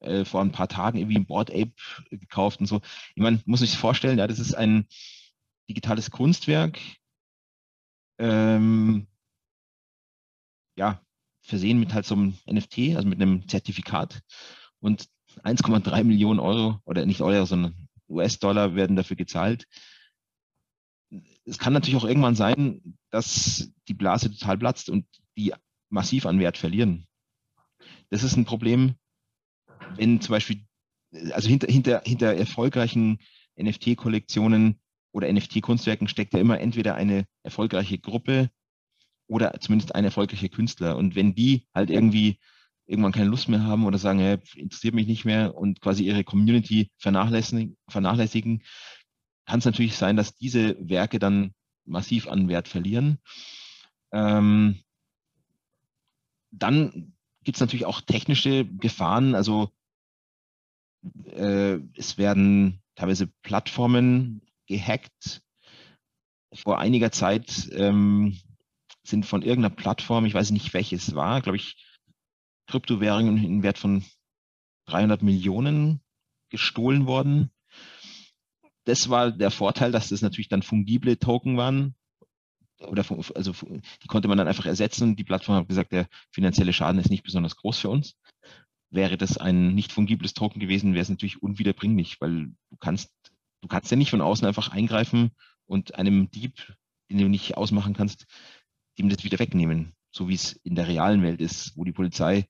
äh, 0.00 0.24
vor 0.24 0.40
ein 0.40 0.52
paar 0.52 0.68
Tagen 0.68 0.98
irgendwie 0.98 1.16
ein 1.16 1.26
Board 1.26 1.50
Ape 1.50 1.72
gekauft 2.10 2.60
und 2.60 2.66
so. 2.66 2.80
Ich 3.14 3.22
meine, 3.22 3.42
muss 3.46 3.60
sich 3.60 3.76
vorstellen, 3.76 4.18
ja, 4.18 4.26
das 4.26 4.38
ist 4.38 4.54
ein 4.54 4.86
digitales 5.68 6.10
Kunstwerk, 6.10 6.78
ähm, 8.18 9.06
ja, 10.76 11.00
versehen 11.42 11.78
mit 11.78 11.92
halt 11.92 12.06
so 12.06 12.14
einem 12.14 12.38
NFT, 12.46 12.96
also 12.96 13.08
mit 13.08 13.20
einem 13.20 13.48
Zertifikat 13.48 14.22
und 14.80 15.08
1,3 15.42 16.04
Millionen 16.04 16.40
Euro 16.40 16.80
oder 16.84 17.06
nicht 17.06 17.20
Euro, 17.22 17.44
sondern 17.44 17.88
US-Dollar 18.08 18.74
werden 18.74 18.96
dafür 18.96 19.16
gezahlt. 19.16 19.66
es 21.44 21.58
kann 21.58 21.72
natürlich 21.72 21.96
auch 21.96 22.04
irgendwann 22.04 22.34
sein, 22.34 22.96
dass 23.10 23.72
die 23.88 23.94
Blase 23.94 24.30
total 24.30 24.58
platzt 24.58 24.88
und 24.88 25.06
die 25.36 25.52
massiv 25.90 26.26
an 26.26 26.40
Wert 26.40 26.58
verlieren. 26.58 27.06
Das 28.10 28.22
ist 28.22 28.36
ein 28.36 28.44
Problem, 28.44 28.94
wenn 29.96 30.20
zum 30.20 30.32
Beispiel, 30.32 30.64
also 31.32 31.48
hinter, 31.48 31.70
hinter, 31.70 32.02
hinter 32.04 32.34
erfolgreichen 32.34 33.18
NFT-Kollektionen 33.56 34.80
oder 35.12 35.32
NFT-Kunstwerken 35.32 36.08
steckt 36.08 36.34
ja 36.34 36.40
immer 36.40 36.60
entweder 36.60 36.96
eine 36.96 37.26
erfolgreiche 37.42 37.98
Gruppe 37.98 38.50
oder 39.26 39.52
zumindest 39.60 39.94
ein 39.94 40.04
erfolgreicher 40.04 40.48
Künstler. 40.48 40.96
Und 40.96 41.14
wenn 41.14 41.34
die 41.34 41.68
halt 41.74 41.90
irgendwie 41.90 42.40
irgendwann 42.86 43.12
keine 43.12 43.30
Lust 43.30 43.48
mehr 43.48 43.62
haben 43.62 43.86
oder 43.86 43.98
sagen, 43.98 44.18
hey, 44.18 44.38
interessiert 44.56 44.94
mich 44.94 45.06
nicht 45.06 45.24
mehr 45.24 45.56
und 45.56 45.80
quasi 45.80 46.04
ihre 46.04 46.24
Community 46.24 46.90
vernachlässigen, 46.98 47.76
vernachlässigen 47.88 48.62
kann 49.46 49.58
es 49.58 49.64
natürlich 49.64 49.96
sein, 49.96 50.16
dass 50.16 50.36
diese 50.36 50.76
Werke 50.80 51.18
dann 51.18 51.54
massiv 51.84 52.28
an 52.28 52.48
Wert 52.48 52.68
verlieren. 52.68 53.18
Ähm, 54.12 54.80
dann 56.50 57.14
gibt 57.42 57.56
es 57.56 57.60
natürlich 57.60 57.84
auch 57.84 58.00
technische 58.00 58.64
Gefahren. 58.64 59.34
Also 59.34 59.70
äh, 61.26 61.78
es 61.94 62.16
werden 62.16 62.82
teilweise 62.94 63.26
Plattformen 63.42 64.40
gehackt. 64.66 65.42
Vor 66.54 66.78
einiger 66.78 67.10
Zeit 67.10 67.68
ähm, 67.72 68.38
sind 69.02 69.26
von 69.26 69.42
irgendeiner 69.42 69.74
Plattform, 69.74 70.24
ich 70.24 70.34
weiß 70.34 70.52
nicht 70.52 70.72
welches 70.72 71.14
war, 71.14 71.42
glaube 71.42 71.56
ich, 71.56 71.76
Kryptowährungen 72.66 73.42
in 73.42 73.62
Wert 73.62 73.78
von 73.78 74.04
300 74.86 75.22
Millionen 75.22 76.00
gestohlen 76.50 77.06
worden. 77.06 77.50
Das 78.84 79.08
war 79.08 79.32
der 79.32 79.50
Vorteil, 79.50 79.92
dass 79.92 80.10
das 80.10 80.22
natürlich 80.22 80.48
dann 80.48 80.62
fungible 80.62 81.18
Token 81.18 81.56
waren. 81.56 81.94
Oder 82.80 83.04
also 83.34 83.52
die 84.02 84.08
konnte 84.08 84.28
man 84.28 84.36
dann 84.36 84.48
einfach 84.48 84.66
ersetzen. 84.66 85.16
Die 85.16 85.24
Plattform 85.24 85.56
hat 85.56 85.68
gesagt, 85.68 85.92
der 85.92 86.08
finanzielle 86.30 86.72
Schaden 86.72 87.00
ist 87.00 87.10
nicht 87.10 87.22
besonders 87.22 87.56
groß 87.56 87.78
für 87.78 87.88
uns. 87.88 88.16
Wäre 88.90 89.16
das 89.16 89.38
ein 89.38 89.74
nicht 89.74 89.92
fungibles 89.92 90.34
Token 90.34 90.60
gewesen, 90.60 90.92
wäre 90.92 91.02
es 91.02 91.08
natürlich 91.08 91.42
unwiederbringlich, 91.42 92.20
weil 92.20 92.52
du 92.70 92.76
kannst, 92.78 93.10
du 93.62 93.68
kannst 93.68 93.90
ja 93.90 93.96
nicht 93.96 94.10
von 94.10 94.20
außen 94.20 94.46
einfach 94.46 94.68
eingreifen 94.68 95.32
und 95.64 95.94
einem 95.94 96.30
Dieb, 96.30 96.76
den 97.10 97.18
du 97.18 97.28
nicht 97.28 97.56
ausmachen 97.56 97.94
kannst, 97.94 98.26
dem 98.98 99.08
das 99.08 99.24
wieder 99.24 99.38
wegnehmen 99.38 99.94
so 100.14 100.28
wie 100.28 100.34
es 100.34 100.52
in 100.62 100.76
der 100.76 100.86
realen 100.86 101.22
Welt 101.22 101.40
ist, 101.40 101.76
wo 101.76 101.82
die 101.84 101.92
Polizei 101.92 102.48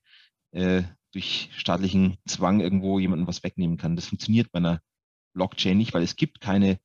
äh, 0.51 0.83
durch 1.11 1.49
staatlichen 1.57 2.17
Zwang 2.27 2.59
irgendwo 2.59 2.99
jemandem 2.99 3.27
was 3.27 3.43
wegnehmen 3.43 3.77
kann. 3.77 3.95
Das 3.95 4.05
funktioniert 4.05 4.51
bei 4.51 4.57
einer 4.57 4.81
Blockchain 5.33 5.77
nicht, 5.77 5.93
weil 5.93 6.03
es 6.03 6.15
gibt 6.15 6.41
keine 6.41 6.79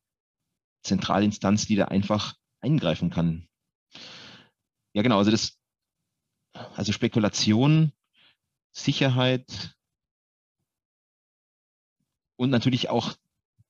Zentralinstanz, 0.82 1.66
die 1.66 1.76
da 1.76 1.86
einfach 1.86 2.34
eingreifen 2.60 3.10
kann. 3.10 3.46
Ja, 4.94 5.02
genau, 5.02 5.18
also 5.18 5.30
das, 5.30 5.58
also 6.74 6.92
Spekulation, 6.92 7.92
Sicherheit 8.72 9.76
und 12.36 12.48
natürlich 12.48 12.88
auch 12.88 13.14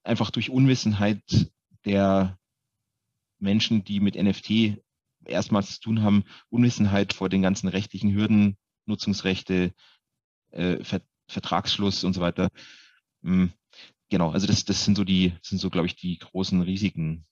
einfach 0.05 0.31
durch 0.31 0.49
Unwissenheit 0.49 1.51
der 1.85 2.39
Menschen, 3.41 3.83
die 3.83 3.99
mit 3.99 4.15
NFT 4.15 4.81
erstmals 5.25 5.75
zu 5.75 5.81
tun 5.81 6.03
haben, 6.03 6.25
Unwissenheit 6.49 7.13
vor 7.13 7.29
den 7.29 7.43
ganzen 7.43 7.69
rechtlichen 7.69 8.15
Hürden, 8.15 8.57
Nutzungsrechte, 8.87 9.73
äh, 10.51 10.83
Ver 10.85 11.01
Vertragsschluss 11.29 12.03
und 12.03 12.13
so 12.13 12.21
weiter. 12.21 12.49
Mhm. 13.23 13.53
Genau, 14.09 14.31
also 14.31 14.49
das, 14.49 14.65
das 14.65 14.85
sind 14.85 14.97
so 14.97 15.05
die, 15.05 15.33
sind 15.43 15.59
so, 15.59 15.71
glaube 15.71 15.87
ich, 15.87 15.95
die 15.95 16.19
großen 16.19 16.61
Risiken. 16.63 17.25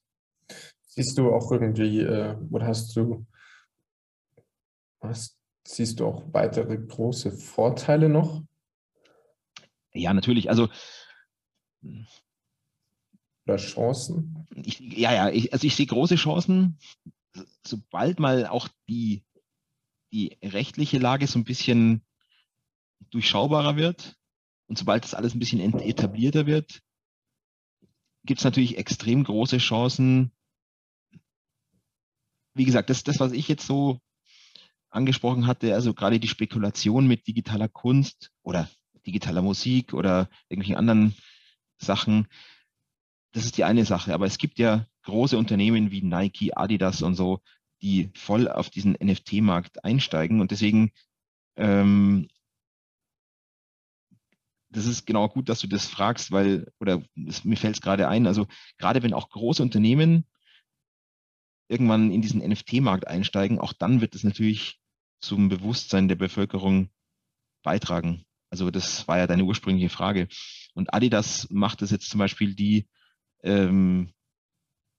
Siehst 0.87 1.17
du 1.17 1.33
auch 1.33 1.51
irgendwie, 1.51 1.99
äh, 1.99 2.37
oder 2.49 2.67
hast 2.67 2.95
du, 2.95 3.25
hast, 5.01 5.37
siehst 5.67 5.99
du 5.99 6.05
auch 6.05 6.23
weitere 6.31 6.77
große 6.77 7.33
Vorteile 7.33 8.07
noch? 8.07 8.41
Ja, 9.93 10.13
natürlich. 10.13 10.49
Also 10.49 10.69
oder 13.49 13.57
Chancen? 13.57 14.47
Ich, 14.55 14.79
ja, 14.79 15.13
ja, 15.13 15.29
ich, 15.29 15.51
also 15.53 15.65
ich 15.65 15.75
sehe 15.75 15.87
große 15.87 16.15
Chancen 16.15 16.77
sobald 17.65 18.19
mal 18.19 18.47
auch 18.47 18.67
die, 18.87 19.23
die 20.11 20.37
rechtliche 20.43 20.97
Lage 20.97 21.27
so 21.27 21.39
ein 21.39 21.43
bisschen 21.43 22.03
durchschaubarer 23.11 23.75
wird 23.75 24.17
und 24.67 24.77
sobald 24.77 25.03
das 25.03 25.13
alles 25.13 25.35
ein 25.35 25.39
bisschen 25.39 25.59
etablierter 25.79 26.45
wird, 26.45 26.81
gibt 28.25 28.39
es 28.39 28.45
natürlich 28.45 28.77
extrem 28.77 29.23
große 29.23 29.57
Chancen. 29.57 30.31
Wie 32.53 32.65
gesagt, 32.65 32.89
das, 32.89 33.03
das, 33.03 33.19
was 33.19 33.31
ich 33.31 33.47
jetzt 33.47 33.65
so 33.65 33.99
angesprochen 34.89 35.47
hatte, 35.47 35.73
also 35.73 35.93
gerade 35.93 36.19
die 36.19 36.27
Spekulation 36.27 37.07
mit 37.07 37.27
digitaler 37.27 37.69
Kunst 37.69 38.31
oder 38.43 38.69
digitaler 39.05 39.41
Musik 39.41 39.93
oder 39.93 40.29
irgendwelchen 40.49 40.75
anderen 40.75 41.15
Sachen, 41.77 42.27
das 43.31 43.45
ist 43.45 43.57
die 43.57 43.63
eine 43.63 43.85
Sache. 43.85 44.13
Aber 44.13 44.25
es 44.25 44.37
gibt 44.37 44.59
ja 44.59 44.85
große 45.09 45.37
Unternehmen 45.37 45.91
wie 45.91 46.01
Nike, 46.01 46.55
Adidas 46.55 47.01
und 47.01 47.15
so, 47.15 47.41
die 47.81 48.11
voll 48.15 48.47
auf 48.47 48.69
diesen 48.69 48.93
NFT-Markt 48.93 49.83
einsteigen. 49.83 50.41
Und 50.41 50.51
deswegen, 50.51 50.91
ähm, 51.55 52.27
das 54.69 54.85
ist 54.85 55.05
genau 55.05 55.27
gut, 55.27 55.49
dass 55.49 55.59
du 55.59 55.67
das 55.67 55.87
fragst, 55.87 56.31
weil, 56.31 56.71
oder 56.79 57.03
das, 57.15 57.43
mir 57.43 57.57
fällt 57.57 57.75
es 57.75 57.81
gerade 57.81 58.07
ein, 58.07 58.27
also 58.27 58.47
gerade 58.77 59.01
wenn 59.03 59.13
auch 59.13 59.29
große 59.29 59.63
Unternehmen 59.63 60.25
irgendwann 61.67 62.11
in 62.11 62.21
diesen 62.21 62.41
NFT-Markt 62.41 63.07
einsteigen, 63.07 63.59
auch 63.59 63.73
dann 63.73 64.01
wird 64.01 64.15
es 64.15 64.23
natürlich 64.23 64.79
zum 65.21 65.49
Bewusstsein 65.49 66.07
der 66.07 66.15
Bevölkerung 66.15 66.89
beitragen. 67.63 68.25
Also 68.49 68.71
das 68.71 69.07
war 69.07 69.17
ja 69.17 69.27
deine 69.27 69.43
ursprüngliche 69.43 69.89
Frage. 69.89 70.27
Und 70.73 70.93
Adidas 70.93 71.47
macht 71.51 71.81
das 71.81 71.91
jetzt 71.91 72.09
zum 72.09 72.19
Beispiel, 72.19 72.55
die 72.55 72.87
ähm, 73.43 74.11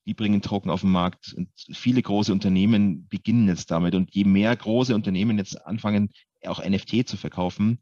die 0.07 0.14
bringen 0.14 0.42
Token 0.42 0.70
auf 0.70 0.80
den 0.80 0.90
Markt. 0.90 1.34
Und 1.34 1.48
viele 1.72 2.03
große 2.03 2.32
Unternehmen 2.32 3.07
beginnen 3.09 3.48
jetzt 3.48 3.70
damit. 3.70 3.94
Und 3.94 4.14
je 4.14 4.24
mehr 4.24 4.55
große 4.57 4.94
Unternehmen 4.94 5.38
jetzt 5.38 5.66
anfangen, 5.66 6.11
auch 6.44 6.64
NFT 6.64 7.07
zu 7.07 7.16
verkaufen, 7.16 7.80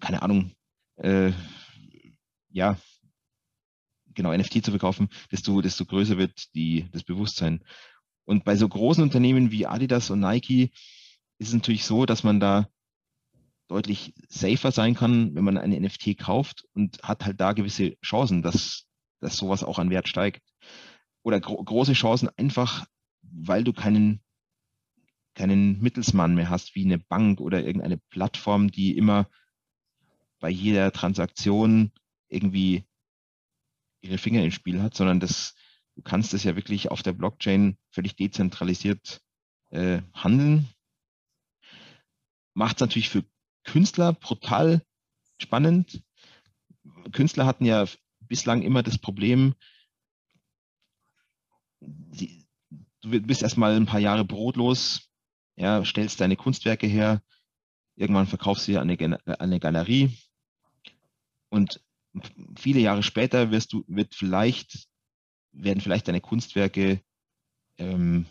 keine 0.00 0.22
Ahnung, 0.22 0.52
äh, 0.96 1.32
ja, 2.50 2.76
genau, 4.14 4.36
NFT 4.36 4.64
zu 4.64 4.70
verkaufen, 4.70 5.08
desto, 5.30 5.60
desto 5.60 5.84
größer 5.84 6.18
wird 6.18 6.54
die, 6.54 6.88
das 6.90 7.04
Bewusstsein. 7.04 7.62
Und 8.24 8.44
bei 8.44 8.56
so 8.56 8.68
großen 8.68 9.02
Unternehmen 9.02 9.52
wie 9.52 9.66
Adidas 9.66 10.10
und 10.10 10.20
Nike 10.20 10.72
ist 11.38 11.48
es 11.48 11.54
natürlich 11.54 11.84
so, 11.84 12.06
dass 12.06 12.24
man 12.24 12.40
da 12.40 12.68
deutlich 13.68 14.14
safer 14.28 14.72
sein 14.72 14.94
kann, 14.94 15.34
wenn 15.34 15.44
man 15.44 15.58
ein 15.58 15.70
NFT 15.70 16.18
kauft 16.18 16.64
und 16.74 17.02
hat 17.02 17.24
halt 17.24 17.40
da 17.40 17.52
gewisse 17.52 17.96
Chancen, 18.00 18.42
dass, 18.42 18.86
dass 19.20 19.36
sowas 19.36 19.62
auch 19.62 19.78
an 19.78 19.90
Wert 19.90 20.08
steigt 20.08 20.42
oder 21.26 21.40
gro 21.40 21.60
große 21.60 21.94
Chancen 21.94 22.30
einfach, 22.36 22.86
weil 23.22 23.64
du 23.64 23.72
keinen, 23.72 24.20
keinen 25.34 25.80
Mittelsmann 25.80 26.36
mehr 26.36 26.50
hast, 26.50 26.76
wie 26.76 26.84
eine 26.84 26.98
Bank 26.98 27.40
oder 27.40 27.64
irgendeine 27.64 27.98
Plattform, 27.98 28.70
die 28.70 28.96
immer 28.96 29.28
bei 30.38 30.50
jeder 30.50 30.92
Transaktion 30.92 31.90
irgendwie 32.28 32.84
ihre 34.02 34.18
Finger 34.18 34.44
im 34.44 34.52
Spiel 34.52 34.80
hat, 34.80 34.94
sondern 34.94 35.18
das, 35.18 35.56
du 35.96 36.02
kannst 36.02 36.32
es 36.32 36.44
ja 36.44 36.54
wirklich 36.54 36.92
auf 36.92 37.02
der 37.02 37.12
Blockchain 37.12 37.76
völlig 37.90 38.14
dezentralisiert 38.14 39.20
äh, 39.70 40.02
handeln. 40.14 40.68
Macht 42.54 42.76
es 42.76 42.82
natürlich 42.82 43.08
für 43.08 43.24
Künstler 43.64 44.12
brutal 44.12 44.80
spannend. 45.42 46.04
Künstler 47.10 47.46
hatten 47.46 47.64
ja 47.64 47.84
bislang 48.20 48.62
immer 48.62 48.84
das 48.84 48.98
Problem, 48.98 49.56
die, 51.86 52.46
du 53.02 53.20
bist 53.20 53.42
erstmal 53.42 53.74
ein 53.76 53.86
paar 53.86 54.00
Jahre 54.00 54.24
brotlos, 54.24 55.10
ja, 55.56 55.84
stellst 55.84 56.20
deine 56.20 56.36
Kunstwerke 56.36 56.86
her, 56.86 57.22
irgendwann 57.94 58.26
verkaufst 58.26 58.66
du 58.66 58.72
sie 58.72 58.78
an 58.78 58.90
eine, 58.90 59.40
eine 59.40 59.60
Galerie 59.60 60.16
und 61.48 61.80
viele 62.58 62.80
Jahre 62.80 63.02
später 63.02 63.50
wirst 63.50 63.72
du, 63.72 63.84
wird 63.88 64.14
vielleicht, 64.14 64.86
werden 65.52 65.80
vielleicht 65.80 66.08
deine 66.08 66.20
Kunstwerke 66.20 67.00
ähm, 67.78 68.26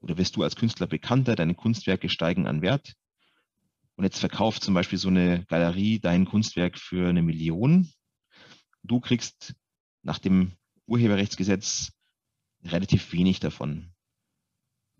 oder 0.00 0.18
wirst 0.18 0.36
du 0.36 0.42
als 0.42 0.56
Künstler 0.56 0.86
bekannter, 0.86 1.36
deine 1.36 1.54
Kunstwerke 1.54 2.08
steigen 2.08 2.46
an 2.46 2.62
Wert. 2.62 2.94
Und 3.96 4.04
jetzt 4.04 4.18
verkauft 4.18 4.62
zum 4.62 4.74
Beispiel 4.74 4.98
so 4.98 5.08
eine 5.08 5.44
Galerie 5.46 6.00
dein 6.00 6.24
Kunstwerk 6.24 6.78
für 6.78 7.08
eine 7.08 7.22
Million. 7.22 7.88
Du 8.82 9.00
kriegst 9.00 9.54
nach 10.02 10.18
dem 10.18 10.52
Urheberrechtsgesetz 10.86 11.92
relativ 12.64 13.12
wenig 13.12 13.40
davon. 13.40 13.92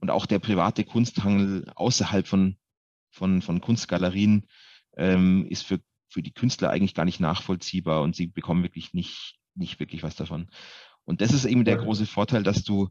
Und 0.00 0.10
auch 0.10 0.26
der 0.26 0.38
private 0.38 0.84
Kunsthandel 0.84 1.70
außerhalb 1.74 2.26
von, 2.26 2.56
von, 3.10 3.42
von 3.42 3.60
Kunstgalerien 3.60 4.46
ähm, 4.96 5.46
ist 5.48 5.62
für, 5.64 5.80
für 6.08 6.22
die 6.22 6.32
Künstler 6.32 6.70
eigentlich 6.70 6.94
gar 6.94 7.04
nicht 7.04 7.20
nachvollziehbar 7.20 8.02
und 8.02 8.14
sie 8.14 8.26
bekommen 8.26 8.62
wirklich 8.62 8.92
nicht, 8.92 9.38
nicht 9.54 9.80
wirklich 9.80 10.02
was 10.02 10.16
davon. 10.16 10.50
Und 11.04 11.20
das 11.20 11.32
ist 11.32 11.44
eben 11.44 11.64
der 11.64 11.76
große 11.76 12.06
Vorteil, 12.06 12.42
dass 12.42 12.64
du, 12.64 12.88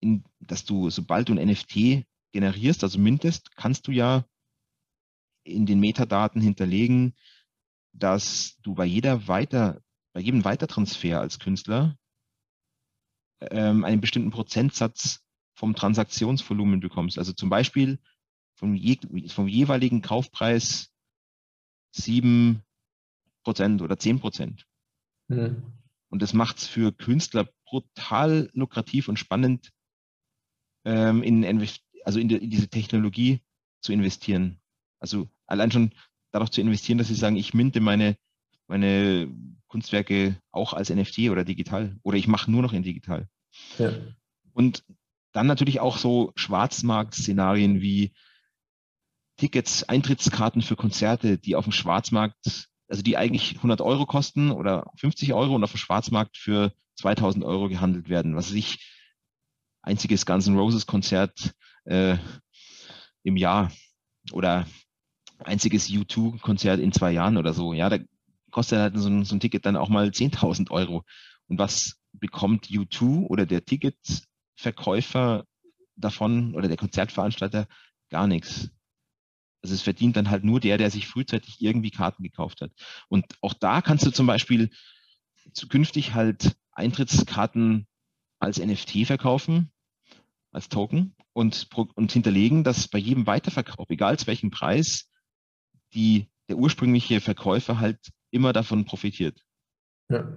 in, 0.00 0.24
dass 0.40 0.64
du, 0.64 0.90
sobald 0.90 1.28
du 1.28 1.34
ein 1.34 1.48
NFT 1.48 2.04
generierst, 2.32 2.82
also 2.82 2.98
mintest, 2.98 3.54
kannst 3.56 3.86
du 3.86 3.92
ja 3.92 4.24
in 5.44 5.66
den 5.66 5.80
Metadaten 5.80 6.40
hinterlegen, 6.40 7.14
dass 7.92 8.56
du 8.62 8.74
bei 8.74 8.86
jeder 8.86 9.28
weiter, 9.28 9.82
bei 10.12 10.20
jedem 10.20 10.44
Weitertransfer 10.44 11.20
als 11.20 11.38
Künstler 11.38 11.96
ähm, 13.50 13.84
einen 13.84 14.00
bestimmten 14.00 14.30
Prozentsatz 14.30 15.20
vom 15.54 15.74
Transaktionsvolumen 15.74 16.80
bekommst. 16.80 17.18
Also 17.18 17.32
zum 17.32 17.48
Beispiel 17.48 17.98
vom, 18.54 18.74
je, 18.74 18.98
vom 19.28 19.48
jeweiligen 19.48 20.02
Kaufpreis 20.02 20.90
sieben 21.92 22.62
Prozent 23.42 23.82
oder 23.82 23.98
zehn 23.98 24.20
Prozent. 24.20 24.66
Mhm. 25.28 25.62
Und 26.08 26.22
das 26.22 26.34
macht 26.34 26.58
es 26.58 26.66
für 26.66 26.92
Künstler 26.92 27.48
brutal 27.64 28.50
lukrativ 28.52 29.08
und 29.08 29.18
spannend, 29.18 29.72
ähm, 30.84 31.22
in, 31.22 31.44
also 32.04 32.20
in, 32.20 32.28
die, 32.28 32.36
in 32.36 32.50
diese 32.50 32.68
Technologie 32.68 33.40
zu 33.80 33.92
investieren. 33.92 34.60
Also 35.00 35.28
allein 35.46 35.70
schon 35.70 35.92
darauf 36.30 36.50
zu 36.50 36.60
investieren, 36.60 36.98
dass 36.98 37.08
sie 37.08 37.14
sagen, 37.14 37.36
ich 37.36 37.54
minte 37.54 37.80
meine, 37.80 38.16
meine 38.66 39.32
Kunstwerke 39.72 40.38
auch 40.50 40.74
als 40.74 40.90
NFT 40.90 41.30
oder 41.30 41.44
digital 41.44 41.96
oder 42.02 42.18
ich 42.18 42.28
mache 42.28 42.50
nur 42.50 42.60
noch 42.60 42.74
in 42.74 42.82
digital. 42.82 43.26
Ja. 43.78 43.90
Und 44.52 44.84
dann 45.32 45.46
natürlich 45.46 45.80
auch 45.80 45.96
so 45.96 46.32
Schwarzmarkt-Szenarien 46.36 47.80
wie 47.80 48.12
Tickets, 49.38 49.84
Eintrittskarten 49.84 50.60
für 50.60 50.76
Konzerte, 50.76 51.38
die 51.38 51.56
auf 51.56 51.64
dem 51.64 51.72
Schwarzmarkt, 51.72 52.68
also 52.86 53.02
die 53.02 53.16
eigentlich 53.16 53.56
100 53.56 53.80
Euro 53.80 54.04
kosten 54.04 54.50
oder 54.50 54.92
50 54.96 55.32
Euro 55.32 55.54
und 55.54 55.64
auf 55.64 55.72
dem 55.72 55.78
Schwarzmarkt 55.78 56.36
für 56.36 56.74
2000 56.96 57.42
Euro 57.42 57.70
gehandelt 57.70 58.10
werden. 58.10 58.36
Was 58.36 58.52
ich 58.52 58.92
einziges 59.80 60.26
Guns 60.26 60.46
N' 60.46 60.58
Roses 60.58 60.86
Konzert 60.86 61.54
äh, 61.84 62.18
im 63.22 63.38
Jahr 63.38 63.72
oder 64.32 64.66
einziges 65.38 65.88
U2-Konzert 65.88 66.78
in 66.78 66.92
zwei 66.92 67.12
Jahren 67.12 67.38
oder 67.38 67.54
so. 67.54 67.72
Ja, 67.72 67.88
da 67.88 67.96
kostet 68.52 68.78
halt 68.78 68.98
so 68.98 69.08
ein, 69.08 69.24
so 69.24 69.34
ein 69.34 69.40
Ticket 69.40 69.66
dann 69.66 69.76
auch 69.76 69.88
mal 69.88 70.08
10.000 70.08 70.70
Euro. 70.70 71.04
Und 71.48 71.58
was 71.58 71.96
bekommt 72.12 72.66
U2 72.66 73.26
oder 73.26 73.46
der 73.46 73.64
Ticketverkäufer 73.64 75.44
davon 75.96 76.54
oder 76.54 76.68
der 76.68 76.76
Konzertveranstalter? 76.76 77.66
Gar 78.10 78.26
nichts. 78.28 78.70
Also 79.62 79.74
es 79.74 79.82
verdient 79.82 80.16
dann 80.16 80.30
halt 80.30 80.44
nur 80.44 80.60
der, 80.60 80.78
der 80.78 80.90
sich 80.90 81.06
frühzeitig 81.06 81.60
irgendwie 81.60 81.90
Karten 81.90 82.22
gekauft 82.22 82.60
hat. 82.60 82.72
Und 83.08 83.24
auch 83.40 83.54
da 83.54 83.80
kannst 83.80 84.04
du 84.06 84.10
zum 84.10 84.26
Beispiel 84.26 84.70
zukünftig 85.52 86.14
halt 86.14 86.56
Eintrittskarten 86.72 87.86
als 88.40 88.58
NFT 88.58 89.06
verkaufen, 89.06 89.72
als 90.50 90.68
Token 90.68 91.14
und, 91.32 91.68
und 91.94 92.12
hinterlegen, 92.12 92.64
dass 92.64 92.88
bei 92.88 92.98
jedem 92.98 93.26
Weiterverkauf, 93.26 93.88
egal 93.88 94.18
zu 94.18 94.26
welchem 94.26 94.50
Preis, 94.50 95.08
die, 95.94 96.28
der 96.48 96.58
ursprüngliche 96.58 97.20
Verkäufer 97.20 97.78
halt 97.78 98.00
immer 98.32 98.52
davon 98.52 98.84
profitiert. 98.84 99.44
Ja. 100.08 100.36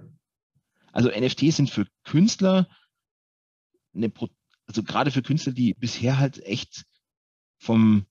Also 0.92 1.10
NFTs 1.10 1.56
sind 1.56 1.70
für 1.70 1.86
Künstler 2.04 2.68
eine, 3.94 4.12
also 4.66 4.82
gerade 4.82 5.10
für 5.10 5.22
Künstler, 5.22 5.52
die 5.52 5.74
bisher 5.74 6.18
halt 6.18 6.42
echt 6.44 6.84
vom, 7.58 8.06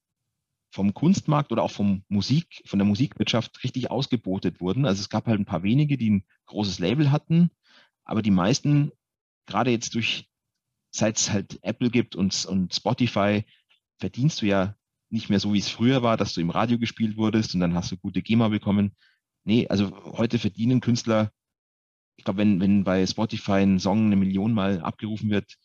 vom 0.72 0.94
Kunstmarkt 0.94 1.52
oder 1.52 1.64
auch 1.64 1.72
vom 1.72 2.04
Musik, 2.10 2.62
von 2.66 2.80
der 2.80 2.86
Musikwirtschaft 2.86 3.64
richtig 3.64 3.90
ausgebotet 3.92 4.60
wurden. 4.60 4.86
Also 4.86 5.02
es 5.02 5.10
gab 5.10 5.28
halt 5.28 5.40
ein 5.40 5.46
paar 5.46 5.64
wenige, 5.64 5.98
die 5.98 6.12
ein 6.12 6.26
großes 6.48 6.80
Label 6.80 7.12
hatten, 7.12 7.52
aber 8.04 8.22
die 8.22 8.32
meisten, 8.32 8.92
gerade 9.46 9.72
jetzt 9.72 9.96
durch, 9.96 10.30
seit 10.92 11.18
es 11.18 11.32
halt 11.32 11.60
Apple 11.64 11.90
gibt 11.90 12.16
und, 12.16 12.46
und 12.46 12.74
Spotify, 12.74 13.46
verdienst 13.98 14.42
du 14.42 14.48
ja 14.48 14.76
nicht 15.10 15.30
mehr 15.30 15.40
so, 15.40 15.54
wie 15.54 15.60
es 15.60 15.70
früher 15.70 16.04
war, 16.04 16.18
dass 16.18 16.34
du 16.34 16.42
im 16.42 16.50
Radio 16.50 16.78
gespielt 16.78 17.18
wurdest 17.18 17.54
und 17.54 17.62
dann 17.62 17.76
hast 17.76 17.92
du 17.92 17.98
gute 17.98 18.22
GEMA 18.22 18.50
bekommen. 18.50 18.96
Nee, 19.46 19.68
also 19.68 19.96
heute 20.18 20.40
verdienen 20.40 20.82
Künstler, 20.82 21.32
ich 22.18 22.26
glaube, 22.26 22.40
wenn, 22.40 22.60
wenn 22.60 22.84
bei 22.84 23.06
Spotify 23.06 23.62
ein 23.62 23.80
Song 23.80 24.08
eine 24.08 24.16
Million 24.16 24.54
mal 24.54 24.82
abgerufen 24.82 25.30
wird, 25.30 25.56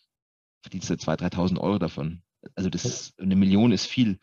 verdienst 0.62 0.90
du 0.90 0.94
2.000, 0.94 1.32
3.000 1.32 1.58
Euro 1.58 1.78
davon. 1.78 2.22
Also 2.54 2.68
das, 2.68 3.14
eine 3.18 3.36
Million 3.36 3.72
ist 3.72 3.86
viel. 3.86 4.18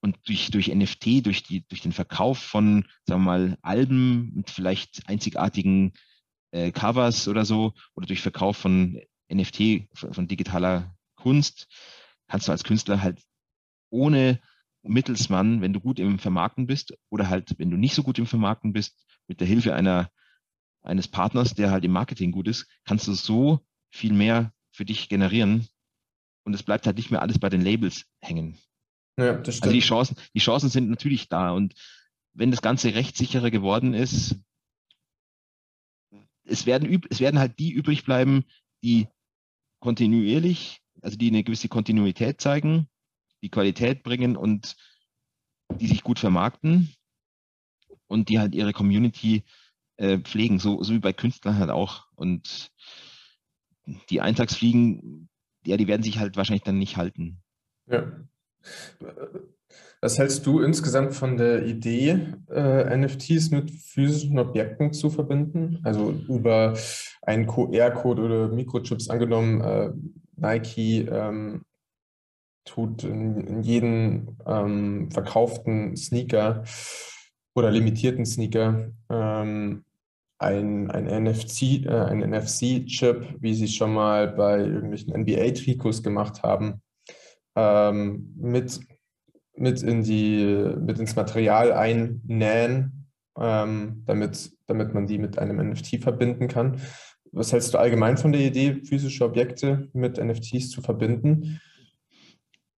Und 0.00 0.18
durch, 0.26 0.50
durch 0.50 0.68
NFT, 0.68 1.24
durch, 1.24 1.42
die, 1.42 1.66
durch 1.68 1.80
den 1.80 1.92
Verkauf 1.92 2.38
von, 2.38 2.86
sagen 3.06 3.22
wir 3.22 3.26
mal, 3.26 3.58
Alben 3.62 4.34
mit 4.34 4.50
vielleicht 4.50 5.08
einzigartigen 5.08 5.92
äh, 6.50 6.70
Covers 6.70 7.28
oder 7.28 7.46
so, 7.46 7.72
oder 7.94 8.06
durch 8.06 8.20
Verkauf 8.20 8.58
von 8.58 9.00
NFT, 9.32 9.88
von, 9.94 10.12
von 10.12 10.28
digitaler 10.28 10.94
Kunst, 11.14 11.68
kannst 12.28 12.48
du 12.48 12.52
als 12.52 12.64
Künstler 12.64 13.00
halt 13.00 13.22
ohne 13.90 14.40
Mittelsmann, 14.82 15.60
wenn 15.60 15.72
du 15.72 15.80
gut 15.80 15.98
im 15.98 16.18
Vermarkten 16.18 16.66
bist 16.66 16.94
oder 17.08 17.28
halt, 17.28 17.58
wenn 17.58 17.70
du 17.70 17.76
nicht 17.76 17.94
so 17.94 18.02
gut 18.02 18.18
im 18.18 18.26
Vermarkten 18.26 18.72
bist, 18.72 18.96
mit 19.28 19.40
der 19.40 19.46
Hilfe 19.46 19.74
einer, 19.74 20.10
eines 20.82 21.08
Partners, 21.08 21.54
der 21.54 21.70
halt 21.70 21.84
im 21.84 21.92
Marketing 21.92 22.32
gut 22.32 22.48
ist, 22.48 22.66
kannst 22.84 23.06
du 23.06 23.12
so 23.12 23.60
viel 23.90 24.12
mehr 24.12 24.52
für 24.72 24.84
dich 24.84 25.08
generieren 25.08 25.68
und 26.44 26.54
es 26.54 26.62
bleibt 26.62 26.86
halt 26.86 26.96
nicht 26.96 27.10
mehr 27.10 27.22
alles 27.22 27.38
bei 27.38 27.48
den 27.48 27.60
Labels 27.60 28.06
hängen. 28.20 28.58
Ja, 29.18 29.34
das 29.34 29.56
stimmt. 29.56 29.64
Also 29.64 29.74
die 29.74 29.80
Chancen, 29.80 30.16
die 30.34 30.40
Chancen 30.40 30.70
sind 30.70 30.90
natürlich 30.90 31.28
da 31.28 31.52
und 31.52 31.74
wenn 32.34 32.50
das 32.50 32.62
Ganze 32.62 32.94
rechtssicherer 32.94 33.50
geworden 33.50 33.94
ist, 33.94 34.36
es 36.44 36.66
werden, 36.66 37.02
es 37.10 37.20
werden 37.20 37.38
halt 37.38 37.58
die 37.58 37.70
übrig 37.70 38.04
bleiben, 38.04 38.44
die 38.82 39.06
kontinuierlich, 39.80 40.80
also 41.00 41.16
die 41.16 41.28
eine 41.28 41.44
gewisse 41.44 41.68
Kontinuität 41.68 42.40
zeigen, 42.40 42.88
die 43.42 43.50
Qualität 43.50 44.02
bringen 44.02 44.36
und 44.36 44.76
die 45.80 45.88
sich 45.88 46.02
gut 46.02 46.18
vermarkten 46.18 46.94
und 48.06 48.28
die 48.28 48.38
halt 48.38 48.54
ihre 48.54 48.72
Community 48.72 49.44
äh, 49.96 50.18
pflegen, 50.18 50.58
so, 50.58 50.82
so 50.82 50.92
wie 50.92 50.98
bei 50.98 51.12
Künstlern 51.12 51.58
halt 51.58 51.70
auch. 51.70 52.06
Und 52.14 52.70
die 54.10 54.20
Eintagsfliegen, 54.20 55.28
ja, 55.66 55.76
die 55.76 55.88
werden 55.88 56.02
sich 56.02 56.18
halt 56.18 56.36
wahrscheinlich 56.36 56.64
dann 56.64 56.78
nicht 56.78 56.96
halten. 56.96 57.42
Ja. 57.86 58.12
Was 60.00 60.18
hältst 60.18 60.46
du 60.46 60.60
insgesamt 60.60 61.14
von 61.14 61.36
der 61.36 61.64
Idee, 61.64 62.34
äh, 62.50 62.96
NFTs 62.96 63.50
mit 63.50 63.70
physischen 63.70 64.38
Objekten 64.38 64.92
zu 64.92 65.10
verbinden? 65.10 65.80
Also 65.84 66.12
über 66.28 66.76
einen 67.22 67.46
QR-Code 67.46 68.22
oder 68.22 68.48
Mikrochips 68.48 69.08
angenommen, 69.08 69.60
äh, 69.60 69.92
Nike 70.36 71.06
ähm, 71.08 71.64
tut 72.64 73.04
in, 73.04 73.40
in 73.40 73.62
jeden 73.62 74.36
ähm, 74.46 75.10
verkauften 75.10 75.96
Sneaker 75.96 76.64
oder 77.54 77.70
limitierten 77.70 78.24
Sneaker 78.24 78.90
ähm, 79.10 79.84
ein, 80.38 80.90
ein 80.90 81.24
NFC, 81.24 81.86
äh, 81.86 82.14
NFC-Chip, 82.14 83.36
wie 83.40 83.54
sie 83.54 83.68
schon 83.68 83.94
mal 83.94 84.28
bei 84.28 84.58
irgendwelchen 84.58 85.14
NBA-Trikots 85.14 86.02
gemacht 86.02 86.42
haben, 86.42 86.82
ähm, 87.54 88.34
mit, 88.36 88.80
mit, 89.56 89.82
in 89.82 90.02
die, 90.02 90.74
mit 90.80 90.98
ins 90.98 91.14
Material 91.14 91.72
einnähen, 91.72 93.06
ähm, 93.38 94.02
damit, 94.04 94.52
damit 94.66 94.94
man 94.94 95.06
die 95.06 95.18
mit 95.18 95.38
einem 95.38 95.58
NFT 95.70 96.02
verbinden 96.02 96.48
kann. 96.48 96.80
Was 97.30 97.52
hältst 97.52 97.72
du 97.72 97.78
allgemein 97.78 98.18
von 98.18 98.32
der 98.32 98.42
Idee, 98.42 98.82
physische 98.84 99.24
Objekte 99.24 99.88
mit 99.92 100.22
NFTs 100.22 100.70
zu 100.70 100.82
verbinden? 100.82 101.60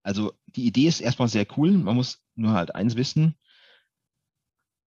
Also 0.05 0.35
die 0.47 0.67
Idee 0.67 0.87
ist 0.87 1.01
erstmal 1.01 1.29
sehr 1.29 1.47
cool. 1.57 1.73
Man 1.73 1.97
muss 1.97 2.23
nur 2.37 2.53
halt 2.53 2.75
eins 2.75 2.95
wissen. 2.95 3.35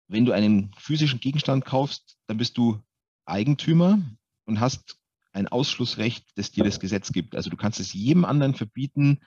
Wenn 0.08 0.26
du 0.26 0.32
einen 0.32 0.72
physischen 0.78 1.20
Gegenstand 1.20 1.66
kaufst, 1.66 2.18
dann 2.28 2.38
bist 2.38 2.58
du 2.58 2.82
Eigentümer 3.26 4.00
und 4.46 4.60
hast 4.60 4.98
ein 5.34 5.48
Ausschlussrecht, 5.48 6.26
das 6.36 6.52
dir 6.52 6.64
das 6.64 6.80
Gesetz 6.80 7.12
gibt. 7.12 7.36
Also 7.36 7.50
du 7.50 7.58
kannst 7.58 7.80
es 7.80 7.94
jedem 7.94 8.26
anderen 8.26 8.56
verbieten, 8.56 9.20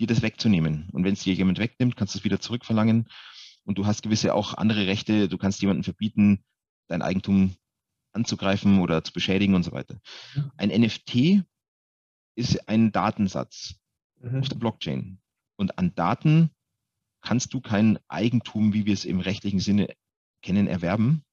dir 0.00 0.06
das 0.06 0.22
wegzunehmen. 0.22 0.88
Und 0.92 1.04
wenn 1.04 1.14
es 1.14 1.22
dir 1.22 1.34
jemand 1.34 1.58
wegnimmt, 1.58 1.96
kannst 1.96 2.14
du 2.14 2.18
es 2.18 2.24
wieder 2.24 2.40
zurückverlangen. 2.40 3.08
Und 3.64 3.78
du 3.78 3.86
hast 3.86 4.02
gewisse 4.02 4.34
auch 4.34 4.54
andere 4.54 4.86
Rechte. 4.86 5.28
Du 5.28 5.38
kannst 5.38 5.60
jemandem 5.60 5.84
verbieten, 5.84 6.44
dein 6.88 7.02
Eigentum 7.02 7.56
anzugreifen 8.12 8.80
oder 8.80 9.04
zu 9.04 9.12
beschädigen 9.12 9.54
und 9.54 9.62
so 9.62 9.72
weiter. 9.72 10.00
Ein 10.56 10.68
NFT 10.68 11.42
ist 12.34 12.68
ein 12.68 12.92
Datensatz 12.92 13.76
mhm. 14.20 14.40
auf 14.40 14.48
der 14.48 14.56
Blockchain. 14.56 15.18
Und 15.56 15.78
an 15.78 15.94
Daten 15.94 16.50
kannst 17.22 17.54
du 17.54 17.60
kein 17.60 17.98
Eigentum, 18.08 18.72
wie 18.72 18.86
wir 18.86 18.94
es 18.94 19.04
im 19.04 19.20
rechtlichen 19.20 19.60
Sinne 19.60 19.88
kennen, 20.42 20.66
erwerben. 20.66 21.24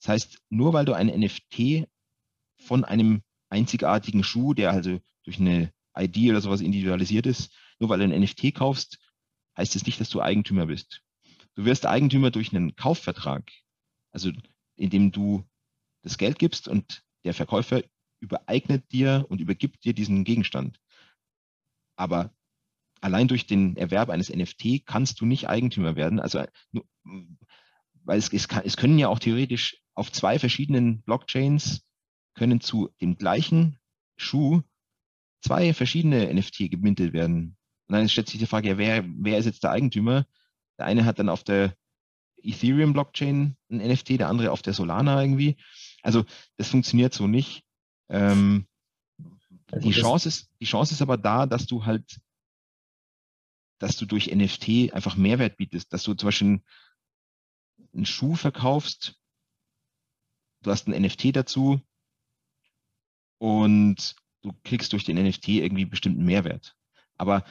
Das 0.00 0.08
heißt, 0.08 0.38
nur 0.50 0.72
weil 0.72 0.84
du 0.84 0.94
ein 0.94 1.08
NFT 1.08 1.88
von 2.56 2.84
einem 2.84 3.22
einzigartigen 3.50 4.24
Schuh, 4.24 4.54
der 4.54 4.70
also 4.70 5.00
durch 5.24 5.38
eine 5.38 5.72
ID 5.96 6.30
oder 6.30 6.40
sowas 6.40 6.60
individualisiert 6.60 7.26
ist, 7.26 7.52
nur 7.78 7.90
weil 7.90 7.98
du 7.98 8.04
ein 8.04 8.20
NFT 8.20 8.54
kaufst, 8.54 8.98
heißt 9.56 9.76
es 9.76 9.82
das 9.82 9.86
nicht, 9.86 10.00
dass 10.00 10.08
du 10.08 10.22
Eigentümer 10.22 10.66
bist. 10.66 11.02
Du 11.54 11.64
wirst 11.64 11.84
Eigentümer 11.86 12.30
durch 12.30 12.54
einen 12.54 12.76
Kaufvertrag, 12.76 13.50
also 14.10 14.30
indem 14.76 15.12
du 15.12 15.44
das 16.02 16.16
Geld 16.16 16.38
gibst 16.38 16.66
und 16.66 17.04
der 17.24 17.34
Verkäufer 17.34 17.82
übereignet 18.20 18.90
dir 18.90 19.26
und 19.28 19.40
übergibt 19.40 19.84
dir 19.84 19.92
diesen 19.92 20.24
Gegenstand. 20.24 20.80
Aber 21.96 22.34
allein 23.02 23.28
durch 23.28 23.46
den 23.46 23.76
Erwerb 23.76 24.08
eines 24.08 24.30
NFT 24.30 24.86
kannst 24.86 25.20
du 25.20 25.26
nicht 25.26 25.48
Eigentümer 25.48 25.96
werden. 25.96 26.20
Also, 26.20 26.44
weil 28.04 28.18
es, 28.18 28.32
es, 28.32 28.48
kann, 28.48 28.62
es 28.64 28.76
können 28.76 28.98
ja 28.98 29.08
auch 29.08 29.18
theoretisch 29.18 29.82
auf 29.94 30.10
zwei 30.10 30.38
verschiedenen 30.38 31.02
Blockchains 31.02 31.82
können 32.34 32.60
zu 32.60 32.90
dem 33.00 33.18
gleichen 33.18 33.78
Schuh 34.16 34.62
zwei 35.42 35.74
verschiedene 35.74 36.32
NFT 36.32 36.70
gemintet 36.70 37.12
werden. 37.12 37.56
Und 37.88 37.96
dann 37.96 38.08
stellt 38.08 38.28
sich 38.28 38.38
die 38.38 38.46
Frage, 38.46 38.70
ja, 38.70 38.78
wer, 38.78 39.04
wer 39.06 39.38
ist 39.38 39.46
jetzt 39.46 39.64
der 39.64 39.72
Eigentümer? 39.72 40.24
Der 40.78 40.86
eine 40.86 41.04
hat 41.04 41.18
dann 41.18 41.28
auf 41.28 41.44
der 41.44 41.76
Ethereum-Blockchain 42.42 43.56
ein 43.70 43.76
NFT, 43.76 44.20
der 44.20 44.28
andere 44.28 44.50
auf 44.50 44.62
der 44.62 44.72
Solana 44.72 45.20
irgendwie. 45.20 45.56
Also 46.02 46.24
das 46.56 46.68
funktioniert 46.68 47.12
so 47.12 47.26
nicht. 47.26 47.64
Ähm, 48.08 48.66
die, 49.74 49.90
Chance 49.90 50.28
ist, 50.28 50.50
die 50.60 50.64
Chance 50.66 50.94
ist 50.94 51.02
aber 51.02 51.16
da, 51.16 51.46
dass 51.46 51.66
du 51.66 51.84
halt, 51.84 52.20
dass 53.82 53.96
du 53.96 54.06
durch 54.06 54.32
NFT 54.32 54.94
einfach 54.94 55.16
Mehrwert 55.16 55.56
bietest, 55.56 55.92
dass 55.92 56.04
du 56.04 56.14
zum 56.14 56.28
Beispiel 56.28 56.62
einen 57.92 58.06
Schuh 58.06 58.36
verkaufst, 58.36 59.20
du 60.62 60.70
hast 60.70 60.86
ein 60.86 61.02
NFT 61.02 61.34
dazu 61.34 61.80
und 63.38 64.14
du 64.42 64.52
kriegst 64.62 64.92
durch 64.92 65.02
den 65.02 65.20
NFT 65.20 65.48
irgendwie 65.48 65.84
bestimmten 65.84 66.24
Mehrwert. 66.24 66.76
Aber 67.16 67.44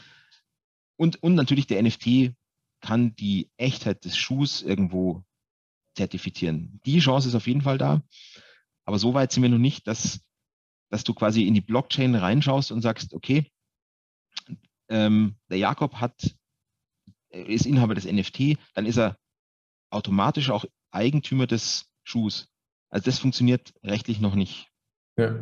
und, 0.95 1.21
und 1.21 1.35
natürlich 1.35 1.67
der 1.67 1.83
NFT 1.83 2.33
kann 2.79 3.13
die 3.15 3.51
Echtheit 3.57 4.05
des 4.05 4.15
Schuhs 4.15 4.61
irgendwo 4.61 5.25
zertifizieren. 5.95 6.79
Die 6.85 6.99
Chance 6.99 7.27
ist 7.27 7.35
auf 7.35 7.47
jeden 7.47 7.61
Fall 7.61 7.77
da. 7.77 8.01
Aber 8.85 8.99
so 8.99 9.13
weit 9.13 9.33
sind 9.33 9.43
wir 9.43 9.49
noch 9.49 9.57
nicht, 9.57 9.85
dass, 9.85 10.21
dass 10.89 11.03
du 11.03 11.13
quasi 11.13 11.43
in 11.43 11.55
die 11.55 11.61
Blockchain 11.61 12.15
reinschaust 12.15 12.71
und 12.71 12.81
sagst, 12.81 13.13
okay, 13.13 13.51
ähm, 14.91 15.35
der 15.49 15.57
Jakob 15.57 15.95
hat, 15.95 16.35
ist 17.29 17.65
Inhaber 17.65 17.95
des 17.95 18.05
NFT, 18.05 18.57
dann 18.75 18.85
ist 18.85 18.97
er 18.97 19.17
automatisch 19.89 20.49
auch 20.49 20.65
Eigentümer 20.91 21.47
des 21.47 21.89
Schuhs. 22.03 22.49
Also 22.89 23.05
das 23.05 23.19
funktioniert 23.19 23.73
rechtlich 23.83 24.19
noch 24.19 24.35
nicht. 24.35 24.67
Ja, 25.17 25.35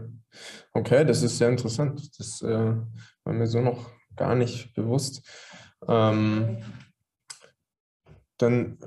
okay, 0.74 1.04
das 1.06 1.24
ist 1.24 1.38
sehr 1.38 1.50
interessant. 1.50 2.20
Das 2.20 2.41
äh, 2.41 2.76
war 3.24 3.34
mir 3.34 3.47
so 3.47 3.62
noch 3.62 3.91
gar 4.16 4.36
nicht 4.36 4.74
bewusst. 4.76 5.28
Ähm, 5.88 6.64
dann, 8.38 8.78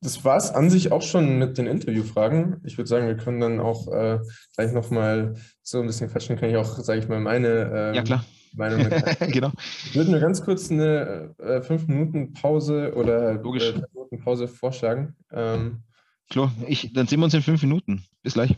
das 0.00 0.24
war 0.24 0.36
es 0.36 0.50
an 0.50 0.68
sich 0.68 0.92
auch 0.92 1.02
schon 1.02 1.38
mit 1.38 1.58
den 1.58 1.66
Interviewfragen. 1.66 2.60
Ich 2.64 2.76
würde 2.76 2.88
sagen, 2.88 3.06
wir 3.06 3.16
können 3.16 3.40
dann 3.40 3.60
auch 3.60 3.88
äh, 3.88 4.18
gleich 4.54 4.72
nochmal 4.72 5.36
so 5.62 5.80
ein 5.80 5.86
bisschen 5.86 6.10
quatschen, 6.10 6.36
kann 6.36 6.50
ich 6.50 6.56
auch, 6.56 6.78
sage 6.78 7.00
ich 7.00 7.08
mal, 7.08 7.20
meine 7.20 7.48
ähm, 7.74 7.94
ja, 7.94 8.02
klar. 8.02 8.24
Meinung 8.54 8.88
genau. 9.32 9.52
Ich 9.86 9.96
würde 9.96 10.10
mir 10.10 10.20
ganz 10.20 10.42
kurz 10.42 10.70
eine 10.70 11.34
äh, 11.38 11.62
fünf 11.62 11.86
Minuten 11.86 12.32
Pause 12.32 12.94
oder 12.94 13.34
Logisch. 13.34 13.70
Äh, 13.70 13.82
Minuten 13.92 14.18
Pause 14.20 14.48
vorschlagen. 14.48 15.16
Ähm, 15.32 15.82
Klar, 16.30 16.52
ich, 16.66 16.92
dann 16.92 17.06
sehen 17.06 17.20
wir 17.20 17.24
uns 17.24 17.34
in 17.34 17.42
fünf 17.42 17.62
Minuten. 17.62 18.04
Bis 18.22 18.34
gleich. 18.34 18.54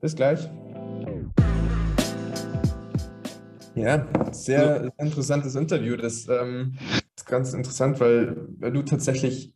Bis 0.00 0.14
gleich. 0.14 0.48
Ja, 3.74 4.06
sehr 4.32 4.92
interessantes 4.98 5.54
Interview. 5.54 5.96
Das 5.96 6.28
ähm, 6.28 6.76
ist 7.16 7.26
ganz 7.26 7.52
interessant, 7.52 8.00
weil, 8.00 8.36
weil 8.58 8.72
du 8.72 8.82
tatsächlich 8.82 9.54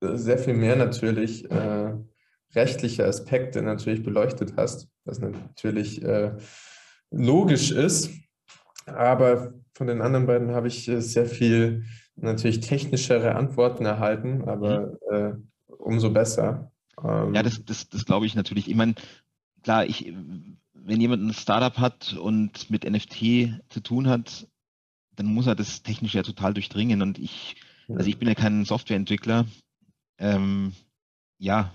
sehr 0.00 0.38
viel 0.38 0.54
mehr 0.54 0.76
natürlich 0.76 1.50
äh, 1.50 1.94
rechtliche 2.54 3.06
Aspekte 3.06 3.62
natürlich 3.62 4.02
beleuchtet 4.02 4.54
hast, 4.56 4.88
was 5.04 5.20
natürlich 5.20 6.02
äh, 6.02 6.36
logisch 7.10 7.70
ist. 7.70 8.10
Aber 8.86 9.52
von 9.74 9.86
den 9.86 10.00
anderen 10.00 10.26
beiden 10.26 10.52
habe 10.52 10.68
ich 10.68 10.88
äh, 10.88 11.00
sehr 11.00 11.26
viel 11.26 11.84
natürlich 12.16 12.60
technischere 12.60 13.34
Antworten 13.34 13.84
erhalten, 13.84 14.48
aber 14.48 14.98
mhm. 15.10 15.14
äh, 15.14 15.32
umso 15.68 16.10
besser. 16.10 16.70
Ähm, 17.02 17.34
ja, 17.34 17.42
das, 17.42 17.64
das, 17.64 17.88
das 17.88 18.04
glaube 18.06 18.26
ich 18.26 18.34
natürlich. 18.34 18.68
Ich 18.68 18.76
meine, 18.76 18.94
klar, 19.62 19.84
ich, 19.84 20.12
wenn 20.72 21.00
jemand 21.00 21.22
ein 21.22 21.34
Startup 21.34 21.76
hat 21.78 22.14
und 22.14 22.70
mit 22.70 22.88
NFT 22.88 23.60
zu 23.68 23.80
tun 23.82 24.08
hat, 24.08 24.46
dann 25.14 25.26
muss 25.26 25.46
er 25.46 25.54
das 25.54 25.82
technisch 25.82 26.14
ja 26.14 26.22
total 26.22 26.54
durchdringen. 26.54 27.02
Und 27.02 27.18
ich, 27.18 27.56
also 27.88 28.08
ich 28.08 28.18
bin 28.18 28.28
ja 28.28 28.34
kein 28.34 28.64
Softwareentwickler, 28.64 29.46
ähm, 30.18 30.72
ja, 31.38 31.72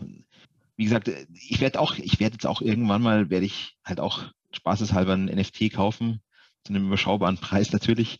wie 0.75 0.85
gesagt, 0.85 1.11
ich 1.33 1.61
werde 1.61 1.79
auch, 1.79 1.95
ich 1.97 2.19
werde 2.19 2.33
jetzt 2.33 2.47
auch 2.47 2.61
irgendwann 2.61 3.01
mal, 3.01 3.29
werde 3.29 3.45
ich 3.45 3.77
halt 3.85 3.99
auch 3.99 4.23
spaßeshalber 4.51 5.13
ein 5.13 5.25
NFT 5.25 5.71
kaufen, 5.71 6.21
zu 6.63 6.73
einem 6.73 6.87
überschaubaren 6.87 7.37
Preis 7.37 7.71
natürlich, 7.71 8.19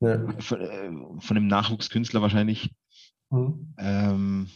ja. 0.00 0.18
von, 0.40 0.60
äh, 0.60 0.90
von, 1.20 1.36
einem 1.36 1.46
Nachwuchskünstler 1.46 2.22
wahrscheinlich. 2.22 2.70
Mhm. 3.30 3.74
Ähm, 3.78 4.50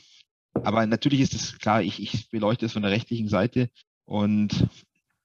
aber 0.54 0.86
natürlich 0.86 1.20
ist 1.20 1.34
es 1.34 1.58
klar, 1.58 1.82
ich, 1.82 2.02
ich 2.02 2.28
beleuchte 2.30 2.66
es 2.66 2.72
von 2.72 2.82
der 2.82 2.90
rechtlichen 2.90 3.28
Seite 3.28 3.70
und 4.04 4.68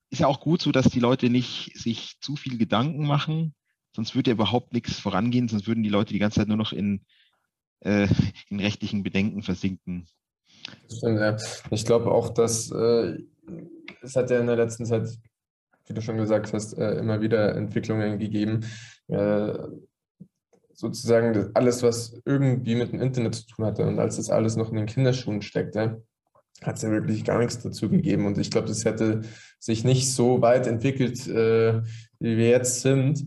ist 0.09 0.19
ja 0.19 0.27
auch 0.27 0.39
gut 0.39 0.61
so, 0.61 0.71
dass 0.71 0.89
die 0.89 0.99
Leute 0.99 1.29
nicht 1.29 1.77
sich 1.77 2.19
zu 2.21 2.35
viel 2.35 2.57
Gedanken 2.57 3.05
machen, 3.05 3.53
sonst 3.95 4.15
würde 4.15 4.31
ja 4.31 4.35
überhaupt 4.35 4.73
nichts 4.73 4.99
vorangehen, 4.99 5.49
sonst 5.49 5.67
würden 5.67 5.83
die 5.83 5.89
Leute 5.89 6.13
die 6.13 6.19
ganze 6.19 6.39
Zeit 6.39 6.47
nur 6.47 6.57
noch 6.57 6.71
in 6.71 7.05
äh, 7.81 8.07
in 8.49 8.59
rechtlichen 8.59 9.03
Bedenken 9.03 9.43
versinken. 9.43 10.07
Ich 11.71 11.85
glaube 11.85 12.11
auch, 12.11 12.29
dass 12.29 12.71
äh, 12.71 13.17
es 14.01 14.15
hat 14.15 14.29
ja 14.29 14.39
in 14.39 14.47
der 14.47 14.55
letzten 14.55 14.85
Zeit, 14.85 15.07
wie 15.87 15.93
du 15.93 16.01
schon 16.01 16.17
gesagt 16.17 16.53
hast, 16.53 16.77
äh, 16.77 16.95
immer 16.99 17.21
wieder 17.21 17.55
Entwicklungen 17.55 18.19
gegeben. 18.19 18.65
Äh, 19.07 19.53
sozusagen 20.73 21.49
alles, 21.55 21.81
was 21.81 22.21
irgendwie 22.23 22.75
mit 22.75 22.91
dem 22.91 23.01
Internet 23.01 23.35
zu 23.35 23.47
tun 23.47 23.65
hatte 23.65 23.87
und 23.87 23.97
als 23.97 24.17
das 24.17 24.29
alles 24.29 24.55
noch 24.55 24.69
in 24.69 24.75
den 24.75 24.85
Kinderschuhen 24.85 25.41
steckte, 25.41 26.03
hat 26.61 26.75
es 26.75 26.83
ja 26.83 26.91
wirklich 26.91 27.23
gar 27.23 27.39
nichts 27.39 27.59
dazu 27.59 27.89
gegeben. 27.89 28.25
Und 28.25 28.37
ich 28.37 28.51
glaube, 28.51 28.67
das 28.67 28.85
hätte 28.85 29.21
sich 29.59 29.83
nicht 29.83 30.13
so 30.13 30.41
weit 30.41 30.67
entwickelt, 30.67 31.27
äh, 31.27 31.81
wie 32.19 32.37
wir 32.37 32.49
jetzt 32.49 32.81
sind, 32.81 33.25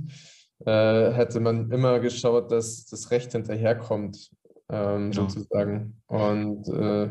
äh, 0.65 1.13
hätte 1.13 1.41
man 1.41 1.71
immer 1.71 2.01
geschaut, 2.01 2.53
dass 2.53 2.87
das 2.87 3.11
Recht 3.11 3.33
hinterherkommt 3.33 4.31
ähm, 4.69 5.11
genau. 5.11 5.29
sozusagen. 5.29 6.01
Und 6.07 6.69
äh, 6.69 7.09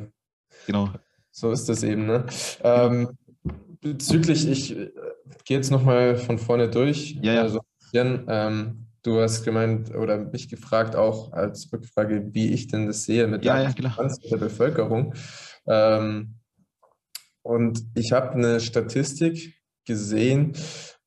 genau. 0.66 0.90
so 1.32 1.52
ist 1.52 1.68
das 1.68 1.84
eben. 1.84 2.06
Ne? 2.06 2.26
Ähm, 2.64 3.18
bezüglich, 3.82 4.48
ich 4.48 4.78
äh, 4.78 4.92
gehe 5.46 5.58
jetzt 5.58 5.72
nochmal 5.72 6.18
von 6.18 6.38
vorne 6.38 6.70
durch. 6.70 7.18
Ja, 7.22 7.34
ja. 7.34 7.42
Also, 7.42 7.62
ähm, 7.94 8.86
du 9.04 9.20
hast 9.20 9.44
gemeint 9.44 9.94
oder 9.96 10.18
mich 10.18 10.50
gefragt 10.50 10.96
auch 10.96 11.32
als 11.34 11.72
Rückfrage, 11.72 12.34
wie 12.34 12.52
ich 12.54 12.68
denn 12.68 12.88
das 12.88 13.06
sehe 13.06 13.28
mit 13.28 13.44
ja, 13.46 13.56
der, 13.58 13.76
ja, 13.78 14.08
der 14.32 14.38
Bevölkerung. 14.38 15.14
Ähm, 15.68 16.36
und 17.42 17.84
ich 17.96 18.12
habe 18.12 18.32
eine 18.32 18.60
Statistik 18.60 19.56
gesehen, 19.86 20.54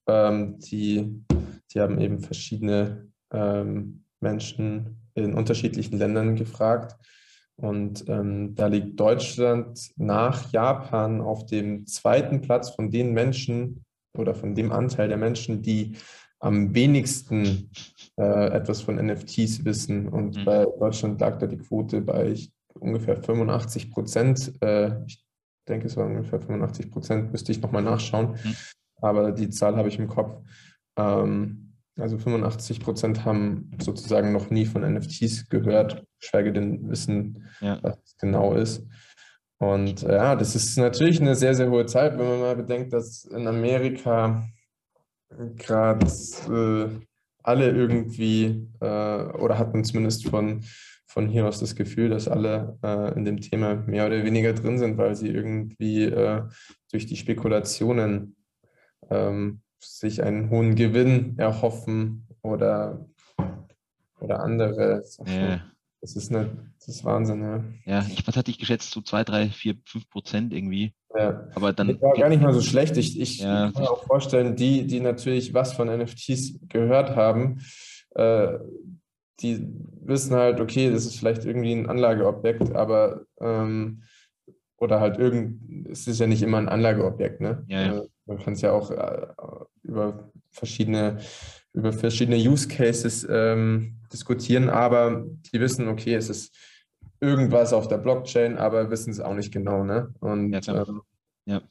ähm, 0.09 0.59
die, 0.59 1.25
die 1.73 1.81
haben 1.81 2.01
eben 2.01 2.21
verschiedene 2.21 3.09
ähm, 3.33 4.05
Menschen 4.21 5.09
in 5.15 5.35
unterschiedlichen 5.35 5.99
Ländern 5.99 6.37
gefragt. 6.37 6.97
Und 7.57 8.09
ähm, 8.09 8.55
da 8.55 8.67
liegt 8.67 8.99
Deutschland 8.99 9.93
nach 9.97 10.51
Japan 10.53 11.21
auf 11.21 11.47
dem 11.47 11.87
zweiten 11.87 12.41
Platz 12.41 12.71
von 12.71 12.91
den 12.91 13.13
Menschen 13.13 13.85
oder 14.15 14.35
von 14.35 14.55
dem 14.55 14.73
Anteil 14.73 15.09
der 15.09 15.17
Menschen, 15.17 15.63
die 15.63 15.97
am 16.41 16.75
wenigsten 16.75 17.71
äh, 18.17 18.49
etwas 18.49 18.83
von 18.83 18.97
NFTs 18.97 19.65
wissen. 19.65 20.09
Und 20.09 20.37
mhm. 20.37 20.45
bei 20.45 20.65
Deutschland 20.79 21.21
lag 21.21 21.39
da 21.39 21.47
die 21.47 21.59
Quote 21.59 22.01
bei 22.01 22.35
ungefähr 22.75 23.23
85 23.23 23.91
Prozent. 23.91 24.53
Äh, 24.61 25.05
ich 25.07 25.25
denke, 25.69 25.87
es 25.87 25.97
war 25.97 26.07
ungefähr 26.07 26.41
85 26.41 26.91
Prozent, 26.91 27.33
müsste 27.33 27.53
ich 27.53 27.63
nochmal 27.63 27.83
nachschauen. 27.83 28.33
Mhm. 28.33 28.57
Aber 28.97 29.33
die 29.33 29.51
Zahl 29.51 29.77
habe 29.77 29.89
ich 29.89 29.99
im 29.99 30.09
Kopf. 30.09 30.37
Ähm, 30.97 31.75
also 31.99 32.19
85 32.19 32.81
Prozent 32.81 33.25
haben 33.25 33.71
sozusagen 33.81 34.33
noch 34.33 34.51
nie 34.51 34.65
von 34.65 34.83
NFTs 34.83 35.49
gehört, 35.49 36.05
schweige 36.19 36.53
denn 36.53 36.89
wissen, 36.89 37.47
ja. 37.61 37.79
was 37.83 37.99
es 38.05 38.17
genau 38.17 38.55
ist. 38.55 38.87
Und 39.63 40.03
äh, 40.03 40.17
ja, 40.17 40.35
das 40.35 40.57
ist 40.57 40.77
natürlich 40.77 41.21
eine 41.21 41.37
sehr, 41.37 41.55
sehr 41.55 41.71
hohe 41.71 41.87
Zeit, 41.87 42.19
wenn 42.19 42.27
man 42.27 42.41
mal 42.41 42.57
bedenkt, 42.57 42.93
dass 42.93 43.25
in 43.27 43.47
Amerika 43.47 44.43
gerade 45.57 46.05
äh, 46.05 46.89
alle 47.45 47.71
irgendwie 47.71 48.69
äh, 48.81 48.85
oder 48.85 49.59
hatten 49.59 49.85
zumindest 49.85 50.29
von, 50.29 50.65
von 51.07 51.29
hier 51.29 51.47
aus 51.47 51.61
das 51.61 51.77
Gefühl, 51.77 52.09
dass 52.09 52.27
alle 52.27 52.77
äh, 52.83 53.15
in 53.15 53.25
dem 53.25 53.41
Thema 53.41 53.77
mehr 53.77 54.07
oder 54.07 54.25
weniger 54.25 54.53
drin 54.53 54.79
sind, 54.79 54.99
weil 54.99 55.15
sie 55.15 55.29
irgendwie 55.29 56.07
äh, 56.07 56.43
durch 56.91 57.07
die 57.07 57.17
Spekulationen 57.17 58.35
ähm, 59.11 59.61
sich 59.79 60.25
einen 60.25 60.51
hohen 60.51 60.75
Gewinn 60.75 61.39
erhoffen 61.39 62.27
oder, 62.43 63.07
oder 64.19 64.41
andere. 64.41 65.05
Ja. 65.25 65.72
Das 66.03 66.17
ist 66.17 66.31
eine, 66.31 66.51
das 66.81 66.89
ist 66.89 67.05
Wahnsinn, 67.05 67.43
ja. 67.43 67.65
Ja, 67.85 68.07
ich, 68.11 68.27
was 68.27 68.37
hatte 68.37 68.51
ich 68.51 68.59
geschätzt? 68.59 68.91
So 68.91 69.01
zwei, 69.03 69.23
drei, 69.23 69.49
vier, 69.49 69.77
fünf 69.87 70.11
Prozent 70.11 70.53
irgendwie. 70.53 70.95
Ja. 71.17 71.47
Aber 71.55 71.73
dann. 71.73 71.89
Das 71.89 72.03
war 72.03 72.15
gar 72.15 72.29
nicht 72.29 72.43
mal 72.43 72.53
so 72.53 72.61
schlecht. 72.61 72.97
Ich, 72.97 73.21
ich 73.21 73.39
ja. 73.39 73.71
kann 73.71 73.83
mir 73.83 73.91
auch 73.91 74.05
vorstellen, 74.05 74.57
die, 74.57 74.85
die 74.85 74.99
natürlich 74.99 75.55
was 75.55 75.75
von 75.75 75.87
NFTs 75.87 76.59
gehört 76.69 77.15
haben, 77.15 77.61
äh, 78.17 78.59
die 79.39 79.65
wissen 80.01 80.35
halt, 80.35 80.61
okay, 80.61 80.91
das 80.91 81.07
ist 81.07 81.21
vielleicht 81.21 81.45
irgendwie 81.45 81.73
ein 81.73 81.89
Anlageobjekt, 81.89 82.75
aber 82.75 83.23
ähm, 83.41 84.03
oder 84.79 84.99
halt 84.99 85.19
irgend, 85.19 85.89
es 85.89 86.09
ist 86.09 86.19
ja 86.19 86.27
nicht 86.27 86.43
immer 86.43 86.59
ein 86.59 86.69
Anlageobjekt, 86.69 87.41
ne? 87.41 87.65
Ja, 87.69 87.81
ja. 87.81 87.99
Äh, 87.99 88.09
man 88.27 88.39
kann 88.39 88.55
es 88.55 88.61
ja 88.61 88.73
auch 88.73 88.91
äh, 88.91 89.27
über 89.85 90.33
verschiedene, 90.51 91.19
über 91.73 91.93
verschiedene 91.93 92.37
Use 92.37 92.67
Cases 92.67 93.25
ähm, 93.31 94.02
diskutieren, 94.13 94.69
aber 94.69 95.25
die 95.53 95.61
wissen, 95.61 95.89
okay, 95.89 96.15
es 96.15 96.29
ist 96.29 96.55
irgendwas 97.21 97.73
auf 97.73 97.89
der 97.89 97.99
Blockchain, 97.99 98.59
aber 98.59 98.91
wissen 98.91 99.11
es 99.11 99.21
auch 99.21 99.35
nicht 99.35 99.53
genau, 99.53 99.85
ne? 99.85 100.13
Und 100.21 100.53
ja, 100.53 100.61
ähm, 100.87 101.03
ja. 101.47 101.63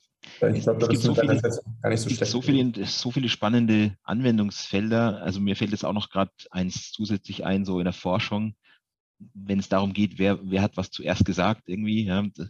Ich 0.53 0.63
glaube, 0.63 0.79
das 0.79 0.89
ist 0.89 1.03
so 1.03 1.15
viele, 1.15 1.39
gar 1.81 1.89
nicht 1.89 1.99
so 1.99 2.09
schlecht. 2.09 2.31
So 2.31 2.41
viele, 2.41 2.85
so 2.85 3.11
viele 3.11 3.27
spannende 3.27 3.97
Anwendungsfelder. 4.03 5.21
Also 5.21 5.39
mir 5.39 5.55
fällt 5.55 5.71
jetzt 5.71 5.83
auch 5.83 5.93
noch 5.93 6.09
gerade 6.09 6.31
eins 6.51 6.91
zusätzlich 6.91 7.43
ein, 7.43 7.65
so 7.65 7.79
in 7.79 7.85
der 7.85 7.93
Forschung, 7.93 8.55
wenn 9.33 9.59
es 9.59 9.69
darum 9.69 9.93
geht, 9.93 10.19
wer, 10.19 10.39
wer 10.43 10.61
hat 10.61 10.77
was 10.77 10.91
zuerst 10.91 11.25
gesagt 11.25 11.63
irgendwie. 11.65 12.05
Ja, 12.05 12.23
das, 12.35 12.49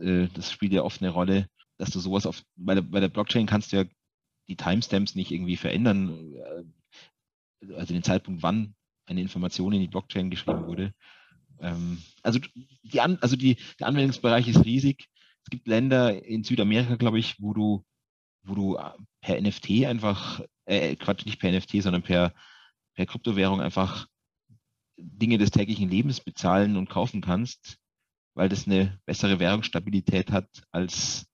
äh, 0.00 0.28
das 0.34 0.50
spielt 0.50 0.72
ja 0.72 0.82
oft 0.82 1.00
eine 1.00 1.10
Rolle, 1.10 1.46
dass 1.78 1.90
du 1.90 2.00
sowas 2.00 2.26
auf, 2.26 2.42
bei 2.56 2.74
der, 2.74 2.82
bei 2.82 3.00
der 3.00 3.08
Blockchain 3.08 3.46
kannst 3.46 3.72
du 3.72 3.76
ja 3.76 3.84
die 4.48 4.56
Timestamps 4.56 5.14
nicht 5.14 5.30
irgendwie 5.30 5.56
verändern, 5.56 6.34
äh, 6.34 7.74
also 7.74 7.94
den 7.94 8.02
Zeitpunkt, 8.02 8.42
wann 8.42 8.74
eine 9.06 9.20
Information 9.20 9.72
in 9.72 9.80
die 9.80 9.88
Blockchain 9.88 10.30
geschrieben 10.30 10.66
wurde. 10.66 10.94
Ähm, 11.60 12.02
also 12.22 12.38
die, 12.82 13.00
An 13.00 13.18
also 13.20 13.36
die, 13.36 13.56
der 13.78 13.86
Anwendungsbereich 13.86 14.48
ist 14.48 14.64
riesig. 14.64 15.08
Es 15.44 15.50
gibt 15.50 15.66
Länder 15.66 16.24
in 16.24 16.44
Südamerika, 16.44 16.96
glaube 16.96 17.18
ich, 17.18 17.40
wo 17.40 17.52
du, 17.52 17.84
wo 18.42 18.54
du 18.54 18.76
äh, 18.76 18.90
per 19.20 19.40
NFT 19.40 19.86
einfach, 19.86 20.42
äh, 20.66 20.96
Quatsch, 20.96 21.26
nicht 21.26 21.40
per 21.40 21.52
NFT, 21.52 21.82
sondern 21.82 22.02
per, 22.02 22.34
per 22.94 23.06
Kryptowährung 23.06 23.60
einfach 23.60 24.06
Dinge 24.96 25.38
des 25.38 25.50
täglichen 25.50 25.88
Lebens 25.88 26.20
bezahlen 26.20 26.76
und 26.76 26.90
kaufen 26.90 27.20
kannst, 27.20 27.78
weil 28.34 28.48
das 28.48 28.66
eine 28.66 29.00
bessere 29.04 29.40
Währungsstabilität 29.40 30.30
hat 30.30 30.48
als 30.70 31.26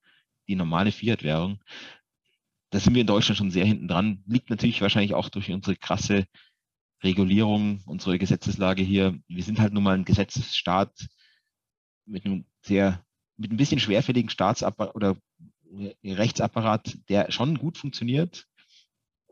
die 0.49 0.57
normale 0.57 0.93
Fiat-Währung. 0.93 1.61
Da 2.71 2.81
sind 2.81 2.95
wir 2.95 3.03
in 3.03 3.07
Deutschland 3.07 3.39
schon 3.39 3.51
sehr 3.51 3.65
hinten 3.65 3.89
dran. 3.89 4.23
Liegt 4.27 4.51
natürlich 4.51 4.81
wahrscheinlich 4.81 5.15
auch 5.15 5.29
durch 5.29 5.51
unsere 5.51 5.77
krasse 5.77 6.27
Regulierung, 7.03 7.81
unsere 7.87 8.19
Gesetzeslage 8.19 8.83
hier. 8.83 9.19
Wir 9.29 9.43
sind 9.43 9.61
halt 9.61 9.73
nun 9.73 9.83
mal 9.85 9.95
ein 9.95 10.05
Gesetzesstaat 10.05 11.09
mit 12.07 12.25
einem 12.25 12.45
sehr, 12.63 13.05
mit 13.37 13.53
ein 13.53 13.57
bisschen 13.57 13.81
schwerfälligen 13.81 14.31
Staatsapparat 14.31 14.95
oder 14.95 15.17
Rechtsapparat, 16.05 16.99
der 17.09 17.31
schon 17.31 17.59
gut 17.59 17.79
funktioniert. 17.79 18.47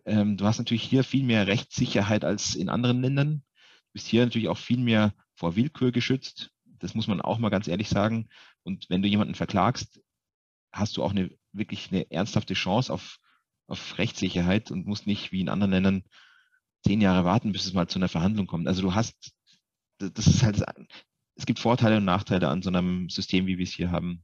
Ähm, 0.05 0.37
du 0.37 0.45
hast 0.45 0.59
natürlich 0.59 0.83
hier 0.83 1.03
viel 1.03 1.25
mehr 1.25 1.47
Rechtssicherheit 1.47 2.25
als 2.25 2.55
in 2.55 2.69
anderen 2.69 3.01
Ländern. 3.01 3.43
Du 3.59 3.93
bist 3.95 4.07
hier 4.07 4.25
natürlich 4.25 4.49
auch 4.49 4.59
viel 4.59 4.79
mehr 4.79 5.15
vor 5.35 5.57
Willkür 5.57 5.93
geschützt. 5.93 6.51
Das 6.65 6.95
muss 6.95 7.07
man 7.07 7.21
auch 7.21 7.39
mal 7.39 7.49
ganz 7.49 7.69
ehrlich 7.69 7.89
sagen. 7.89 8.29
Und 8.63 8.89
wenn 8.91 9.03
du 9.03 9.09
jemanden 9.09 9.35
verklagst, 9.35 10.01
hast 10.73 10.97
du 10.97 11.03
auch 11.03 11.11
eine 11.11 11.31
wirklich 11.53 11.91
eine 11.91 12.11
ernsthafte 12.11 12.55
Chance 12.55 12.93
auf, 12.93 13.19
auf 13.67 13.99
Rechtssicherheit 13.99 14.71
und 14.71 14.87
musst 14.87 15.07
nicht 15.07 15.33
wie 15.33 15.41
in 15.41 15.49
anderen 15.49 15.73
Ländern 15.73 16.05
zehn 16.87 17.01
Jahre 17.01 17.25
warten, 17.25 17.53
bis 17.53 17.67
es 17.67 17.75
mal 17.75 17.89
zu 17.89 17.99
einer 17.99 18.09
Verhandlung 18.09 18.47
kommt. 18.47 18.69
Also 18.69 18.83
du 18.83 18.95
hast, 18.95 19.33
das 19.99 20.27
ist 20.27 20.43
halt, 20.43 20.65
es 21.35 21.47
gibt 21.47 21.59
Vorteile 21.59 21.97
und 21.97 22.05
Nachteile 22.05 22.49
an 22.49 22.63
so 22.63 22.71
einem 22.71 23.09
System, 23.09 23.47
wie 23.47 23.59
wir 23.59 23.65
es 23.65 23.73
hier 23.73 23.91
haben. 23.91 24.23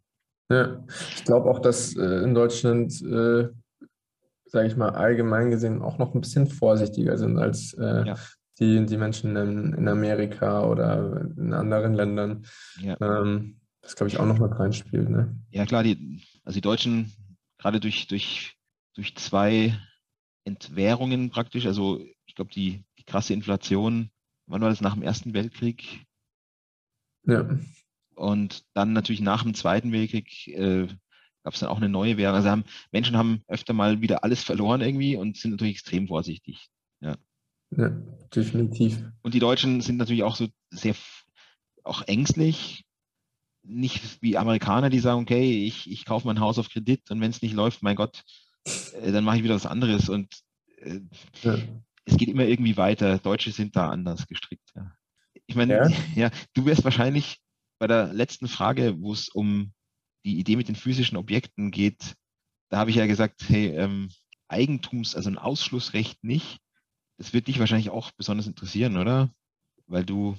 Ja, 0.49 0.85
ich 1.17 1.25
glaube 1.25 1.51
auch, 1.51 1.59
dass 1.59 1.97
äh, 1.97 2.23
in 2.23 2.35
Deutschland, 2.35 2.93
äh, 3.03 3.49
sage 4.45 4.69
ich 4.69 4.77
mal, 4.77 4.91
allgemein 4.91 5.51
gesehen 5.51 5.83
auch 5.83 5.99
noch 5.99 6.15
ein 6.15 6.21
bisschen 6.21 6.47
vorsichtiger 6.47 7.17
sind 7.17 7.39
als 7.39 7.75
äh, 7.75 8.07
ja. 8.07 8.17
die, 8.61 8.85
die 8.87 8.97
Menschen 8.97 9.35
in, 9.35 9.73
in, 9.73 9.89
Amerika 9.89 10.65
oder 10.65 11.27
in 11.37 11.53
anderen 11.55 11.95
Ländern. 11.95 12.45
Ja. 12.81 12.97
Ähm, 13.01 13.61
das, 13.81 13.97
glaube 13.97 14.09
ich, 14.09 14.19
auch 14.19 14.27
noch 14.27 14.39
mit 14.39 14.59
reinspielt. 14.59 15.09
Ne? 15.09 15.37
Ja, 15.51 15.65
klar, 15.65 15.83
die, 15.83 16.23
also 16.45 16.57
die 16.57 16.61
Deutschen, 16.61 17.13
gerade 17.59 17.81
durch, 17.81 18.07
durch, 18.07 18.57
durch 18.95 19.17
zwei 19.17 19.77
Entwährungen 20.45 21.31
praktisch, 21.31 21.67
also 21.67 22.05
ich 22.33 22.37
glaube, 22.37 22.51
die, 22.51 22.83
die 22.99 23.05
krasse 23.05 23.35
Inflation, 23.35 24.11
wann 24.47 24.63
war 24.63 24.71
das 24.71 24.81
nach 24.81 24.95
dem 24.95 25.03
Ersten 25.03 25.35
Weltkrieg? 25.35 26.07
Ja. 27.27 27.47
Und 28.15 28.65
dann 28.73 28.95
natürlich 28.95 29.21
nach 29.21 29.43
dem 29.43 29.53
Zweiten 29.53 29.93
Weltkrieg 29.93 30.49
äh, 30.49 30.87
gab 31.43 31.53
es 31.53 31.61
dann 31.61 31.69
auch 31.69 31.77
eine 31.77 31.91
neue 31.91 32.17
Währung. 32.17 32.37
Also 32.37 32.49
haben, 32.49 32.65
Menschen 32.91 33.19
haben 33.19 33.43
öfter 33.49 33.75
mal 33.75 34.01
wieder 34.01 34.25
alles 34.25 34.43
verloren 34.43 34.81
irgendwie 34.81 35.15
und 35.15 35.37
sind 35.37 35.51
natürlich 35.51 35.75
extrem 35.75 36.09
vorsichtig. 36.09 36.71
Ja. 37.01 37.19
ja, 37.77 37.91
definitiv. 38.35 39.05
Und 39.21 39.35
die 39.35 39.39
Deutschen 39.39 39.83
sind 39.83 39.99
natürlich 39.99 40.23
auch 40.23 40.37
so 40.37 40.49
sehr 40.71 40.95
auch 41.85 42.01
ängstlich. 42.09 42.87
Nicht 43.63 44.23
wie 44.23 44.39
Amerikaner, 44.39 44.89
die 44.89 45.01
sagen, 45.01 45.21
okay, 45.21 45.67
ich, 45.67 45.91
ich 45.91 46.07
kaufe 46.07 46.27
mein 46.27 46.41
Haus 46.41 46.59
auf 46.59 46.71
Kredit 46.71 47.11
und 47.11 47.21
wenn 47.21 47.31
es 47.31 47.43
nicht 47.43 47.53
läuft, 47.53 47.83
mein 47.83 47.97
Gott, 47.97 48.25
äh, 48.65 49.13
dann 49.13 49.23
mache 49.23 49.37
ich 49.37 49.45
wieder 49.45 49.55
was 49.55 49.67
anderes. 49.67 50.09
Und 50.09 50.35
äh, 50.79 51.01
ja 51.43 51.59
es 52.05 52.17
geht 52.17 52.29
immer 52.29 52.45
irgendwie 52.45 52.77
weiter. 52.77 53.19
Deutsche 53.19 53.53
sind 53.53 53.77
da 53.77 53.89
anders 53.89 54.27
gestrickt. 54.27 54.71
Ja. 54.75 54.93
Ich 55.47 55.55
meine, 55.55 55.75
ja. 55.75 55.89
ja, 56.15 56.31
du 56.55 56.67
wirst 56.67 56.85
wahrscheinlich 56.85 57.41
bei 57.79 57.87
der 57.87 58.13
letzten 58.13 58.49
Frage, 58.49 59.01
wo 59.01 59.13
es 59.13 59.29
um 59.29 59.73
die 60.25 60.39
Idee 60.39 60.57
mit 60.57 60.69
den 60.69 60.77
physischen 60.77 61.17
Objekten 61.17 61.71
geht, 61.71 62.15
da 62.71 62.79
habe 62.79 62.91
ich 62.91 62.97
ja 62.97 63.07
gesagt, 63.07 63.43
hey, 63.49 63.69
ähm, 63.77 64.09
Eigentums, 64.49 65.17
also 65.17 65.31
ein 65.31 65.39
Ausschlussrecht 65.39 66.23
nicht. 66.25 66.59
Das 67.19 67.33
wird 67.33 67.49
dich 67.49 67.59
wahrscheinlich 67.59 67.91
auch 67.91 68.11
besonders 68.13 68.47
interessieren, 68.47 68.97
oder? 68.97 69.31
Weil 69.87 70.05
du 70.05 70.37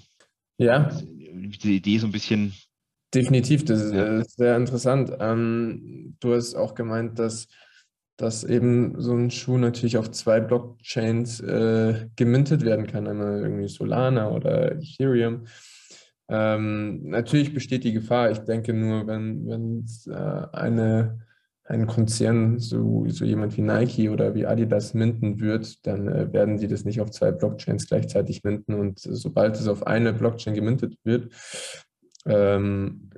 ja. 0.57 0.89
diese 0.89 1.69
Idee 1.69 1.97
so 1.97 2.07
ein 2.07 2.11
bisschen. 2.11 2.53
Definitiv, 3.13 3.65
das 3.65 3.81
ist, 3.81 3.93
ja. 3.93 4.23
sehr 4.23 4.57
interessant. 4.57 5.11
Ähm, 5.19 6.15
du 6.19 6.33
hast 6.33 6.55
auch 6.55 6.73
gemeint, 6.73 7.19
dass 7.19 7.47
dass 8.23 8.45
eben 8.45 9.01
so 9.01 9.13
ein 9.13 9.29
Schuh 9.29 9.57
natürlich 9.57 9.97
auf 9.97 10.09
zwei 10.11 10.39
Blockchains 10.39 11.41
äh, 11.41 12.07
gemintet 12.15 12.63
werden 12.63 12.87
kann, 12.87 13.05
einmal 13.05 13.41
irgendwie 13.41 13.67
Solana 13.67 14.31
oder 14.31 14.71
Ethereum. 14.71 15.45
Ähm, 16.29 17.09
natürlich 17.09 17.53
besteht 17.53 17.83
die 17.83 17.91
Gefahr, 17.91 18.31
ich 18.31 18.39
denke 18.39 18.73
nur, 18.73 19.07
wenn, 19.07 19.45
wenn 19.45 19.85
äh, 20.07 20.47
eine, 20.55 21.19
ein 21.65 21.85
Konzern, 21.85 22.59
so, 22.59 23.05
so 23.09 23.25
jemand 23.25 23.57
wie 23.57 23.61
Nike 23.61 24.07
oder 24.07 24.33
wie 24.33 24.45
Adidas 24.45 24.93
minten 24.93 25.41
wird, 25.41 25.85
dann 25.85 26.07
äh, 26.07 26.31
werden 26.31 26.57
sie 26.57 26.69
das 26.69 26.85
nicht 26.85 27.01
auf 27.01 27.11
zwei 27.11 27.33
Blockchains 27.33 27.89
gleichzeitig 27.89 28.45
minten. 28.45 28.73
Und 28.73 28.99
sobald 28.99 29.57
es 29.57 29.67
auf 29.67 29.85
eine 29.85 30.13
Blockchain 30.13 30.53
gemintet 30.53 30.97
wird, 31.03 31.29
ähm, 32.25 33.09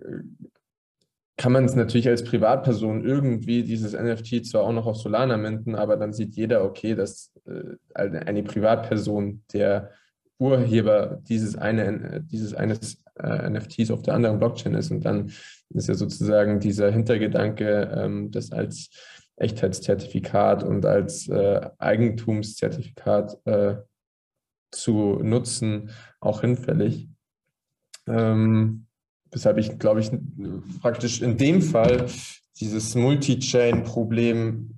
kann 1.38 1.52
man 1.52 1.66
es 1.66 1.76
natürlich 1.76 2.08
als 2.08 2.24
Privatperson 2.24 3.04
irgendwie 3.04 3.64
dieses 3.64 3.94
NFT 3.94 4.46
zwar 4.46 4.64
auch 4.64 4.72
noch 4.72 4.86
auf 4.86 4.98
Solana 4.98 5.36
minden, 5.38 5.76
aber 5.76 5.98
dann 5.98 6.14
sieht 6.14 6.36
jeder, 6.36 6.64
okay, 6.64 6.96
dass 6.96 7.32
äh, 7.46 7.76
eine 7.94 8.44
Privatperson 8.44 9.44
der 9.52 9.92
Urheber 10.38 11.22
dieses 11.28 11.58
eine 11.58 12.22
dieses 12.26 12.54
eines 12.54 13.02
äh, 13.20 13.50
NFTs 13.50 13.92
auf 13.92 14.02
der 14.02 14.14
anderen 14.14 14.40
Blockchain 14.40 14.76
ist 14.76 14.92
und 14.92 15.06
dann 15.06 15.32
ist 15.70 15.88
ja 15.88 15.94
sozusagen 15.94 16.60
dieser 16.60 16.92
Hintergedanke, 16.92 17.92
ähm, 17.96 18.32
das 18.32 18.52
als 18.52 18.90
Echtheitszertifikat 19.38 20.64
und 20.64 20.86
als 20.86 21.28
äh, 21.28 21.70
Eigentumszertifikat 21.78 23.38
äh, 23.46 23.76
zu 24.72 25.20
nutzen, 25.22 25.92
auch 26.20 26.42
hinfällig. 26.42 27.10
Ähm, 28.08 28.85
Weshalb 29.36 29.58
ich, 29.58 29.78
glaube 29.80 30.00
ich, 30.00 30.10
praktisch 30.82 31.22
in 31.22 31.36
dem 31.36 31.62
Fall 31.62 32.08
dieses 32.62 32.96
Multi-Chain-Problem 32.96 34.76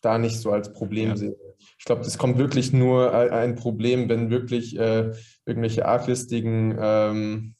da 0.00 0.16
nicht 0.16 0.38
so 0.38 0.50
als 0.50 0.72
Problem 0.72 1.10
ja. 1.10 1.16
sehe. 1.16 1.36
Ich 1.78 1.84
glaube, 1.84 2.02
das 2.02 2.16
kommt 2.16 2.38
wirklich 2.38 2.72
nur 2.72 3.12
ein 3.12 3.54
Problem, 3.54 4.08
wenn 4.08 4.30
wirklich 4.30 4.78
äh, 4.78 5.12
irgendwelche 5.44 5.84
arglistigen 5.84 6.74
ähm, 6.80 7.54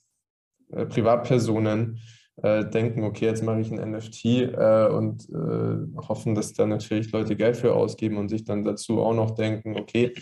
äh, 0.73 0.87
Privatpersonen 0.87 2.01
äh, 2.43 2.65
denken, 2.65 3.05
okay, 3.05 3.27
jetzt 3.27 3.43
mache 3.43 3.61
ich 3.61 3.71
ein 3.71 3.91
NFT 3.91 4.25
äh, 4.25 4.89
und 4.89 5.29
äh, 5.29 5.99
hoffen, 6.09 6.35
dass 6.35 6.55
da 6.55 6.65
natürlich 6.67 7.13
Leute 7.13 7.37
Geld 7.37 7.59
für 7.59 7.75
ausgeben 7.75 8.17
und 8.17 8.31
sich 8.31 8.45
dann 8.45 8.65
dazu 8.65 9.03
auch 9.03 9.15
noch 9.15 9.33
denken, 9.33 9.77
okay, 9.77 10.15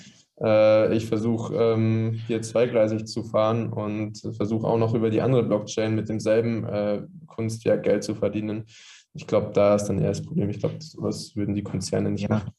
äh, 0.42 0.94
ich 0.94 1.06
versuche 1.06 1.54
ähm, 1.54 2.20
hier 2.26 2.42
zweigleisig 2.42 3.06
zu 3.06 3.22
fahren 3.22 3.72
und 3.72 4.18
versuche 4.36 4.66
auch 4.66 4.78
noch 4.78 4.94
über 4.94 5.10
die 5.10 5.20
andere 5.20 5.42
Blockchain 5.42 5.94
mit 5.94 6.08
demselben 6.08 6.64
äh, 6.64 7.02
Kunstwerk 7.26 7.82
Geld 7.82 8.04
zu 8.04 8.14
verdienen. 8.14 8.66
Ich 9.14 9.26
glaube, 9.26 9.52
da 9.52 9.74
ist 9.74 9.86
dann 9.86 9.98
eher 9.98 10.08
das 10.08 10.22
Problem. 10.22 10.50
Ich 10.50 10.60
glaube, 10.60 10.76
sowas 10.80 11.34
würden 11.34 11.54
die 11.54 11.62
Konzerne 11.62 12.10
nicht 12.10 12.22
ja, 12.22 12.28
machen. 12.28 12.52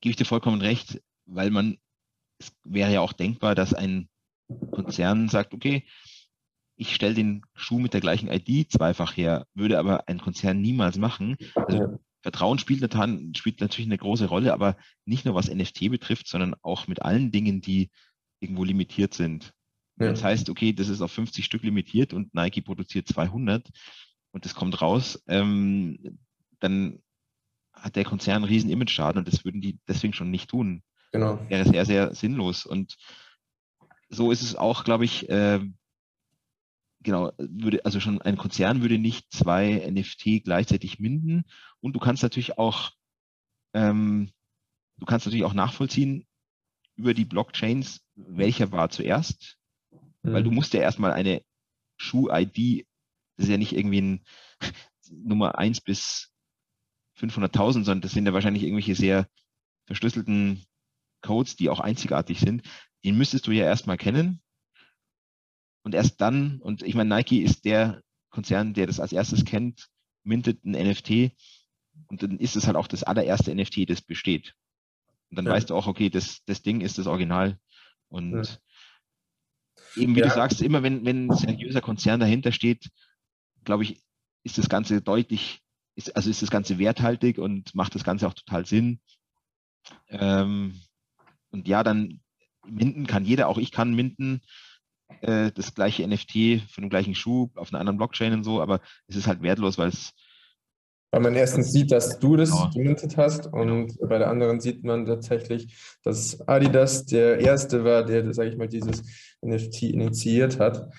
Gebe 0.00 0.10
ich 0.10 0.16
dir 0.16 0.24
vollkommen 0.24 0.60
recht, 0.60 1.02
weil 1.24 1.50
man, 1.50 1.78
es 2.38 2.52
wäre 2.64 2.92
ja 2.92 3.00
auch 3.00 3.12
denkbar, 3.12 3.54
dass 3.54 3.72
ein 3.72 4.08
Konzern 4.70 5.28
sagt, 5.28 5.54
okay, 5.54 5.84
ich 6.76 6.94
stelle 6.94 7.14
den 7.14 7.42
Schuh 7.54 7.78
mit 7.78 7.94
der 7.94 8.02
gleichen 8.02 8.30
ID 8.30 8.70
zweifach 8.70 9.16
her, 9.16 9.46
würde 9.54 9.78
aber 9.78 10.08
ein 10.08 10.20
Konzern 10.20 10.60
niemals 10.60 10.98
machen. 10.98 11.36
Also. 11.54 11.98
Vertrauen 12.26 12.58
spielt, 12.58 12.80
spielt 13.36 13.60
natürlich 13.60 13.86
eine 13.86 13.98
große 13.98 14.26
Rolle, 14.26 14.52
aber 14.52 14.76
nicht 15.04 15.24
nur 15.24 15.36
was 15.36 15.48
NFT 15.48 15.90
betrifft, 15.90 16.26
sondern 16.26 16.56
auch 16.60 16.88
mit 16.88 17.00
allen 17.00 17.30
Dingen, 17.30 17.60
die 17.60 17.88
irgendwo 18.40 18.64
limitiert 18.64 19.14
sind. 19.14 19.52
Ja. 20.00 20.10
Das 20.10 20.24
heißt, 20.24 20.50
okay, 20.50 20.72
das 20.72 20.88
ist 20.88 21.02
auf 21.02 21.12
50 21.12 21.44
Stück 21.44 21.62
limitiert 21.62 22.12
und 22.12 22.34
Nike 22.34 22.62
produziert 22.62 23.06
200 23.06 23.70
und 24.32 24.44
das 24.44 24.56
kommt 24.56 24.82
raus, 24.82 25.22
ähm, 25.28 26.18
dann 26.58 26.98
hat 27.72 27.94
der 27.94 28.04
Konzern 28.04 28.42
einen 28.42 28.44
riesen 28.46 28.70
Image-Schaden 28.70 29.20
und 29.20 29.28
das 29.28 29.44
würden 29.44 29.60
die 29.60 29.78
deswegen 29.86 30.12
schon 30.12 30.32
nicht 30.32 30.50
tun. 30.50 30.82
Genau. 31.12 31.38
Wäre 31.48 31.64
sehr, 31.64 31.84
sehr 31.84 32.12
sinnlos. 32.16 32.66
Und 32.66 32.96
so 34.08 34.32
ist 34.32 34.42
es 34.42 34.56
auch, 34.56 34.82
glaube 34.82 35.04
ich, 35.04 35.28
äh, 35.28 35.60
genau, 37.06 37.32
würde, 37.38 37.84
also 37.84 38.00
schon 38.00 38.20
ein 38.20 38.36
Konzern 38.36 38.82
würde 38.82 38.98
nicht 38.98 39.32
zwei 39.32 39.88
NFT 39.90 40.44
gleichzeitig 40.44 40.98
minden. 40.98 41.44
Und 41.80 41.94
du 41.94 42.00
kannst 42.00 42.22
natürlich 42.22 42.58
auch, 42.58 42.90
ähm, 43.72 44.30
du 44.98 45.06
kannst 45.06 45.24
natürlich 45.24 45.44
auch 45.44 45.54
nachvollziehen 45.54 46.26
über 46.96 47.14
die 47.14 47.24
Blockchains, 47.24 48.00
welcher 48.16 48.72
war 48.72 48.90
zuerst, 48.90 49.56
mhm. 49.92 50.32
weil 50.32 50.42
du 50.42 50.50
musst 50.50 50.74
ja 50.74 50.80
erstmal 50.80 51.12
eine 51.12 51.42
Schuh-ID, 51.96 52.86
das 53.36 53.46
ist 53.46 53.50
ja 53.50 53.56
nicht 53.56 53.72
irgendwie 53.72 54.00
ein 54.02 54.24
Nummer 55.10 55.58
1 55.58 55.82
bis 55.82 56.32
500.000, 57.18 57.72
sondern 57.72 58.00
das 58.00 58.12
sind 58.12 58.26
ja 58.26 58.34
wahrscheinlich 58.34 58.64
irgendwelche 58.64 58.96
sehr 58.96 59.28
verschlüsselten 59.86 60.64
Codes, 61.22 61.54
die 61.54 61.70
auch 61.70 61.80
einzigartig 61.80 62.40
sind. 62.40 62.62
Den 63.04 63.16
müsstest 63.16 63.46
du 63.46 63.52
ja 63.52 63.64
erstmal 63.64 63.96
kennen. 63.96 64.42
Und 65.86 65.94
erst 65.94 66.20
dann, 66.20 66.60
und 66.62 66.82
ich 66.82 66.96
meine, 66.96 67.14
Nike 67.14 67.42
ist 67.42 67.64
der 67.64 68.02
Konzern, 68.30 68.74
der 68.74 68.88
das 68.88 68.98
als 68.98 69.12
erstes 69.12 69.44
kennt, 69.44 69.86
mintet 70.24 70.64
ein 70.64 70.72
NFT. 70.72 71.30
Und 72.08 72.24
dann 72.24 72.40
ist 72.40 72.56
es 72.56 72.66
halt 72.66 72.76
auch 72.76 72.88
das 72.88 73.04
allererste 73.04 73.54
NFT, 73.54 73.88
das 73.88 74.02
besteht. 74.02 74.56
Und 75.30 75.36
dann 75.36 75.46
ja. 75.46 75.52
weißt 75.52 75.70
du 75.70 75.76
auch, 75.76 75.86
okay, 75.86 76.10
das, 76.10 76.42
das 76.44 76.62
Ding 76.62 76.80
ist 76.80 76.98
das 76.98 77.06
Original. 77.06 77.60
Und 78.08 78.32
ja. 78.32 80.02
eben, 80.02 80.16
wie 80.16 80.20
ja. 80.22 80.26
du 80.26 80.34
sagst, 80.34 80.60
immer 80.60 80.82
wenn, 80.82 81.04
wenn 81.04 81.28
ein 81.28 81.36
seriöser 81.36 81.82
Konzern 81.82 82.18
dahinter 82.18 82.50
steht, 82.50 82.90
glaube 83.62 83.84
ich, 83.84 84.02
ist 84.42 84.58
das 84.58 84.68
Ganze 84.68 85.00
deutlich 85.02 85.62
ist, 85.94 86.16
also 86.16 86.28
ist 86.28 86.42
das 86.42 86.50
Ganze 86.50 86.80
werthaltig 86.80 87.38
und 87.38 87.76
macht 87.76 87.94
das 87.94 88.02
Ganze 88.02 88.26
auch 88.26 88.34
total 88.34 88.66
Sinn. 88.66 88.98
Ähm, 90.08 90.80
und 91.50 91.68
ja, 91.68 91.84
dann 91.84 92.22
minden 92.66 93.06
kann 93.06 93.24
jeder, 93.24 93.46
auch 93.46 93.58
ich 93.58 93.70
kann 93.70 93.94
minden, 93.94 94.42
äh, 95.20 95.50
das 95.52 95.74
gleiche 95.74 96.06
NFT 96.06 96.62
von 96.70 96.82
dem 96.82 96.90
gleichen 96.90 97.14
Schuh 97.14 97.50
auf 97.54 97.72
einer 97.72 97.80
anderen 97.80 97.98
Blockchain 97.98 98.32
und 98.32 98.44
so, 98.44 98.60
aber 98.60 98.80
es 99.08 99.16
ist 99.16 99.26
halt 99.26 99.42
wertlos, 99.42 99.78
weil 99.78 99.88
es 99.88 100.12
weil 101.12 101.20
man 101.22 101.34
erstens 101.34 101.72
sieht, 101.72 101.92
dass 101.92 102.18
du 102.18 102.36
das 102.36 102.50
genau. 102.50 102.70
gemintet 102.74 103.16
hast 103.16 103.46
und 103.46 103.86
genau. 103.86 104.08
bei 104.08 104.18
der 104.18 104.28
anderen 104.28 104.60
sieht 104.60 104.84
man 104.84 105.06
tatsächlich, 105.06 105.74
dass 106.02 106.46
Adidas 106.46 107.06
der 107.06 107.38
Erste 107.38 107.84
war, 107.84 108.04
der, 108.04 108.34
sage 108.34 108.50
ich 108.50 108.56
mal, 108.56 108.68
dieses 108.68 109.02
NFT 109.40 109.84
initiiert 109.84 110.58
hat. 110.58 110.90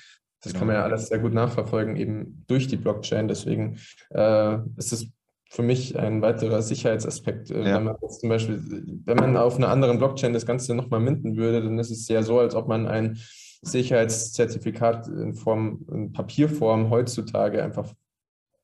Das 0.41 0.53
genau. 0.53 0.59
kann 0.59 0.67
man 0.67 0.75
ja 0.77 0.83
alles 0.83 1.07
sehr 1.09 1.19
gut 1.19 1.33
nachverfolgen, 1.33 1.97
eben 1.97 2.43
durch 2.47 2.67
die 2.67 2.77
Blockchain. 2.77 3.27
Deswegen 3.27 3.77
äh, 4.09 4.57
ist 4.77 4.93
es 4.93 5.07
für 5.49 5.63
mich 5.63 5.97
ein 5.97 6.21
weiterer 6.21 6.61
Sicherheitsaspekt. 6.61 7.51
Äh, 7.51 7.67
ja. 7.67 7.75
Wenn 7.75 7.83
man 7.83 7.97
jetzt 8.01 8.21
zum 8.21 8.29
Beispiel, 8.29 8.61
wenn 9.05 9.17
man 9.17 9.37
auf 9.37 9.57
einer 9.57 9.69
anderen 9.69 9.97
Blockchain 9.97 10.33
das 10.33 10.45
Ganze 10.45 10.73
nochmal 10.73 10.99
minden 10.99 11.37
würde, 11.37 11.61
dann 11.61 11.77
ist 11.79 11.91
es 11.91 12.07
ja 12.07 12.23
so, 12.23 12.39
als 12.39 12.55
ob 12.55 12.67
man 12.67 12.87
ein 12.87 13.19
Sicherheitszertifikat 13.61 15.07
in 15.07 15.33
Form, 15.33 15.85
in 15.91 16.11
Papierform 16.11 16.89
heutzutage 16.89 17.63
einfach 17.63 17.93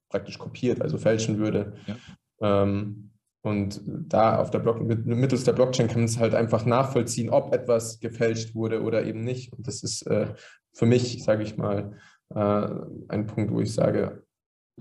praktisch 0.09 0.37
kopiert, 0.37 0.81
also 0.81 0.97
fälschen 0.97 1.37
würde. 1.37 1.73
Ja. 1.87 2.63
Ähm, 2.63 3.11
und 3.41 3.81
da 3.85 4.39
auf 4.39 4.51
der 4.51 4.59
Block, 4.59 4.81
mittels 4.81 5.43
der 5.43 5.51
Blockchain 5.51 5.87
kann 5.87 5.97
man 5.97 6.05
es 6.05 6.17
halt 6.17 6.33
einfach 6.33 6.65
nachvollziehen, 6.65 7.29
ob 7.29 7.53
etwas 7.53 7.99
gefälscht 7.99 8.55
wurde 8.55 8.81
oder 8.81 9.05
eben 9.05 9.21
nicht. 9.23 9.51
Und 9.51 9.67
das 9.67 9.83
ist 9.83 10.03
äh, 10.03 10.33
für 10.71 10.85
mich, 10.85 11.23
sage 11.23 11.43
ich 11.43 11.57
mal, 11.57 11.97
äh, 12.29 12.69
ein 13.09 13.27
Punkt, 13.27 13.51
wo 13.51 13.59
ich 13.59 13.73
sage, 13.73 14.23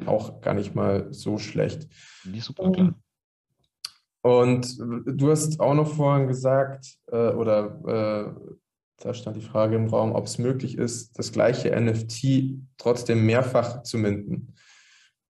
auch 0.06 0.40
gar 0.40 0.54
nicht 0.54 0.74
mal 0.74 1.12
so 1.12 1.38
schlecht. 1.38 1.88
Nee, 2.24 2.38
super, 2.38 2.70
klar. 2.70 2.94
Und 4.22 4.78
du 4.78 5.30
hast 5.30 5.58
auch 5.58 5.74
noch 5.74 5.92
vorhin 5.94 6.28
gesagt, 6.28 6.96
äh, 7.10 7.32
oder 7.32 8.36
äh, 8.38 8.54
da 9.02 9.14
stand 9.14 9.36
die 9.36 9.42
Frage 9.42 9.74
im 9.74 9.88
Raum, 9.88 10.12
ob 10.12 10.26
es 10.26 10.38
möglich 10.38 10.78
ist, 10.78 11.18
das 11.18 11.32
gleiche 11.32 11.78
NFT 11.78 12.54
trotzdem 12.78 13.26
mehrfach 13.26 13.82
zu 13.82 13.98
minden. 13.98 14.54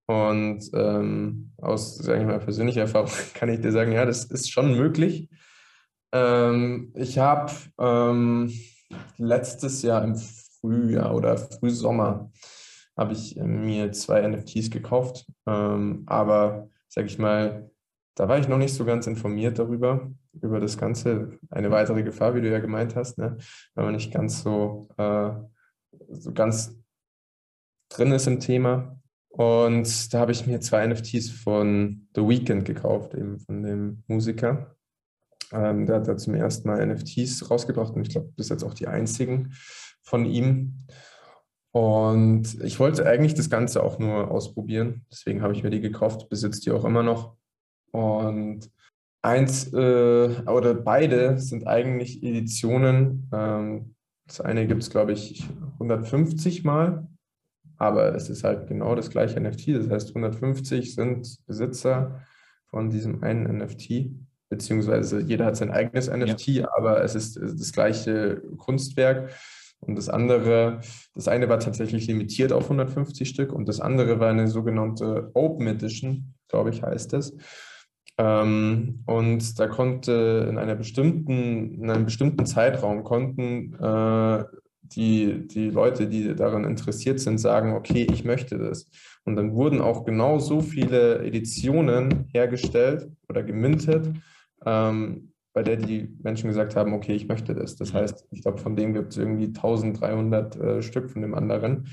Und 0.07 0.71
ähm, 0.75 1.53
aus, 1.57 1.97
sage 1.97 2.21
ich 2.21 2.27
mal, 2.27 2.39
persönlicher 2.39 2.83
Erfahrung 2.83 3.11
kann 3.35 3.49
ich 3.49 3.61
dir 3.61 3.73
sagen, 3.73 3.93
ja, 3.93 4.05
das 4.05 4.25
ist 4.25 4.51
schon 4.51 4.77
möglich. 4.77 5.31
Ähm, 6.13 6.93
ich 6.95 7.19
habe 7.19 7.53
ähm, 7.81 8.53
letztes 9.17 9.81
Jahr 9.83 10.05
im 10.05 10.17
Frühjahr 10.17 11.15
oder 11.15 11.39
Frühsommer 11.39 12.31
habe 12.95 13.15
ich 13.15 13.37
mir 13.37 13.91
zwei 13.93 14.27
NFTs 14.29 14.71
gekauft. 14.71 15.25
Ähm, 15.47 16.03
aber 16.07 16.69
sage 16.89 17.07
ich 17.07 17.19
mal, 17.19 17.71
da 18.17 18.29
war 18.29 18.39
ich 18.39 18.49
noch 18.49 18.59
nicht 18.59 18.75
so 18.75 18.85
ganz 18.85 19.07
informiert 19.07 19.59
darüber, 19.59 20.11
über 20.41 20.61
das 20.61 20.79
Ganze. 20.79 21.39
Eine 21.51 21.71
weitere 21.71 22.03
Gefahr, 22.03 22.35
wie 22.35 22.41
du 22.41 22.51
ja 22.51 22.59
gemeint 22.59 22.97
hast, 22.97 23.19
ne? 23.19 23.37
wenn 23.75 23.85
man 23.85 23.95
nicht 23.95 24.13
ganz 24.13 24.43
so, 24.43 24.89
äh, 24.97 25.31
so 26.11 26.33
ganz 26.33 26.75
drin 27.89 28.13
ist 28.13 28.27
im 28.27 28.41
Thema. 28.41 28.99
Und 29.29 30.13
da 30.13 30.21
habe 30.21 30.33
ich 30.33 30.47
mir 30.47 30.61
zwei 30.61 30.87
NFTs 30.87 31.31
von 31.31 32.09
The 32.15 32.23
Weeknd 32.23 32.65
gekauft, 32.65 33.15
eben 33.15 33.39
von 33.41 33.63
dem 33.63 34.03
Musiker. 34.07 34.77
Ähm, 35.53 35.87
der 35.87 35.97
hat 35.97 36.09
da 36.09 36.17
zum 36.17 36.35
ersten 36.35 36.69
Mal 36.69 36.87
NFTs 36.87 37.51
rausgebracht 37.51 37.95
und 37.95 38.03
ich 38.03 38.11
glaube, 38.11 38.33
bis 38.37 38.49
jetzt 38.49 38.63
auch 38.63 38.75
die 38.75 38.89
einzigen 38.89 39.55
von 40.03 40.27
ihm. 40.27 40.87
Und 41.73 42.63
ich 42.63 42.79
wollte 42.79 43.07
eigentlich 43.07 43.33
das 43.33 43.49
Ganze 43.49 43.83
auch 43.83 43.99
nur 43.99 44.31
ausprobieren. 44.31 45.07
Deswegen 45.11 45.41
habe 45.41 45.55
ich 45.55 45.63
mir 45.63 45.71
die 45.71 45.81
gekauft, 45.81 46.29
besitze 46.29 46.61
die 46.61 46.71
auch 46.71 46.85
immer 46.85 47.03
noch. 47.03 47.37
Und 47.93 48.71
eins 49.23 49.73
äh, 49.73 50.43
oder 50.47 50.75
beide 50.75 51.39
sind 51.39 51.67
eigentlich 51.67 52.23
Editionen. 52.23 53.29
Ähm, 53.33 53.95
das 54.27 54.41
eine 54.41 54.67
gibt 54.67 54.83
es, 54.83 54.91
glaube 54.91 55.13
ich, 55.13 55.47
150 55.75 56.65
Mal 56.65 57.07
aber 57.83 58.15
es 58.15 58.31
ist 58.31 58.45
halt 58.45 58.69
genau 58.69 58.95
das 58.95 59.11
gleiche 59.11 59.41
NFT. 59.41 59.71
Das 59.75 59.91
heißt, 59.91 60.09
150 60.11 60.95
sind 60.95 61.37
Besitzer 61.49 62.21
von 62.71 62.91
diesem 62.91 63.25
einen 63.25 63.59
NFT, 63.59 64.07
beziehungsweise 64.49 65.21
jeder 65.21 65.47
hat 65.47 65.57
sein 65.57 65.73
eigenes 65.73 66.09
NFT, 66.09 66.47
ja. 66.47 66.69
aber 66.77 67.03
es 67.03 67.17
ist 67.17 67.41
das 67.43 67.73
gleiche 67.73 68.41
Kunstwerk. 68.57 69.33
Und 69.81 69.97
das 69.97 70.09
andere, 70.09 70.81
das 71.17 71.27
eine 71.27 71.49
war 71.49 71.59
tatsächlich 71.59 72.07
limitiert 72.07 72.53
auf 72.53 72.65
150 72.65 73.29
Stück 73.29 73.53
und 73.53 73.67
das 73.67 73.81
andere 73.81 74.21
war 74.21 74.31
eine 74.31 74.47
sogenannte 74.47 75.33
Open 75.35 75.67
Edition, 75.67 76.35
glaube 76.47 76.71
ich, 76.71 76.85
heißt 76.85 77.15
es. 77.15 77.35
Ähm, 78.19 79.03
und 79.07 79.59
da 79.59 79.67
konnte 79.69 80.47
in 80.49 80.59
einer 80.59 80.75
bestimmten, 80.75 81.83
in 81.83 81.91
einem 81.91 82.05
bestimmten 82.05 82.47
Zeitraum 82.47 83.05
konnten 83.05 83.75
äh, 83.75 84.45
die, 84.83 85.47
die 85.49 85.71
Leute, 85.71 86.07
die 86.07 86.35
daran 86.35 86.65
interessiert 86.65 87.21
sind, 87.21 87.39
sagen, 87.39 87.75
okay, 87.75 88.07
ich 88.13 88.25
möchte 88.25 88.59
das. 88.59 88.89
Und 89.25 89.37
dann 89.37 89.55
wurden 89.55 89.81
auch 89.81 90.05
genau 90.05 90.39
so 90.39 90.61
viele 90.61 91.25
Editionen 91.25 92.27
hergestellt 92.33 93.09
oder 93.29 93.43
gemintet, 93.43 94.11
ähm, 94.67 95.33
bei 95.55 95.63
der 95.63 95.77
die 95.77 96.15
Menschen 96.23 96.49
gesagt 96.49 96.77
haben, 96.77 96.95
okay, 96.95 97.15
ich 97.15 97.29
möchte 97.29 97.55
das. 97.55 97.77
Das 97.77 97.93
heißt, 97.93 98.27
ich 98.31 98.43
glaube, 98.43 98.59
von 98.59 98.75
dem 98.77 98.95
gibt 98.95 99.13
es 99.13 99.19
irgendwie 99.19 99.47
1300 99.47 100.57
äh, 100.57 100.83
Stück 100.83 101.11
von 101.11 101.23
dem 101.23 101.35
anderen. 101.35 101.89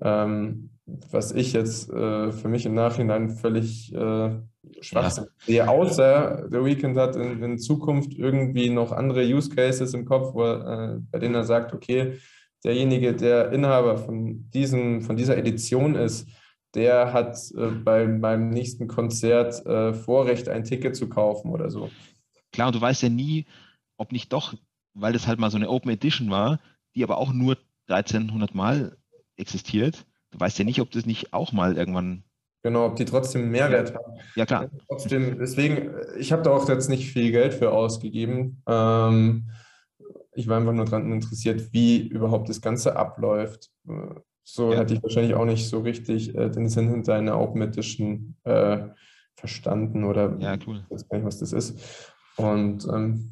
Ähm, 0.00 0.70
was 0.86 1.32
ich 1.32 1.52
jetzt 1.52 1.90
äh, 1.90 2.30
für 2.32 2.48
mich 2.48 2.66
im 2.66 2.74
Nachhinein 2.74 3.30
völlig 3.30 3.94
äh, 3.94 4.36
Schwachsinn 4.80 5.26
ja. 5.46 5.64
sehe, 5.64 5.68
außer 5.68 6.48
der 6.50 6.64
Weekend 6.64 6.96
hat 6.96 7.16
in, 7.16 7.42
in, 7.42 7.58
Zukunft 7.58 8.12
irgendwie 8.14 8.68
noch 8.68 8.92
andere 8.92 9.24
Use 9.24 9.48
Cases 9.48 9.94
im 9.94 10.04
Kopf, 10.04 10.34
wo, 10.34 10.44
äh, 10.44 10.98
bei 11.10 11.18
denen 11.18 11.34
er 11.34 11.44
sagt, 11.44 11.72
okay, 11.72 12.18
derjenige, 12.64 13.14
der 13.14 13.52
Inhaber 13.52 13.96
von, 13.96 14.50
diesem, 14.50 15.00
von 15.02 15.16
dieser 15.16 15.38
Edition 15.38 15.94
ist, 15.94 16.28
der 16.74 17.12
hat 17.12 17.38
äh, 17.56 17.68
beim, 17.68 18.20
beim 18.20 18.50
nächsten 18.50 18.88
Konzert 18.88 19.64
äh, 19.64 19.94
Vorrecht, 19.94 20.48
ein 20.48 20.64
Ticket 20.64 20.96
zu 20.96 21.08
kaufen 21.08 21.50
oder 21.50 21.70
so. 21.70 21.90
Klar, 22.52 22.68
und 22.68 22.76
du 22.76 22.80
weißt 22.80 23.02
ja 23.02 23.08
nie, 23.08 23.46
ob 23.96 24.12
nicht 24.12 24.32
doch, 24.32 24.54
weil 24.92 25.12
das 25.12 25.26
halt 25.26 25.38
mal 25.38 25.50
so 25.50 25.56
eine 25.56 25.70
Open 25.70 25.90
Edition 25.90 26.30
war, 26.30 26.60
die 26.94 27.04
aber 27.04 27.18
auch 27.18 27.32
nur 27.32 27.56
1300 27.88 28.54
Mal 28.54 28.96
existiert. 29.36 30.06
Du 30.30 30.40
weißt 30.40 30.58
ja 30.58 30.64
nicht, 30.64 30.80
ob 30.80 30.90
das 30.90 31.06
nicht 31.06 31.32
auch 31.32 31.52
mal 31.52 31.76
irgendwann. 31.76 32.24
Genau, 32.62 32.86
ob 32.86 32.96
die 32.96 33.04
trotzdem 33.04 33.50
Mehrwert 33.50 33.94
haben. 33.94 34.18
Ja, 34.36 34.46
klar. 34.46 34.70
Trotzdem, 34.88 35.38
deswegen, 35.38 35.90
ich 36.18 36.32
habe 36.32 36.42
da 36.42 36.50
auch 36.50 36.68
jetzt 36.68 36.88
nicht 36.88 37.12
viel 37.12 37.30
Geld 37.30 37.54
für 37.54 37.70
ausgegeben. 37.70 38.62
Ähm, 38.66 39.50
ich 40.32 40.48
war 40.48 40.58
einfach 40.58 40.72
nur 40.72 40.86
daran 40.86 41.12
interessiert, 41.12 41.72
wie 41.72 42.06
überhaupt 42.08 42.48
das 42.48 42.60
Ganze 42.60 42.96
abläuft. 42.96 43.70
So 44.42 44.72
ja. 44.72 44.78
hätte 44.78 44.94
ich 44.94 45.02
wahrscheinlich 45.02 45.34
auch 45.34 45.44
nicht 45.44 45.68
so 45.68 45.80
richtig 45.80 46.34
äh, 46.34 46.50
den 46.50 46.68
Sinn 46.68 46.88
hinter 46.88 47.14
einer 47.14 47.36
augmentischen 47.36 48.36
äh, 48.44 48.88
verstanden 49.36 50.04
oder 50.04 50.36
ja, 50.38 50.56
cool. 50.66 50.82
ich 50.84 50.90
weiß 50.90 51.08
gar 51.08 51.18
nicht, 51.18 51.26
was 51.26 51.38
das 51.38 51.52
ist. 51.52 52.12
Und 52.36 52.86
ähm, 52.92 53.30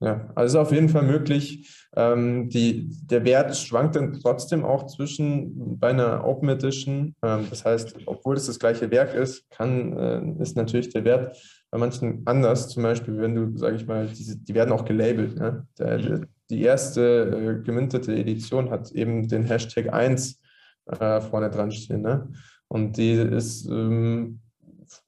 ja, 0.00 0.30
also 0.34 0.60
auf 0.60 0.72
jeden 0.72 0.88
Fall 0.88 1.02
möglich. 1.02 1.86
Ähm, 1.94 2.48
die, 2.48 2.88
der 3.04 3.24
Wert 3.24 3.54
schwankt 3.54 3.96
dann 3.96 4.14
trotzdem 4.14 4.64
auch 4.64 4.86
zwischen 4.86 5.78
bei 5.78 5.90
einer 5.90 6.24
Open 6.26 6.48
Edition. 6.48 7.14
Ähm, 7.22 7.46
das 7.50 7.66
heißt, 7.66 7.96
obwohl 8.06 8.36
es 8.36 8.46
das 8.46 8.58
gleiche 8.58 8.90
Werk 8.90 9.14
ist, 9.14 9.50
kann, 9.50 9.92
äh, 9.92 10.42
ist 10.42 10.56
natürlich 10.56 10.88
der 10.88 11.04
Wert 11.04 11.36
bei 11.70 11.76
manchen 11.76 12.22
anders. 12.24 12.68
Zum 12.68 12.82
Beispiel, 12.82 13.18
wenn 13.18 13.34
du, 13.34 13.58
sage 13.58 13.76
ich 13.76 13.86
mal, 13.86 14.06
diese, 14.06 14.38
die 14.38 14.54
werden 14.54 14.72
auch 14.72 14.86
gelabelt. 14.86 15.36
Ne? 15.36 15.66
Der, 15.78 15.98
der, 15.98 16.20
die 16.48 16.62
erste 16.62 17.60
äh, 17.60 17.62
gemintete 17.62 18.14
Edition 18.14 18.70
hat 18.70 18.90
eben 18.92 19.28
den 19.28 19.44
Hashtag 19.44 19.92
1 19.92 20.40
äh, 20.86 21.20
vorne 21.20 21.50
dran 21.50 21.72
stehen. 21.72 22.00
Ne? 22.00 22.26
Und 22.68 22.96
die 22.96 23.12
ist, 23.12 23.66
ähm, 23.66 24.40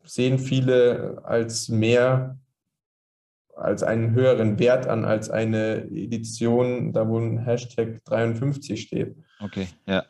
sehen 0.05 0.39
viele 0.39 1.19
als 1.25 1.71
mehr 1.71 2.37
als 3.63 3.83
einen 3.83 4.13
höheren 4.13 4.59
Wert 4.59 4.87
an 4.87 5.05
als 5.05 5.31
eine 5.31 5.85
Edition, 5.91 6.93
da 6.93 7.09
wo 7.09 7.19
ein 7.19 7.39
Hashtag 7.39 8.05
53 8.05 8.81
steht. 8.81 9.17
Okay, 9.41 9.69
ja. 9.87 10.05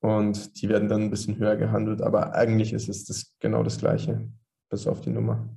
Und 0.00 0.60
die 0.60 0.68
werden 0.68 0.88
dann 0.88 1.02
ein 1.02 1.10
bisschen 1.10 1.38
höher 1.38 1.56
gehandelt, 1.56 2.02
aber 2.02 2.34
eigentlich 2.34 2.72
ist 2.72 2.88
es 2.88 3.04
das, 3.04 3.34
genau 3.40 3.62
das 3.62 3.78
Gleiche, 3.78 4.28
bis 4.70 4.86
auf 4.86 5.00
die 5.00 5.10
Nummer. 5.10 5.48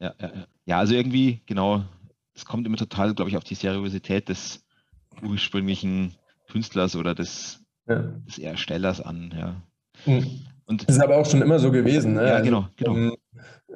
Ja, 0.00 0.14
ja, 0.20 0.34
ja. 0.34 0.46
ja 0.66 0.78
also 0.78 0.94
irgendwie, 0.94 1.42
genau, 1.46 1.84
es 2.34 2.44
kommt 2.44 2.66
immer 2.66 2.76
total, 2.76 3.14
glaube 3.14 3.30
ich, 3.30 3.36
auf 3.36 3.44
die 3.44 3.54
Seriosität 3.54 4.28
des 4.28 4.64
ursprünglichen 5.22 6.14
Künstlers 6.50 6.94
oder 6.94 7.14
des, 7.14 7.64
ja. 7.88 8.02
des 8.02 8.38
Erstellers 8.38 9.00
an, 9.00 9.34
ja. 9.36 9.62
Mhm. 10.04 10.46
Und 10.66 10.88
das 10.88 10.96
ist 10.96 11.02
aber 11.02 11.16
auch 11.16 11.26
schon 11.26 11.42
immer 11.42 11.58
so 11.58 11.70
gewesen. 11.70 12.14
Ne? 12.14 12.28
Ja, 12.28 12.40
genau, 12.40 12.68
genau. 12.76 12.90
Um, 12.90 12.96
ähm, 12.96 13.16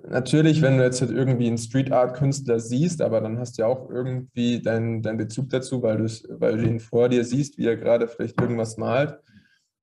natürlich, 0.09 0.62
wenn 0.62 0.78
du 0.78 0.84
jetzt 0.84 1.01
halt 1.01 1.11
irgendwie 1.11 1.46
einen 1.46 1.59
Street 1.59 1.92
Art 1.92 2.16
Künstler 2.16 2.61
siehst, 2.61 3.03
aber 3.03 3.20
dann 3.20 3.38
hast 3.38 3.59
du 3.59 3.62
ja 3.62 3.68
auch 3.68 3.90
irgendwie 3.90 4.62
deinen 4.62 5.03
dein 5.03 5.16
Bezug 5.16 5.51
dazu, 5.51 5.82
weil, 5.82 5.98
weil 6.05 6.57
du 6.57 6.64
ihn 6.66 6.80
vor 6.80 7.09
dir 7.09 7.24
siehst, 7.24 7.59
wie 7.59 7.66
er 7.66 7.76
gerade 7.76 8.09
vielleicht 8.09 8.40
irgendwas 8.40 8.76
malt, 8.76 9.18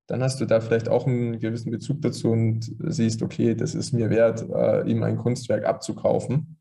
dann 0.08 0.24
hast 0.24 0.40
du 0.40 0.46
da 0.46 0.62
vielleicht 0.62 0.90
auch 0.90 1.06
einen 1.06 1.40
gewissen 1.40 1.72
Bezug 1.72 2.02
dazu 2.02 2.32
und 2.32 2.74
siehst, 2.80 3.22
okay, 3.22 3.56
das 3.56 3.76
ist 3.76 3.92
mir 3.92 4.10
wert, 4.10 4.46
äh, 4.50 4.90
ihm 4.90 5.04
ein 5.04 5.18
Kunstwerk 5.18 5.66
abzukaufen. 5.66 6.58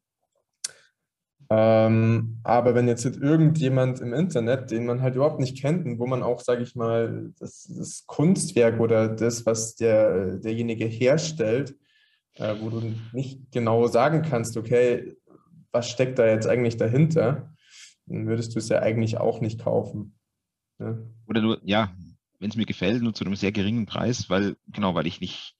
Ähm, 1.48 2.40
aber 2.42 2.74
wenn 2.74 2.88
jetzt 2.88 3.04
irgendjemand 3.04 4.00
im 4.00 4.12
Internet, 4.12 4.72
den 4.72 4.84
man 4.84 5.00
halt 5.00 5.14
überhaupt 5.14 5.38
nicht 5.38 5.60
kennt 5.60 5.86
und 5.86 6.00
wo 6.00 6.06
man 6.06 6.24
auch, 6.24 6.40
sage 6.40 6.64
ich 6.64 6.74
mal, 6.74 7.32
das, 7.38 7.72
das, 7.78 8.04
Kunstwerk 8.06 8.80
oder 8.80 9.08
das, 9.08 9.46
was 9.46 9.76
der, 9.76 10.38
derjenige 10.38 10.86
herstellt, 10.86 11.76
äh, 12.36 12.54
wo 12.60 12.70
du 12.70 12.94
nicht 13.12 13.50
genau 13.52 13.86
sagen 13.86 14.22
kannst, 14.22 14.56
okay, 14.56 15.16
was 15.72 15.90
steckt 15.90 16.18
da 16.18 16.26
jetzt 16.26 16.46
eigentlich 16.46 16.76
dahinter, 16.76 17.52
dann 18.06 18.26
würdest 18.26 18.54
du 18.54 18.58
es 18.58 18.68
ja 18.68 18.80
eigentlich 18.80 19.18
auch 19.18 19.40
nicht 19.40 19.60
kaufen. 19.60 20.18
Ja. 20.78 20.98
Oder 21.26 21.40
nur, 21.40 21.60
ja, 21.64 21.94
wenn 22.38 22.50
es 22.50 22.56
mir 22.56 22.66
gefällt, 22.66 23.02
nur 23.02 23.14
zu 23.14 23.24
einem 23.24 23.36
sehr 23.36 23.52
geringen 23.52 23.86
Preis, 23.86 24.28
weil, 24.30 24.56
genau, 24.68 24.94
weil 24.94 25.06
ich 25.06 25.20
nicht, 25.20 25.56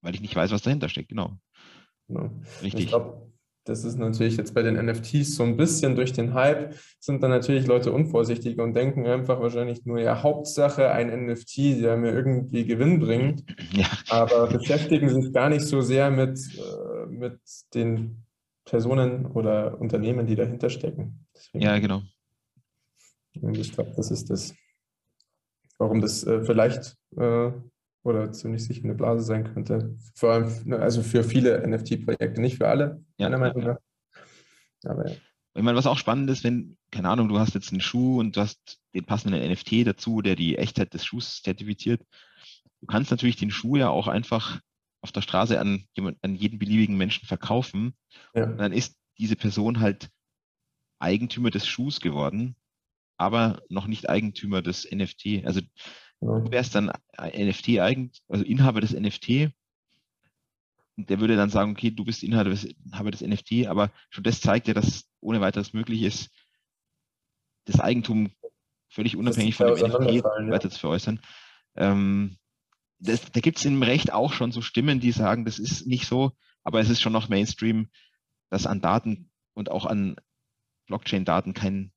weil 0.00 0.14
ich 0.14 0.20
nicht 0.20 0.34
weiß, 0.34 0.50
was 0.52 0.62
dahinter 0.62 0.88
steckt, 0.88 1.08
genau. 1.08 1.38
genau. 2.08 2.30
Richtig. 2.62 2.84
Ich 2.84 2.88
glaube, 2.88 3.31
das 3.64 3.84
ist 3.84 3.96
natürlich 3.98 4.36
jetzt 4.36 4.54
bei 4.54 4.62
den 4.62 4.74
NFTs 4.74 5.36
so 5.36 5.44
ein 5.44 5.56
bisschen 5.56 5.94
durch 5.94 6.12
den 6.12 6.34
Hype, 6.34 6.74
sind 6.98 7.22
dann 7.22 7.30
natürlich 7.30 7.66
Leute 7.66 7.92
unvorsichtig 7.92 8.58
und 8.58 8.74
denken 8.74 9.06
einfach 9.06 9.40
wahrscheinlich 9.40 9.86
nur, 9.86 10.00
ja, 10.00 10.22
Hauptsache 10.22 10.90
ein 10.90 11.26
NFT, 11.26 11.80
der 11.80 11.96
mir 11.96 12.12
irgendwie 12.12 12.64
Gewinn 12.64 12.98
bringt, 12.98 13.44
ja. 13.72 13.86
aber 14.08 14.48
beschäftigen 14.48 15.08
sich 15.08 15.32
gar 15.32 15.48
nicht 15.48 15.64
so 15.64 15.80
sehr 15.80 16.10
mit, 16.10 16.38
äh, 16.56 17.06
mit 17.06 17.38
den 17.74 18.24
Personen 18.64 19.26
oder 19.26 19.80
Unternehmen, 19.80 20.26
die 20.26 20.36
dahinter 20.36 20.70
stecken. 20.70 21.26
Deswegen, 21.34 21.64
ja, 21.64 21.78
genau. 21.78 22.02
Und 23.40 23.56
ich 23.56 23.72
glaube, 23.72 23.92
das 23.96 24.10
ist 24.10 24.28
das, 24.30 24.54
warum 25.78 26.00
das 26.00 26.24
äh, 26.24 26.44
vielleicht 26.44 26.96
äh, 27.16 27.52
oder 28.04 28.32
ziemlich 28.32 28.64
sicher 28.64 28.84
eine 28.84 28.94
Blase 28.94 29.24
sein 29.24 29.52
könnte. 29.52 29.96
Vor 30.14 30.32
allem, 30.32 30.52
ne, 30.64 30.78
also 30.78 31.02
für 31.02 31.22
viele 31.24 31.66
NFT-Projekte, 31.66 32.40
nicht 32.40 32.58
für 32.58 32.68
alle, 32.68 33.04
ja, 33.18 33.28
meiner 33.28 33.38
Meinung 33.38 33.64
nach. 33.64 33.78
Aber 34.84 35.08
ja. 35.08 35.16
Ich 35.54 35.62
meine, 35.62 35.76
was 35.76 35.86
auch 35.86 35.98
spannend 35.98 36.30
ist, 36.30 36.44
wenn, 36.44 36.78
keine 36.90 37.10
Ahnung, 37.10 37.28
du 37.28 37.38
hast 37.38 37.54
jetzt 37.54 37.72
einen 37.72 37.82
Schuh 37.82 38.18
und 38.18 38.36
du 38.36 38.40
hast 38.40 38.80
den 38.94 39.04
passenden 39.04 39.52
NFT 39.52 39.86
dazu, 39.86 40.22
der 40.22 40.34
die 40.34 40.56
Echtheit 40.56 40.94
des 40.94 41.04
Schuhs 41.04 41.42
zertifiziert. 41.42 42.02
Du 42.80 42.86
kannst 42.86 43.10
natürlich 43.10 43.36
den 43.36 43.50
Schuh 43.50 43.76
ja 43.76 43.90
auch 43.90 44.08
einfach 44.08 44.60
auf 45.02 45.12
der 45.12 45.20
Straße 45.20 45.60
an, 45.60 45.84
an 46.22 46.34
jeden 46.34 46.58
beliebigen 46.58 46.96
Menschen 46.96 47.26
verkaufen. 47.26 47.94
Ja. 48.34 48.44
Und 48.44 48.58
dann 48.58 48.72
ist 48.72 48.96
diese 49.18 49.36
Person 49.36 49.80
halt 49.80 50.08
Eigentümer 51.00 51.50
des 51.50 51.66
Schuhs 51.66 52.00
geworden, 52.00 52.56
aber 53.18 53.60
noch 53.68 53.86
nicht 53.86 54.08
Eigentümer 54.08 54.62
des 54.62 54.88
NFT. 54.90 55.44
Also 55.44 55.60
Du 56.22 56.52
wärst 56.52 56.76
dann 56.76 56.92
NFT 57.18 57.80
eigen, 57.80 58.12
also 58.28 58.44
Inhaber 58.44 58.80
des 58.80 58.92
NFT. 58.92 59.52
Der 60.96 61.20
würde 61.20 61.36
dann 61.36 61.50
sagen, 61.50 61.72
okay, 61.72 61.90
du 61.90 62.04
bist 62.04 62.22
Inhaber 62.22 62.50
des, 62.50 62.64
Inhaber 62.64 63.10
des 63.10 63.22
NFT, 63.22 63.66
aber 63.66 63.90
schon 64.08 64.22
das 64.22 64.40
zeigt 64.40 64.68
ja, 64.68 64.74
dass 64.74 65.04
ohne 65.20 65.40
weiteres 65.40 65.72
möglich 65.72 66.02
ist, 66.02 66.30
das 67.64 67.80
Eigentum 67.80 68.30
völlig 68.88 69.16
unabhängig 69.16 69.56
von 69.56 69.74
dem 69.74 69.76
NFT 69.78 70.24
weiter 70.24 70.70
zu 70.70 70.78
veräußern. 70.78 71.20
Ähm, 71.74 72.36
das, 73.00 73.32
da 73.32 73.40
gibt 73.40 73.58
es 73.58 73.64
im 73.64 73.82
Recht 73.82 74.12
auch 74.12 74.32
schon 74.32 74.52
so 74.52 74.62
Stimmen, 74.62 75.00
die 75.00 75.10
sagen, 75.10 75.44
das 75.44 75.58
ist 75.58 75.88
nicht 75.88 76.06
so, 76.06 76.32
aber 76.62 76.78
es 76.78 76.88
ist 76.88 77.00
schon 77.00 77.12
noch 77.12 77.28
Mainstream, 77.28 77.88
dass 78.48 78.66
an 78.66 78.80
Daten 78.80 79.30
und 79.54 79.72
auch 79.72 79.86
an 79.86 80.14
Blockchain-Daten 80.86 81.52
kein, 81.52 81.92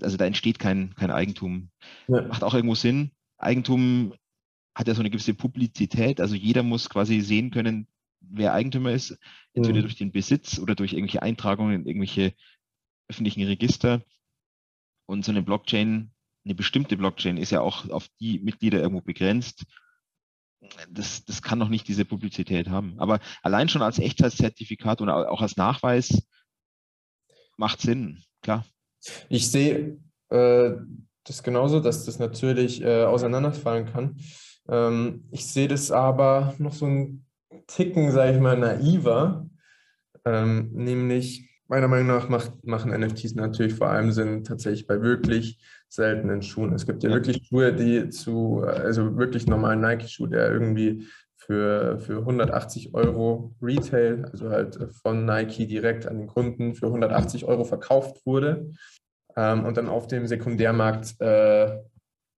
also 0.00 0.16
da 0.16 0.24
entsteht 0.24 0.60
kein, 0.60 0.94
kein 0.94 1.10
Eigentum. 1.10 1.70
Ja. 2.06 2.22
Macht 2.22 2.44
auch 2.44 2.54
irgendwo 2.54 2.76
Sinn, 2.76 3.10
Eigentum 3.38 4.14
hat 4.74 4.88
ja 4.88 4.94
so 4.94 5.00
eine 5.00 5.10
gewisse 5.10 5.34
Publizität, 5.34 6.20
also 6.20 6.34
jeder 6.34 6.62
muss 6.62 6.88
quasi 6.88 7.20
sehen 7.20 7.50
können, 7.50 7.88
wer 8.20 8.52
Eigentümer 8.52 8.92
ist, 8.92 9.18
entweder 9.54 9.78
mhm. 9.78 9.82
durch 9.82 9.96
den 9.96 10.12
Besitz 10.12 10.58
oder 10.58 10.74
durch 10.74 10.92
irgendwelche 10.92 11.22
Eintragungen 11.22 11.80
in 11.80 11.86
irgendwelche 11.86 12.34
öffentlichen 13.08 13.44
Register. 13.44 14.02
Und 15.06 15.24
so 15.24 15.30
eine 15.30 15.42
Blockchain, 15.42 16.12
eine 16.44 16.54
bestimmte 16.54 16.96
Blockchain 16.96 17.36
ist 17.36 17.50
ja 17.50 17.60
auch 17.60 17.88
auf 17.88 18.08
die 18.20 18.40
Mitglieder 18.40 18.80
irgendwo 18.80 19.00
begrenzt. 19.00 19.64
Das, 20.90 21.24
das 21.24 21.42
kann 21.42 21.58
noch 21.58 21.68
nicht 21.68 21.86
diese 21.86 22.04
Publizität 22.04 22.68
haben. 22.68 22.98
Aber 22.98 23.20
allein 23.42 23.68
schon 23.68 23.82
als 23.82 23.98
Echtheitszertifikat 23.98 25.00
und 25.00 25.08
auch 25.08 25.40
als 25.40 25.56
Nachweis 25.56 26.26
macht 27.56 27.80
Sinn, 27.80 28.22
klar. 28.42 28.66
Ich 29.28 29.50
sehe 29.50 29.98
äh, 30.30 30.72
das 31.26 31.42
genauso, 31.42 31.80
dass 31.80 32.04
das 32.04 32.18
natürlich 32.18 32.82
äh, 32.82 33.04
auseinanderfallen 33.04 33.86
kann. 33.86 34.16
Ähm, 34.68 35.24
ich 35.30 35.46
sehe 35.46 35.68
das 35.68 35.90
aber 35.90 36.54
noch 36.58 36.72
so 36.72 36.86
ein 36.86 37.24
Ticken, 37.66 38.10
sage 38.12 38.34
ich 38.34 38.40
mal, 38.40 38.56
naiver. 38.56 39.48
Ähm, 40.24 40.70
nämlich, 40.72 41.50
meiner 41.68 41.88
Meinung 41.88 42.08
nach 42.08 42.28
macht, 42.28 42.64
machen 42.64 42.92
NFTs 42.92 43.34
natürlich 43.34 43.74
vor 43.74 43.88
allem 43.88 44.12
Sinn 44.12 44.44
tatsächlich 44.44 44.86
bei 44.86 45.02
wirklich 45.02 45.60
seltenen 45.88 46.42
Schuhen. 46.42 46.72
Es 46.72 46.86
gibt 46.86 47.02
ja, 47.02 47.10
ja. 47.10 47.16
wirklich 47.16 47.46
Schuhe, 47.48 47.72
die 47.72 48.08
zu, 48.10 48.62
also 48.62 49.16
wirklich 49.16 49.46
normalen 49.46 49.80
Nike-Schuh, 49.80 50.26
der 50.26 50.52
irgendwie 50.52 51.06
für, 51.36 51.98
für 52.00 52.18
180 52.18 52.94
Euro 52.94 53.54
Retail, 53.62 54.24
also 54.32 54.50
halt 54.50 54.78
von 55.02 55.24
Nike 55.24 55.66
direkt 55.66 56.06
an 56.06 56.18
den 56.18 56.26
Kunden 56.26 56.74
für 56.74 56.86
180 56.86 57.44
Euro 57.44 57.64
verkauft 57.64 58.24
wurde 58.26 58.70
ähm, 59.36 59.64
und 59.64 59.76
dann 59.76 59.88
auf 59.88 60.06
dem 60.06 60.26
Sekundärmarkt 60.26 61.20
äh, 61.20 61.78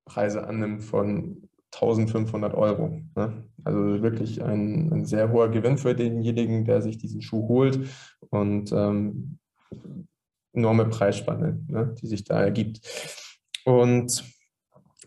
Preise 0.05 0.47
annimmt 0.47 0.85
von 0.85 1.49
1500 1.73 2.55
Euro. 2.55 3.01
Ne? 3.15 3.45
Also 3.65 4.03
wirklich 4.03 4.43
ein, 4.43 4.93
ein, 4.93 5.05
sehr 5.05 5.31
hoher 5.31 5.51
Gewinn 5.51 5.79
für 5.79 5.95
denjenigen, 5.95 6.65
der 6.65 6.81
sich 6.81 6.99
diesen 6.99 7.23
Schuh 7.23 7.49
holt 7.49 7.89
und 8.31 8.73
ähm, 8.73 9.39
enorme 10.55 10.87
Preisspanne, 10.87 11.61
ne, 11.69 11.95
die 12.01 12.07
sich 12.07 12.25
da 12.25 12.41
ergibt. 12.41 12.81
Und 13.65 14.25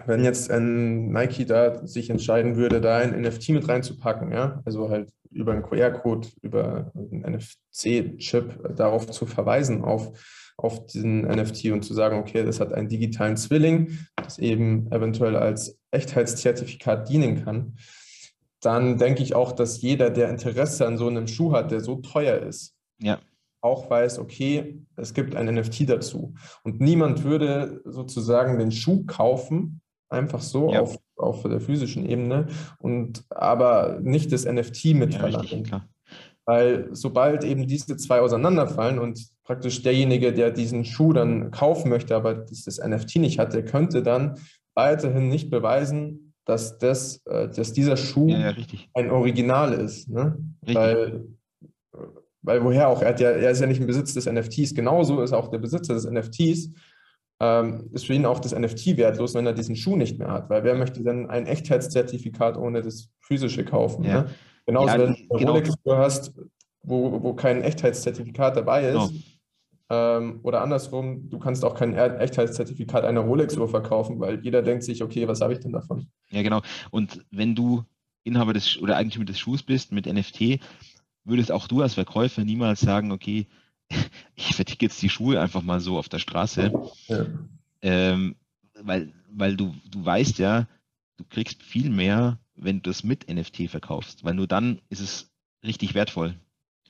wenn 0.06 0.24
jetzt 0.24 0.50
ein 0.50 1.12
Nike 1.12 1.46
da 1.46 1.86
sich 1.86 2.10
entscheiden 2.10 2.56
würde, 2.56 2.82
da 2.82 2.98
ein 2.98 3.20
NFT 3.20 3.50
mit 3.50 3.68
reinzupacken, 3.68 4.32
ja, 4.32 4.62
also 4.66 4.90
halt 4.90 5.12
über 5.32 5.54
einen 5.54 5.64
QR-Code, 5.64 6.28
über 6.42 6.92
einen 6.96 7.22
NFC-Chip 7.22 8.76
darauf 8.76 9.10
zu 9.10 9.26
verweisen, 9.26 9.84
auf 9.84 10.12
auf 10.64 10.86
diesen 10.86 11.22
NFT 11.22 11.72
und 11.72 11.84
zu 11.84 11.94
sagen, 11.94 12.20
okay, 12.20 12.44
das 12.44 12.60
hat 12.60 12.74
einen 12.74 12.90
digitalen 12.90 13.38
Zwilling, 13.38 13.98
das 14.16 14.38
eben 14.38 14.92
eventuell 14.92 15.36
als 15.36 15.80
Echtheitszertifikat 15.92 17.10
dienen 17.10 17.44
kann, 17.44 17.74
dann 18.62 18.98
denke 18.98 19.24
ich 19.24 19.34
auch, 19.34 19.52
dass 19.52 19.82
jeder, 19.82 20.10
der 20.10 20.30
Interesse 20.30 20.86
an 20.86 20.98
so 20.98 21.08
einem 21.08 21.28
Schuh 21.28 21.52
hat, 21.52 21.72
der 21.72 21.82
so 21.82 21.96
teuer 21.96 22.38
ist, 22.38 22.76
ja. 23.00 23.20
auch 23.62 23.90
weiß, 23.90 24.20
okay, 24.20 24.80
es 24.96 25.14
gibt 25.14 25.36
ein 25.36 25.54
NFT 25.54 25.90
dazu. 25.90 26.36
Und 26.64 26.80
niemand 26.80 27.24
würde 27.24 27.82
sozusagen 27.86 28.60
den 28.60 28.72
Schuh 28.72 29.04
kaufen, 29.06 29.82
einfach 30.10 30.42
so 30.42 30.72
ja. 30.72 30.82
auf, 30.82 30.98
auf 31.16 31.42
der 31.44 31.60
physischen 31.60 32.08
Ebene 32.08 32.48
und 32.80 33.24
aber 33.30 34.00
nicht 34.02 34.32
das 34.32 34.46
NFT 34.46 34.94
mit 34.94 35.14
Ja, 35.16 35.22
richtig. 35.22 35.72
Weil 36.46 36.90
sobald 36.92 37.44
eben 37.44 37.68
diese 37.68 37.96
zwei 37.98 38.20
auseinanderfallen 38.20 39.00
und 39.00 39.26
praktisch 39.52 39.82
derjenige, 39.82 40.32
der 40.32 40.50
diesen 40.50 40.86
Schuh 40.86 41.12
dann 41.12 41.52
kaufen 41.52 41.90
möchte, 41.90 42.16
aber 42.16 42.36
das, 42.36 42.64
das 42.64 42.80
NFT 42.80 43.18
nicht 43.18 43.38
hat, 43.38 43.52
der 43.52 43.66
könnte 43.66 44.02
dann 44.02 44.40
weiterhin 44.76 45.28
nicht 45.28 45.50
beweisen, 45.50 46.34
dass, 46.46 46.78
das, 46.78 47.22
äh, 47.26 47.50
dass 47.50 47.74
dieser 47.74 47.98
Schuh 47.98 48.30
Ja, 48.30 48.52
ja, 48.52 48.56
ein 48.94 49.12
Original 49.12 49.74
ist. 49.74 50.08
Ne? 50.08 50.38
Weil, 50.62 51.26
weil 52.42 52.64
woher 52.64 52.88
auch? 52.88 53.02
Er, 53.02 53.10
hat 53.10 53.20
ja, 53.20 53.32
er 53.32 53.52
ist 53.52 53.60
ja 53.60 53.68
nicht 53.68 53.82
im 53.82 53.88
Besitz 53.88 54.14
des 54.14 54.26
NFTs. 54.26 54.74
Genauso 54.74 55.22
ist 55.22 55.34
auch 55.34 55.50
der 55.50 55.60
Besitzer 55.60 55.96
des 55.96 56.10
NFTs, 56.10 56.70
ähm, 57.42 57.90
ist 57.92 58.06
für 58.06 58.14
ihn 58.14 58.26
auch 58.26 58.40
das 58.40 58.58
NFT 58.58 58.96
wertlos, 58.96 59.36
wenn 59.36 59.46
er 59.46 59.54
diesen 59.54 59.76
Schuh 59.76 59.98
nicht 59.98 60.18
mehr 60.18 60.32
hat. 60.32 60.50
Weil 60.50 60.64
wer 60.64 60.76
möchte 60.76 61.04
denn 61.04 61.30
ein 61.30 61.46
Echtheitszertifikat 61.46 62.56
ohne 62.56 62.82
das 62.82 63.10
physische 63.20 63.66
kaufen? 63.66 64.06
Ja. 64.06 64.22
Ne? 64.22 64.30
Genauso, 64.66 64.88
Ja, 64.88 64.94
wenn 64.94 65.00
du 65.00 65.06
eine 65.08 65.40
genau. 65.40 65.52
Rolex-Uhr 65.52 65.98
hast, 65.98 66.34
wo, 66.84 67.22
wo 67.22 67.34
kein 67.34 67.62
Echtheitszertifikat 67.64 68.56
dabei 68.56 68.88
ist, 68.88 68.94
Genau. 68.94 69.10
Ähm, 69.92 70.40
oder 70.44 70.62
andersrum, 70.62 71.30
du 71.30 71.38
kannst 71.38 71.66
auch 71.66 71.76
kein 71.76 71.94
Echtheitszertifikat 71.94 73.04
einer 73.04 73.20
Rolex-Uhr 73.20 73.68
verkaufen, 73.68 74.22
weil 74.22 74.40
jeder 74.42 74.62
denkt 74.62 74.84
sich, 74.86 75.04
okay, 75.04 75.28
was 75.28 75.42
habe 75.42 75.52
ich 75.52 75.60
denn 75.60 75.74
davon? 75.74 76.08
Ja, 76.30 76.42
genau. 76.44 76.62
Und 76.92 77.26
wenn 77.30 77.56
du 77.56 77.84
Inhaber 78.24 78.54
des 78.54 78.82
oder 78.82 78.96
Eigentümer 78.96 79.26
des 79.26 79.38
Schuhs 79.38 79.64
bist 79.64 79.92
mit 79.92 80.06
NFT, 80.06 80.62
würdest 81.26 81.52
auch 81.52 81.68
du 81.68 81.82
als 81.82 81.96
Verkäufer 81.96 82.46
niemals 82.46 82.80
sagen, 82.80 83.12
okay, 83.12 83.48
ich 84.36 84.56
verticke 84.56 84.86
jetzt 84.86 85.02
die 85.02 85.10
Schuhe 85.10 85.42
einfach 85.42 85.62
mal 85.62 85.82
so 85.82 85.98
auf 85.98 86.08
der 86.08 86.20
Straße, 86.20 86.72
Ja. 87.08 87.26
ähm, 87.82 88.36
weil, 88.82 89.12
weil 89.30 89.58
du, 89.58 89.76
du 89.90 90.06
weißt 90.06 90.40
ja, 90.40 90.68
du 91.18 91.26
kriegst 91.28 91.62
viel 91.64 91.90
mehr, 91.90 92.40
wenn 92.56 92.78
du 92.82 92.90
das 92.90 93.04
mit 93.04 93.30
NFT 93.30 93.70
verkaufst, 93.70 94.24
weil 94.24 94.36
nur 94.36 94.48
dann 94.48 94.80
ist 94.88 95.02
es 95.02 95.32
richtig 95.66 95.96
wertvoll. 95.96 96.36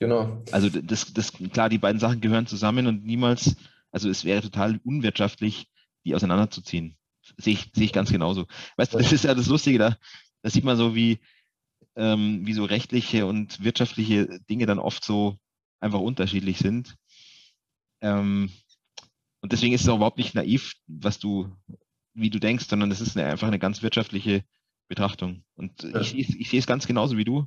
Genau. 0.01 0.41
Also 0.51 0.67
das, 0.69 1.13
das, 1.13 1.31
klar, 1.31 1.69
die 1.69 1.77
beiden 1.77 1.99
Sachen 1.99 2.21
gehören 2.21 2.47
zusammen 2.47 2.87
und 2.87 3.05
niemals, 3.05 3.55
also 3.91 4.09
es 4.09 4.25
wäre 4.25 4.41
total 4.41 4.79
unwirtschaftlich, 4.83 5.67
die 6.05 6.15
auseinanderzuziehen. 6.15 6.97
Sehe 7.37 7.53
ich, 7.53 7.69
sehe 7.75 7.85
ich 7.85 7.93
ganz 7.93 8.11
genauso. 8.11 8.47
Weißt 8.77 8.95
du, 8.95 8.97
das 8.97 9.11
ist 9.11 9.25
ja 9.25 9.35
das 9.35 9.45
Lustige, 9.45 9.77
da, 9.77 9.97
da 10.41 10.49
sieht 10.49 10.63
man 10.63 10.75
so, 10.75 10.95
wie, 10.95 11.19
ähm, 11.95 12.47
wie 12.47 12.53
so 12.53 12.65
rechtliche 12.65 13.27
und 13.27 13.63
wirtschaftliche 13.63 14.39
Dinge 14.49 14.65
dann 14.65 14.79
oft 14.79 15.05
so 15.05 15.37
einfach 15.79 15.99
unterschiedlich 15.99 16.57
sind. 16.57 16.95
Ähm, 18.01 18.49
und 19.41 19.51
deswegen 19.51 19.75
ist 19.75 19.81
es 19.81 19.89
auch 19.89 19.97
überhaupt 19.97 20.17
nicht 20.17 20.33
naiv, 20.33 20.73
was 20.87 21.19
du, 21.19 21.55
wie 22.15 22.31
du 22.31 22.39
denkst, 22.39 22.65
sondern 22.67 22.89
es 22.89 23.01
ist 23.01 23.15
eine, 23.15 23.27
einfach 23.27 23.47
eine 23.47 23.59
ganz 23.59 23.83
wirtschaftliche 23.83 24.43
Betrachtung. 24.87 25.43
Und 25.53 25.83
Ja. 25.83 26.01
ich, 26.01 26.17
ich, 26.17 26.39
ich 26.39 26.49
sehe 26.49 26.59
es 26.59 26.65
ganz 26.65 26.87
genauso 26.87 27.17
wie 27.17 27.23
du. 27.23 27.45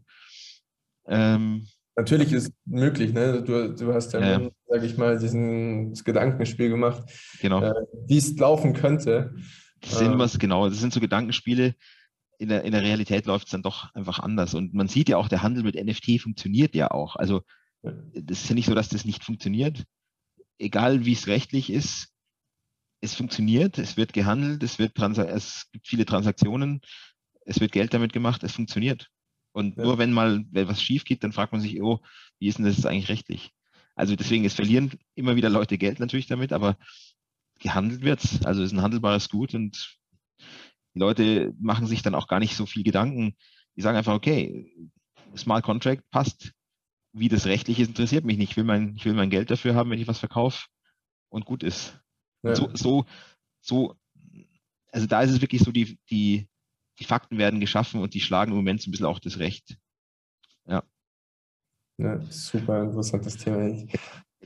Ähm, 1.07 1.67
Natürlich 1.97 2.33
ist 2.33 2.53
möglich, 2.65 3.13
ne? 3.13 3.43
Du, 3.43 3.73
du 3.73 3.95
hast 3.95 4.13
ja, 4.13 4.21
Ja, 4.21 4.51
sage 4.69 4.87
ich 4.87 4.97
mal, 4.97 5.19
diesen 5.19 5.91
das 5.91 6.03
Gedankenspiel 6.03 6.69
gemacht, 6.69 7.05
genau. 7.41 7.63
äh, 7.63 7.73
wie 8.07 8.19
es 8.19 8.37
laufen 8.37 8.75
könnte. 8.75 9.35
Das 9.81 9.99
sind 9.99 10.19
was, 10.19 10.39
genau, 10.39 10.69
das 10.69 10.81
sind 10.81 10.93
so 10.93 11.01
Gedankenspiele. 11.01 11.75
In 12.39 12.49
der, 12.49 12.65
in 12.65 12.73
der 12.73 12.83
Realität 12.83 13.27
läuft 13.27 13.47
es 13.47 13.53
dann 13.53 13.63
doch 13.63 13.95
einfach 13.95 14.19
anders. 14.19 14.55
Und 14.55 14.75
man 14.75 14.89
sieht 14.89 15.09
ja 15.09 15.19
auch, 15.19 15.29
der 15.29 15.43
Handel 15.43 15.63
mit 15.63 15.77
NFT 15.77 16.21
funktioniert 16.21 16.75
ja 16.75 16.91
auch. 16.91 17.15
Also 17.17 17.43
das 17.83 18.43
ist 18.43 18.49
ja 18.49 18.55
nicht 18.55 18.67
so, 18.67 18.75
dass 18.75 18.89
das 18.89 19.05
nicht 19.05 19.23
funktioniert. 19.23 19.85
Egal 20.59 21.05
wie 21.05 21.13
es 21.13 21.27
rechtlich 21.27 21.71
ist, 21.71 22.09
es 23.01 23.15
funktioniert, 23.15 23.79
es 23.79 23.97
wird 23.97 24.13
gehandelt, 24.13 24.63
es, 24.63 24.79
wird 24.79 24.99
es 24.99 25.67
gibt 25.73 25.87
viele 25.87 26.07
Transaktionen, 26.07 26.81
es 27.45 27.61
wird 27.61 27.73
Geld 27.73 27.93
damit 27.93 28.13
gemacht, 28.13 28.43
es 28.43 28.53
funktioniert. 28.53 29.11
Und 29.55 29.77
Ja. 29.77 29.85
nur 29.85 29.99
wenn 29.99 30.13
mal 30.13 30.45
wenn 30.51 30.69
was 30.69 30.83
schief 30.83 31.05
geht, 31.05 31.23
dann 31.25 31.33
fragt 31.33 31.53
man 31.53 31.61
sich, 31.61 31.81
oh, 31.81 32.01
wie 32.41 32.49
ist 32.49 32.59
denn 32.59 32.67
das 32.67 32.85
eigentlich 32.85 33.09
rechtlich? 33.09 33.53
Also 33.95 34.17
deswegen, 34.17 34.45
es 34.45 34.55
verlieren 34.55 34.91
immer 35.15 35.37
wieder 35.37 35.49
Leute 35.49 35.79
Geld 35.79 36.01
natürlich 36.01 36.27
damit, 36.27 36.53
aber 36.53 36.77
gehandelt 37.61 38.03
wird's. 38.03 38.45
Also 38.45 38.63
es 38.63 38.73
ist 38.73 38.77
ein 38.77 38.83
handelbares 38.83 39.29
Gut 39.29 39.55
und 39.55 39.97
die 40.95 40.99
Leute 40.99 41.55
machen 41.61 41.87
sich 41.87 42.03
dann 42.03 42.17
auch 42.17 42.27
gar 42.27 42.41
nicht 42.41 42.57
so 42.57 42.67
viel 42.67 42.83
Gedanken. 42.83 43.37
Die 43.77 43.83
sagen 43.83 43.97
einfach, 43.97 44.15
okay, 44.15 44.73
Smart 45.37 45.65
Contract 45.65 46.03
passt. 46.11 46.53
Wie 47.13 47.29
das 47.29 47.47
rechtlich 47.47 47.79
ist, 47.79 47.89
interessiert 47.89 48.25
mich 48.25 48.39
nicht. 48.39 48.51
Ich 48.51 48.57
will 48.57 48.65
mein, 48.65 48.97
ich 48.97 49.05
will 49.05 49.15
mein 49.15 49.31
Geld 49.31 49.49
dafür 49.53 49.77
haben, 49.77 49.89
wenn 49.91 50.01
ich 50.01 50.09
was 50.09 50.19
verkaufe 50.19 50.67
und 51.29 51.45
gut 51.45 51.63
ist. 51.63 51.97
Ja. 52.43 52.57
So, 52.57 52.71
so, 52.75 53.07
so, 53.61 53.97
also 54.91 55.07
da 55.07 55.23
ist 55.23 55.31
es 55.31 55.41
wirklich 55.41 55.63
so, 55.63 55.71
die, 55.71 55.97
die, 56.11 56.49
die 56.99 57.05
Fakten 57.05 57.39
werden 57.39 57.61
geschaffen 57.61 58.01
und 58.01 58.15
die 58.15 58.21
schlagen 58.21 58.53
im 58.53 58.57
Moment 58.57 58.83
so 58.83 58.89
ein 58.89 58.93
bisschen 58.93 59.07
auch 59.07 59.19
das 59.19 59.39
Recht. 59.39 59.77
Ja, 61.99 62.21
super 62.29 62.83
interessantes 62.83 63.37
Thema. 63.37 63.69
Ich, 63.69 63.95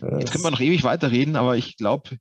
äh, 0.03 0.19
Jetzt 0.19 0.33
können 0.33 0.45
wir 0.45 0.51
noch 0.51 0.61
ewig 0.61 0.85
weiterreden, 0.85 1.37
aber 1.37 1.57
ich 1.57 1.77
glaube, 1.77 2.19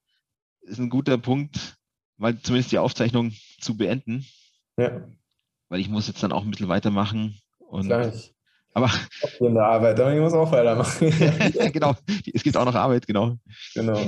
es 0.61 0.71
ist 0.71 0.79
ein 0.79 0.89
guter 0.89 1.17
Punkt, 1.17 1.77
mal 2.17 2.39
zumindest 2.39 2.71
die 2.71 2.79
Aufzeichnung 2.79 3.33
zu 3.59 3.75
beenden, 3.75 4.25
ja, 4.77 5.05
weil 5.69 5.81
ich 5.81 5.89
muss 5.89 6.07
jetzt 6.07 6.23
dann 6.23 6.31
auch 6.31 6.43
ein 6.43 6.51
bisschen 6.51 6.69
weitermachen. 6.69 7.37
Und, 7.57 7.87
klar, 7.87 8.07
ich 8.07 8.33
aber 8.73 8.89
bin 9.39 9.47
in 9.47 9.53
der 9.55 9.65
Arbeit, 9.65 9.99
aber 9.99 10.13
ich 10.13 10.21
muss 10.21 10.33
auch 10.33 10.51
weitermachen. 10.51 11.09
genau, 11.73 11.95
es 12.33 12.43
gibt 12.43 12.55
auch 12.55 12.65
noch 12.65 12.75
Arbeit, 12.75 13.05
genau. 13.05 13.37
genau. 13.73 13.99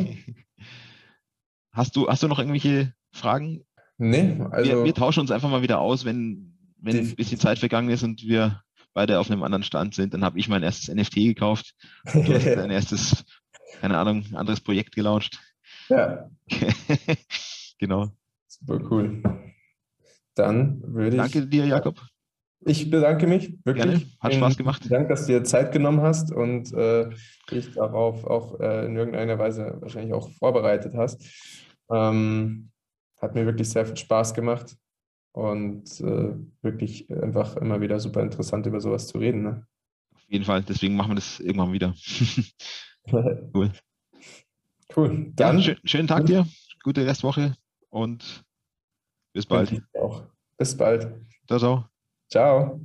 Hast 1.72 1.96
du, 1.96 2.08
hast 2.08 2.24
du 2.24 2.28
noch 2.28 2.40
irgendwelche 2.40 2.94
Fragen? 3.12 3.66
Nee, 4.00 4.42
also 4.52 4.72
wir, 4.72 4.86
wir 4.86 4.94
tauschen 4.94 5.20
uns 5.20 5.30
einfach 5.30 5.50
mal 5.50 5.62
wieder 5.62 5.80
aus, 5.80 6.06
wenn, 6.06 6.58
wenn 6.78 6.98
ein 6.98 7.16
bisschen 7.16 7.38
Zeit 7.38 7.60
vergangen 7.60 7.90
ist 7.90 8.02
und 8.02 8.24
wir 8.24 8.64
beide 8.94 9.20
auf 9.20 9.30
einem 9.30 9.44
anderen 9.44 9.64
Stand 9.64 9.94
sind. 9.94 10.14
Dann 10.14 10.24
habe 10.24 10.40
ich 10.40 10.48
mein 10.48 10.64
erstes 10.64 10.94
NFT 10.94 11.16
gekauft. 11.16 11.76
Du 12.06 12.34
hast 12.34 12.46
dein 12.46 12.72
erstes, 12.72 13.26
keine 13.82 13.98
Ahnung, 13.98 14.24
anderes 14.34 14.62
Projekt 14.62 14.96
gelauncht. 14.96 15.40
ja, 15.90 16.30
genau. 17.78 18.08
super 18.48 18.80
cool. 18.90 19.22
Dann 20.34 20.82
würde 20.82 21.18
ich. 21.18 21.22
Danke 21.22 21.46
dir, 21.46 21.66
Jakob. 21.66 22.00
Ich 22.62 22.90
bedanke 22.90 23.28
mich 23.28 23.58
wirklich. 23.66 23.86
Gerne. 23.86 24.06
Hat 24.22 24.34
Spaß 24.34 24.58
gemacht. 24.58 24.90
Dank, 24.90 25.10
dass 25.10 25.26
du 25.26 25.34
dir 25.34 25.44
Zeit 25.44 25.74
genommen 25.74 26.02
hast 26.02 26.32
und 26.32 26.74
äh, 26.74 27.10
dich 27.52 27.74
darauf 27.74 28.26
auch 28.26 28.60
äh, 28.62 28.86
in 28.86 28.96
irgendeiner 28.96 29.38
Weise 29.40 29.78
wahrscheinlich 29.82 30.14
auch 30.14 30.30
vorbereitet 30.32 30.94
hast. 30.96 31.22
Ähm, 31.90 32.72
hat 33.20 33.36
mir 33.36 33.46
wirklich 33.46 33.70
sehr 33.70 33.86
viel 33.86 33.98
Spaß 33.98 34.34
gemacht 34.34 34.78
und 35.34 36.02
äh, 36.02 36.36
wirklich 36.62 37.10
einfach 37.12 37.56
immer 37.58 37.82
wieder 37.82 38.00
super 38.00 38.22
interessant 38.22 38.66
über 38.66 38.82
sowas 38.82 39.08
zu 39.08 39.18
reden. 39.18 39.44
Ne? 39.44 39.68
Auf 40.16 40.26
jeden 40.28 40.46
Fall. 40.46 40.64
Deswegen 40.64 40.96
machen 40.96 41.12
wir 41.12 41.16
das 41.16 41.40
irgendwann 41.40 41.74
wieder. 41.74 41.94
Cool. 43.12 43.72
Cool. 44.96 45.10
Dann 45.10 45.34
Dann 45.36 45.64
schön, 45.64 45.78
schönen 45.84 46.08
Tag 46.08 46.28
dir, 46.28 46.46
gute 46.84 47.06
Restwoche 47.06 47.56
und 47.90 48.44
bis 49.34 49.48
bald. 49.48 49.82
Bis 50.58 50.78
bald. 50.78 51.08
Ciao, 51.48 51.58
ciao. 51.58 51.86
Ciao. 52.30 52.80